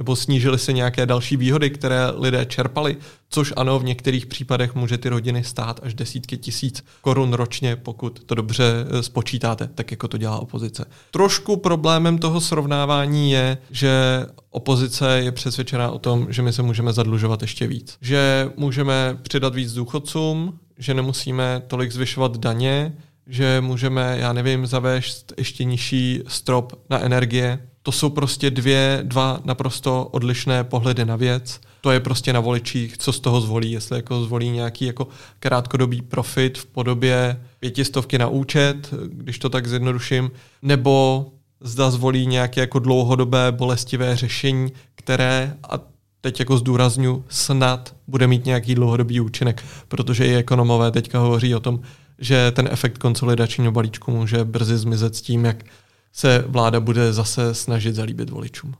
nebo 0.00 0.16
snížily 0.16 0.58
se 0.58 0.72
nějaké 0.72 1.06
další 1.06 1.36
výhody, 1.36 1.70
které 1.70 2.10
lidé 2.14 2.44
čerpali, 2.44 2.96
což 3.30 3.52
ano, 3.56 3.78
v 3.78 3.84
některých 3.84 4.26
případech 4.26 4.74
může 4.74 4.98
ty 4.98 5.08
rodiny 5.08 5.44
stát 5.44 5.80
až 5.82 5.94
desítky 5.94 6.36
tisíc 6.36 6.84
korun 7.00 7.32
ročně, 7.32 7.76
pokud 7.76 8.24
to 8.24 8.34
dobře 8.34 8.64
eh, 8.64 9.02
spočítáte, 9.02 9.70
tak 9.74 9.90
jako 9.90 10.08
to 10.08 10.18
dělá 10.18 10.38
opozice. 10.38 10.84
Trošku 11.10 11.56
problémem 11.56 12.18
toho 12.18 12.40
srovnávání 12.40 13.32
je, 13.32 13.58
že 13.70 14.26
opozice 14.50 15.18
je 15.18 15.32
přesvědčená 15.32 15.90
o 15.90 15.98
tom, 15.98 16.26
že 16.30 16.42
my 16.42 16.52
se 16.52 16.62
můžeme 16.62 16.92
zadlužovat 16.92 17.42
ještě 17.42 17.66
víc. 17.66 17.96
Že 18.00 18.50
můžeme 18.56 19.18
přidat 19.22 19.54
víc 19.54 19.72
důchodcům, 19.72 20.58
že 20.78 20.94
nemusíme 20.94 21.62
tolik 21.66 21.92
zvyšovat 21.92 22.36
daně, 22.36 22.96
že 23.26 23.60
můžeme, 23.60 24.16
já 24.20 24.32
nevím, 24.32 24.66
zavést 24.66 25.32
ještě 25.38 25.64
nižší 25.64 26.22
strop 26.26 26.72
na 26.90 27.00
energie, 27.00 27.58
to 27.82 27.92
jsou 27.92 28.10
prostě 28.10 28.50
dvě, 28.50 29.00
dva 29.02 29.40
naprosto 29.44 30.04
odlišné 30.04 30.64
pohledy 30.64 31.04
na 31.04 31.16
věc. 31.16 31.60
To 31.80 31.90
je 31.90 32.00
prostě 32.00 32.32
na 32.32 32.40
voličích, 32.40 32.98
co 32.98 33.12
z 33.12 33.20
toho 33.20 33.40
zvolí, 33.40 33.72
jestli 33.72 33.96
jako 33.96 34.24
zvolí 34.24 34.50
nějaký 34.50 34.84
jako 34.84 35.08
krátkodobý 35.40 36.02
profit 36.02 36.58
v 36.58 36.66
podobě 36.66 37.40
pětistovky 37.60 38.18
na 38.18 38.28
účet, 38.28 38.94
když 39.06 39.38
to 39.38 39.48
tak 39.48 39.66
zjednoduším, 39.66 40.30
nebo 40.62 41.26
zda 41.60 41.90
zvolí 41.90 42.26
nějaké 42.26 42.60
jako 42.60 42.78
dlouhodobé 42.78 43.52
bolestivé 43.52 44.16
řešení, 44.16 44.72
které, 44.94 45.56
a 45.70 45.78
teď 46.20 46.40
jako 46.40 46.56
zdůraznu, 46.56 47.24
snad 47.28 47.94
bude 48.06 48.26
mít 48.26 48.44
nějaký 48.44 48.74
dlouhodobý 48.74 49.20
účinek, 49.20 49.64
protože 49.88 50.26
i 50.26 50.34
ekonomové 50.34 50.90
teďka 50.90 51.18
hovoří 51.18 51.54
o 51.54 51.60
tom, 51.60 51.80
že 52.18 52.50
ten 52.50 52.68
efekt 52.72 52.98
konsolidačního 52.98 53.72
balíčku 53.72 54.10
může 54.10 54.44
brzy 54.44 54.76
zmizet 54.76 55.16
s 55.16 55.22
tím, 55.22 55.44
jak 55.44 55.64
se 56.12 56.44
vláda 56.46 56.80
bude 56.80 57.12
zase 57.12 57.54
snažit 57.54 57.94
zalíbit 57.94 58.30
voličům. 58.30 58.74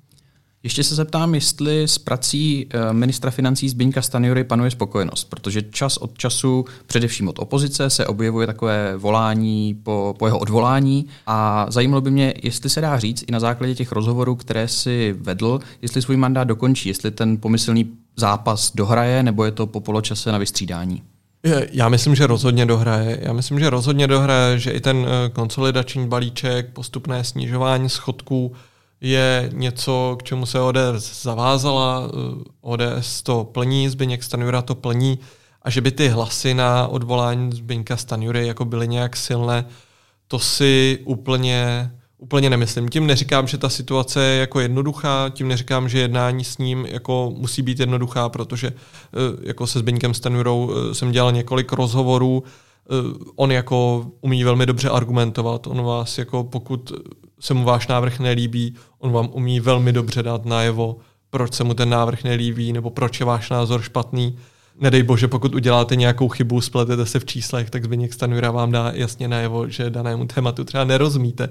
Ještě 0.63 0.85
se 0.85 0.95
zeptám, 0.95 1.35
jestli 1.35 1.83
s 1.83 1.99
prací 1.99 2.67
eh, 2.71 2.93
ministra 2.93 3.31
financí 3.31 3.69
Zbyňka 3.69 4.03
Stanjury 4.03 4.45
panuje 4.45 4.71
spokojenost, 4.71 5.25
protože 5.25 5.63
čas 5.63 5.97
od 5.97 6.19
času, 6.19 6.65
především 6.87 7.29
od 7.29 7.39
opozice, 7.39 7.91
se 7.91 8.07
objevuje 8.07 8.47
takové 8.47 8.97
volání 8.97 9.75
po, 9.83 10.15
po 10.19 10.27
jeho 10.27 10.39
odvolání 10.39 11.07
a 11.27 11.67
zajímalo 11.69 12.01
by 12.01 12.11
mě, 12.11 12.35
jestli 12.43 12.71
se 12.71 12.81
dá 12.81 12.99
říct 12.99 13.25
i 13.29 13.33
na 13.33 13.41
základě 13.41 13.75
těch 13.75 13.93
rozhovorů, 13.93 14.37
které 14.37 14.69
si 14.69 15.17
vedl, 15.19 15.61
jestli 15.83 16.03
svůj 16.03 16.17
mandát 16.17 16.45
dokončí, 16.45 16.89
jestli 16.89 17.11
ten 17.11 17.37
pomyslný 17.37 17.91
zápas 18.17 18.73
dohraje, 18.75 19.23
nebo 19.23 19.45
je 19.45 19.51
to 19.51 19.67
po 19.67 19.81
poločase 19.81 20.33
na 20.33 20.39
vystřídání. 20.39 21.03
Já 21.73 21.89
myslím, 21.89 22.15
že 22.15 22.27
rozhodně 22.27 22.67
dohraje. 22.67 23.19
Já 23.23 23.33
myslím, 23.33 23.61
že 23.61 23.71
rozhodně 23.71 24.07
dohraje, 24.07 24.59
že 24.59 24.71
i 24.71 24.81
ten 24.81 25.07
eh, 25.09 25.29
konsolidační 25.29 26.09
balíček, 26.09 26.73
postupné 26.73 27.25
snižování 27.25 27.89
schodků 27.89 28.53
je 29.01 29.51
něco, 29.53 30.17
k 30.19 30.23
čemu 30.23 30.47
se 30.47 30.61
ODS 30.61 31.23
zavázala. 31.23 32.03
Eh, 32.09 32.45
ODS 32.61 33.23
to 33.23 33.45
plní, 33.45 33.89
Zbyněk 33.89 34.23
Stanjura 34.23 34.63
to 34.63 34.75
plní 34.75 35.19
a 35.63 35.71
že 35.71 35.81
by 35.81 35.91
ty 35.91 36.09
hlasy 36.09 36.55
na 36.55 36.89
odvolání 36.89 37.53
Zbyňka 37.53 37.97
Stanjury 37.97 38.47
jako 38.47 38.65
byly 38.65 38.89
nějak 38.89 39.17
silné, 39.17 39.65
to 40.29 40.39
si 40.39 40.99
úplně 41.05 41.91
úplně 42.21 42.51
nemyslím. 42.51 42.89
Tím 42.89 43.07
neříkám, 43.07 43.47
že 43.47 43.59
ta 43.59 43.69
situace 43.69 44.25
je 44.25 44.41
jako 44.41 44.61
jednoduchá, 44.61 45.29
tím 45.29 45.49
neříkám, 45.49 45.89
že 45.89 45.99
jednání 45.99 46.45
s 46.45 46.59
ním 46.59 46.87
jako 46.87 47.33
musí 47.37 47.63
být 47.63 47.81
jednoduchá, 47.81 48.29
protože 48.29 48.67
eh, 48.69 48.77
jako 49.43 49.67
se 49.67 49.79
Zbyňkem 49.79 50.15
Stanurou 50.15 50.73
eh, 50.73 50.95
jsem 50.95 51.13
dělal 51.13 51.33
několik 51.33 51.73
rozhovorů, 51.73 52.43
eh, 52.45 52.95
on 53.37 53.53
jako 53.53 54.07
umí 54.21 54.45
velmi 54.45 54.67
dobře 54.67 54.89
argumentovat, 54.89 55.67
on 55.67 55.83
vás 55.83 56.19
jako 56.19 56.45
pokud 56.45 56.93
se 57.41 57.55
mu 57.55 57.65
váš 57.65 57.87
návrh 57.87 58.19
nelíbí, 58.19 58.75
on 58.99 59.13
vám 59.13 59.29
umí 59.33 59.61
velmi 59.61 59.93
dobře 59.93 60.23
dát 60.23 60.45
najevo, 60.45 60.97
proč 61.31 61.55
se 61.55 61.65
mu 61.65 61.75
ten 61.75 61.91
návrh 61.91 62.25
nelíbí, 62.25 62.73
nebo 62.73 62.91
proč 62.91 63.21
je 63.21 63.27
váš 63.27 63.51
názor 63.51 63.83
špatný. 63.83 64.39
Nedej 64.81 65.03
bože, 65.03 65.29
pokud 65.29 65.55
uděláte 65.55 65.97
nějakou 65.97 66.29
chybu, 66.29 66.61
spletete 66.61 67.07
se 67.07 67.19
v 67.19 67.25
číslech, 67.25 67.71
tak 67.71 67.85
Zbyněk 67.85 68.13
Stanura 68.13 68.51
vám 68.51 68.73
dá 68.73 68.93
jasně 68.95 69.29
najevo, 69.29 69.69
že 69.69 69.91
danému 69.91 70.27
tématu 70.27 70.65
třeba 70.65 70.85
nerozumíte 70.85 71.49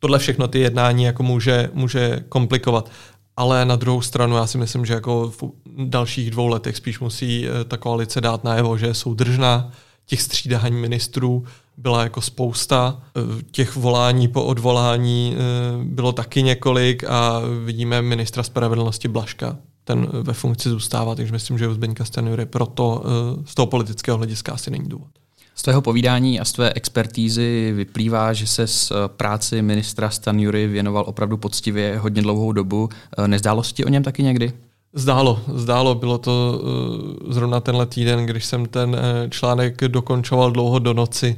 tohle 0.00 0.18
všechno 0.18 0.48
ty 0.48 0.58
jednání 0.58 1.04
jako 1.04 1.22
může, 1.22 1.70
může 1.72 2.24
komplikovat. 2.28 2.90
Ale 3.36 3.64
na 3.64 3.76
druhou 3.76 4.00
stranu 4.00 4.36
já 4.36 4.46
si 4.46 4.58
myslím, 4.58 4.86
že 4.86 4.94
jako 4.94 5.30
v 5.30 5.42
dalších 5.84 6.30
dvou 6.30 6.46
letech 6.46 6.76
spíš 6.76 7.00
musí 7.00 7.48
eh, 7.48 7.64
ta 7.64 7.76
koalice 7.76 8.20
dát 8.20 8.44
najevo, 8.44 8.78
že 8.78 8.86
je 8.86 8.94
soudržná. 8.94 9.70
Těch 10.06 10.22
střídání 10.22 10.76
ministrů 10.76 11.44
byla 11.76 12.02
jako 12.02 12.20
spousta. 12.20 13.02
Eh, 13.16 13.42
těch 13.50 13.76
volání 13.76 14.28
po 14.28 14.44
odvolání 14.44 15.36
eh, 15.36 15.40
bylo 15.84 16.12
taky 16.12 16.42
několik 16.42 17.04
a 17.04 17.40
vidíme 17.64 18.02
ministra 18.02 18.42
spravedlnosti 18.42 19.08
Blaška. 19.08 19.56
Ten 19.84 20.08
ve 20.22 20.32
funkci 20.32 20.68
zůstává, 20.68 21.14
takže 21.14 21.32
myslím, 21.32 21.58
že 21.58 21.68
u 21.68 21.74
Zbeňka 21.74 22.04
Stanjury 22.04 22.46
proto 22.46 23.02
z 23.44 23.54
toho 23.54 23.66
politického 23.66 24.16
hlediska 24.16 24.52
asi 24.52 24.70
není 24.70 24.88
důvod. 24.88 25.19
Z 25.54 25.62
tvého 25.62 25.82
povídání 25.82 26.40
a 26.40 26.44
z 26.44 26.52
tvé 26.52 26.72
expertízy 26.74 27.72
vyplývá, 27.76 28.32
že 28.32 28.46
se 28.46 28.66
s 28.66 28.90
eh, 28.90 29.08
práci 29.08 29.62
ministra 29.62 30.10
Stanjury 30.10 30.66
věnoval 30.66 31.04
opravdu 31.06 31.36
poctivě 31.36 31.98
hodně 31.98 32.22
dlouhou 32.22 32.52
dobu. 32.52 32.88
Eh, 33.18 33.28
nezdálo 33.28 33.62
se 33.62 33.74
ti 33.74 33.84
o 33.84 33.88
něm 33.88 34.02
taky 34.02 34.22
někdy? 34.22 34.52
Zdálo, 34.92 35.40
zdálo. 35.54 35.94
Bylo 35.94 36.18
to 36.18 36.60
uh, 36.62 37.32
zrovna 37.32 37.60
tenhle 37.60 37.86
týden, 37.86 38.26
když 38.26 38.44
jsem 38.44 38.66
ten 38.66 38.96
článek 39.30 39.80
dokončoval 39.80 40.50
dlouho 40.50 40.78
do 40.78 40.94
noci 40.94 41.36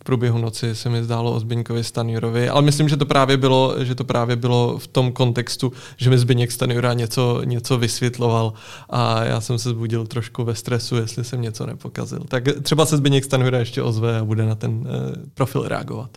v 0.00 0.04
průběhu 0.04 0.38
noci 0.38 0.74
se 0.74 0.88
mi 0.88 1.04
zdálo 1.04 1.32
o 1.32 1.40
Zbyňkovi 1.40 1.84
Stanjurovi, 1.84 2.48
ale 2.48 2.62
myslím, 2.62 2.88
že 2.88 2.96
to 2.96 3.06
právě 3.06 3.36
bylo, 3.36 3.74
že 3.84 3.94
to 3.94 4.04
právě 4.04 4.36
bylo 4.36 4.78
v 4.78 4.86
tom 4.86 5.12
kontextu, 5.12 5.72
že 5.96 6.10
mi 6.10 6.18
Zbyněk 6.18 6.52
Stanjura 6.52 6.92
něco, 6.92 7.42
něco 7.44 7.78
vysvětloval 7.78 8.52
a 8.90 9.24
já 9.24 9.40
jsem 9.40 9.58
se 9.58 9.70
zbudil 9.70 10.06
trošku 10.06 10.44
ve 10.44 10.54
stresu, 10.54 10.96
jestli 10.96 11.24
jsem 11.24 11.42
něco 11.42 11.66
nepokazil. 11.66 12.20
Tak 12.28 12.44
třeba 12.62 12.86
se 12.86 12.96
Zbyněk 12.96 13.24
Stanjura 13.24 13.58
ještě 13.58 13.82
ozve 13.82 14.18
a 14.18 14.24
bude 14.24 14.46
na 14.46 14.54
ten 14.54 14.70
uh, 14.70 14.86
profil 15.34 15.68
reagovat. 15.68 16.10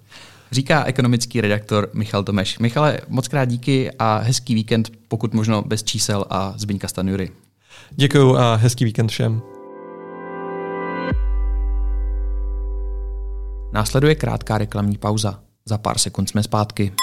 Říká 0.51 0.83
ekonomický 0.83 1.41
redaktor 1.41 1.89
Michal 1.93 2.23
Tomeš. 2.23 2.59
Michale, 2.59 2.99
moc 3.07 3.27
krát 3.27 3.45
díky 3.45 3.91
a 3.99 4.17
hezký 4.17 4.55
víkend, 4.55 4.91
pokud 5.07 5.33
možno 5.33 5.61
bez 5.61 5.83
čísel 5.83 6.25
a 6.29 6.53
Zbyňka 6.57 6.87
Stanjury. 6.87 7.31
Děkuju 7.91 8.35
a 8.35 8.55
hezký 8.55 8.85
víkend 8.85 9.07
všem. 9.07 9.52
Následuje 13.73 14.15
krátká 14.15 14.57
reklamní 14.57 14.97
pauza. 14.97 15.39
Za 15.65 15.77
pár 15.77 15.97
sekund 15.97 16.29
jsme 16.29 16.43
zpátky. 16.43 16.93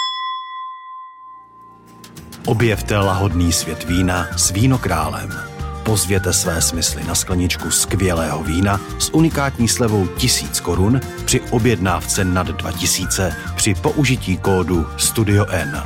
Objevte 2.46 2.98
lahodný 2.98 3.52
svět 3.52 3.84
vína 3.84 4.26
s 4.38 4.50
vínokrálem. 4.50 5.30
Pozvěte 5.84 6.32
své 6.32 6.62
smysly 6.62 7.04
na 7.04 7.14
skleničku 7.14 7.70
skvělého 7.70 8.44
vína 8.44 8.80
s 8.98 9.14
unikátní 9.14 9.68
slevou 9.68 10.06
1000 10.06 10.60
korun 10.60 11.00
při 11.24 11.40
objednávce 11.40 12.24
nad 12.24 12.46
2000 12.46 13.36
při 13.56 13.74
použití 13.74 14.36
kódu 14.36 14.86
Studio 14.96 15.46
N 15.48 15.82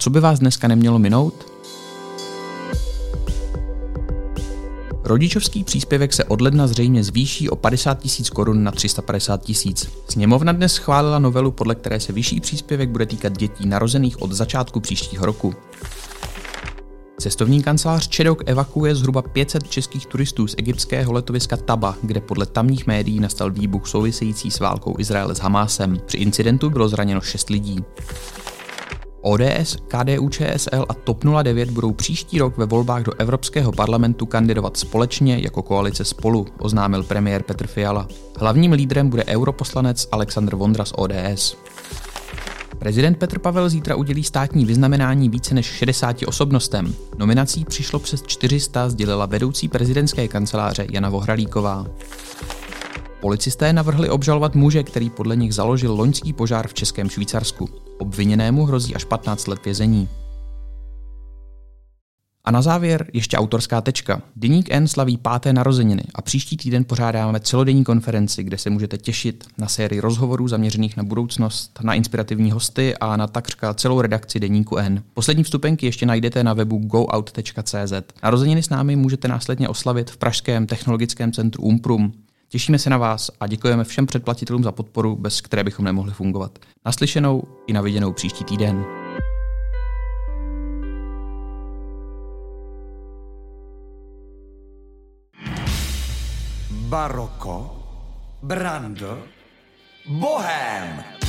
co 0.00 0.10
by 0.10 0.20
vás 0.20 0.38
dneska 0.38 0.68
nemělo 0.68 0.98
minout? 0.98 1.52
Rodičovský 5.04 5.64
příspěvek 5.64 6.12
se 6.12 6.24
od 6.24 6.40
ledna 6.40 6.66
zřejmě 6.66 7.04
zvýší 7.04 7.50
o 7.50 7.56
50 7.56 7.98
tisíc 7.98 8.30
korun 8.30 8.64
na 8.64 8.70
350 8.70 9.42
tisíc. 9.42 9.90
Sněmovna 10.08 10.52
dnes 10.52 10.72
schválila 10.72 11.18
novelu, 11.18 11.50
podle 11.50 11.74
které 11.74 12.00
se 12.00 12.12
vyšší 12.12 12.40
příspěvek 12.40 12.88
bude 12.88 13.06
týkat 13.06 13.38
dětí 13.38 13.68
narozených 13.68 14.22
od 14.22 14.32
začátku 14.32 14.80
příštího 14.80 15.26
roku. 15.26 15.54
Cestovní 17.18 17.62
kancelář 17.62 18.08
Čedok 18.08 18.42
evakuuje 18.46 18.94
zhruba 18.94 19.22
500 19.22 19.70
českých 19.70 20.06
turistů 20.06 20.46
z 20.46 20.54
egyptského 20.58 21.12
letoviska 21.12 21.56
Taba, 21.56 21.96
kde 22.02 22.20
podle 22.20 22.46
tamních 22.46 22.86
médií 22.86 23.20
nastal 23.20 23.50
výbuch 23.50 23.88
související 23.88 24.50
s 24.50 24.60
válkou 24.60 24.94
Izraele 24.98 25.34
s 25.34 25.38
Hamásem. 25.38 25.96
Při 26.06 26.16
incidentu 26.16 26.70
bylo 26.70 26.88
zraněno 26.88 27.20
6 27.20 27.50
lidí. 27.50 27.84
ODS, 29.22 29.76
KDU, 29.88 30.28
ČSL 30.28 30.86
a 30.88 30.94
TOP 30.94 31.24
09 31.42 31.70
budou 31.70 31.92
příští 31.92 32.38
rok 32.38 32.56
ve 32.56 32.66
volbách 32.66 33.02
do 33.02 33.12
Evropského 33.18 33.72
parlamentu 33.72 34.26
kandidovat 34.26 34.76
společně 34.76 35.38
jako 35.38 35.62
koalice 35.62 36.04
spolu, 36.04 36.46
oznámil 36.58 37.02
premiér 37.02 37.42
Petr 37.42 37.66
Fiala. 37.66 38.08
Hlavním 38.36 38.72
lídrem 38.72 39.08
bude 39.08 39.24
europoslanec 39.24 40.08
Aleksandr 40.12 40.56
Vondra 40.56 40.84
z 40.84 40.92
ODS. 40.96 41.56
Prezident 42.78 43.18
Petr 43.18 43.38
Pavel 43.38 43.68
zítra 43.68 43.96
udělí 43.96 44.24
státní 44.24 44.64
vyznamenání 44.64 45.28
více 45.28 45.54
než 45.54 45.66
60 45.66 46.16
osobnostem. 46.26 46.94
Nominací 47.18 47.64
přišlo 47.64 47.98
přes 47.98 48.22
400, 48.22 48.88
sdělila 48.88 49.26
vedoucí 49.26 49.68
prezidentské 49.68 50.28
kanceláře 50.28 50.86
Jana 50.90 51.08
Vohralíková. 51.08 51.86
Policisté 53.20 53.72
navrhli 53.72 54.08
obžalovat 54.10 54.54
muže, 54.54 54.82
který 54.82 55.10
podle 55.10 55.36
nich 55.36 55.54
založil 55.54 55.94
loňský 55.94 56.32
požár 56.32 56.68
v 56.68 56.74
Českém 56.74 57.10
Švýcarsku. 57.10 57.68
Obviněnému 57.98 58.64
hrozí 58.64 58.94
až 58.94 59.04
15 59.04 59.46
let 59.46 59.64
vězení. 59.64 60.08
A 62.44 62.50
na 62.50 62.62
závěr 62.62 63.06
ještě 63.12 63.36
autorská 63.36 63.80
tečka. 63.80 64.22
Deník 64.36 64.70
N 64.70 64.88
slaví 64.88 65.16
páté 65.16 65.52
narozeniny 65.52 66.02
a 66.14 66.22
příští 66.22 66.56
týden 66.56 66.84
pořádáme 66.84 67.40
celodenní 67.40 67.84
konferenci, 67.84 68.42
kde 68.42 68.58
se 68.58 68.70
můžete 68.70 68.98
těšit 68.98 69.44
na 69.58 69.68
sérii 69.68 70.00
rozhovorů 70.00 70.48
zaměřených 70.48 70.96
na 70.96 71.02
budoucnost, 71.02 71.78
na 71.82 71.94
inspirativní 71.94 72.50
hosty 72.50 72.96
a 72.96 73.16
na 73.16 73.26
takřka 73.26 73.74
celou 73.74 74.00
redakci 74.00 74.40
Deníku 74.40 74.76
N. 74.76 75.02
Poslední 75.14 75.44
vstupenky 75.44 75.86
ještě 75.86 76.06
najdete 76.06 76.44
na 76.44 76.54
webu 76.54 76.78
goout.cz. 76.78 77.92
Narozeniny 78.22 78.62
s 78.62 78.68
námi 78.68 78.96
můžete 78.96 79.28
následně 79.28 79.68
oslavit 79.68 80.10
v 80.10 80.16
Pražském 80.16 80.66
technologickém 80.66 81.32
centru 81.32 81.62
Umprum. 81.62 82.12
Těšíme 82.50 82.78
se 82.78 82.90
na 82.90 82.98
vás 82.98 83.30
a 83.40 83.46
děkujeme 83.46 83.84
všem 83.84 84.06
předplatitelům 84.06 84.64
za 84.64 84.72
podporu, 84.72 85.16
bez 85.16 85.40
které 85.40 85.64
bychom 85.64 85.84
nemohli 85.84 86.12
fungovat. 86.12 86.58
Naslyšenou 86.86 87.42
i 87.66 87.72
na 87.72 87.80
viděnou 87.80 88.12
příští 88.12 88.44
týden. 88.44 88.84
baroko, 96.90 97.70
brando, 98.42 99.22
bohem. 100.06 101.19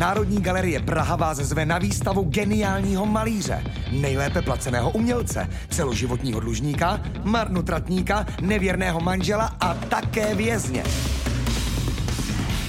Národní 0.00 0.40
galerie 0.40 0.80
Praha 0.80 1.16
vás 1.16 1.36
zve 1.36 1.66
na 1.66 1.78
výstavu 1.78 2.22
geniálního 2.22 3.06
malíře, 3.06 3.64
nejlépe 3.90 4.42
placeného 4.42 4.90
umělce, 4.90 5.48
celoživotního 5.70 6.40
dlužníka, 6.40 7.00
marnotratníka, 7.24 8.26
nevěrného 8.40 9.00
manžela 9.00 9.56
a 9.60 9.74
také 9.74 10.34
vězně. 10.34 10.84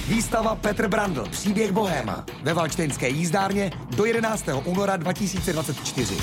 Výstava 0.08 0.54
Petr 0.54 0.88
Brandl, 0.88 1.24
příběh 1.30 1.72
Bohéma 1.72 2.24
ve 2.42 2.54
Valčtejnské 2.54 3.08
jízdárně 3.08 3.70
do 3.96 4.04
11. 4.04 4.44
února 4.64 4.96
2024. 4.96 6.16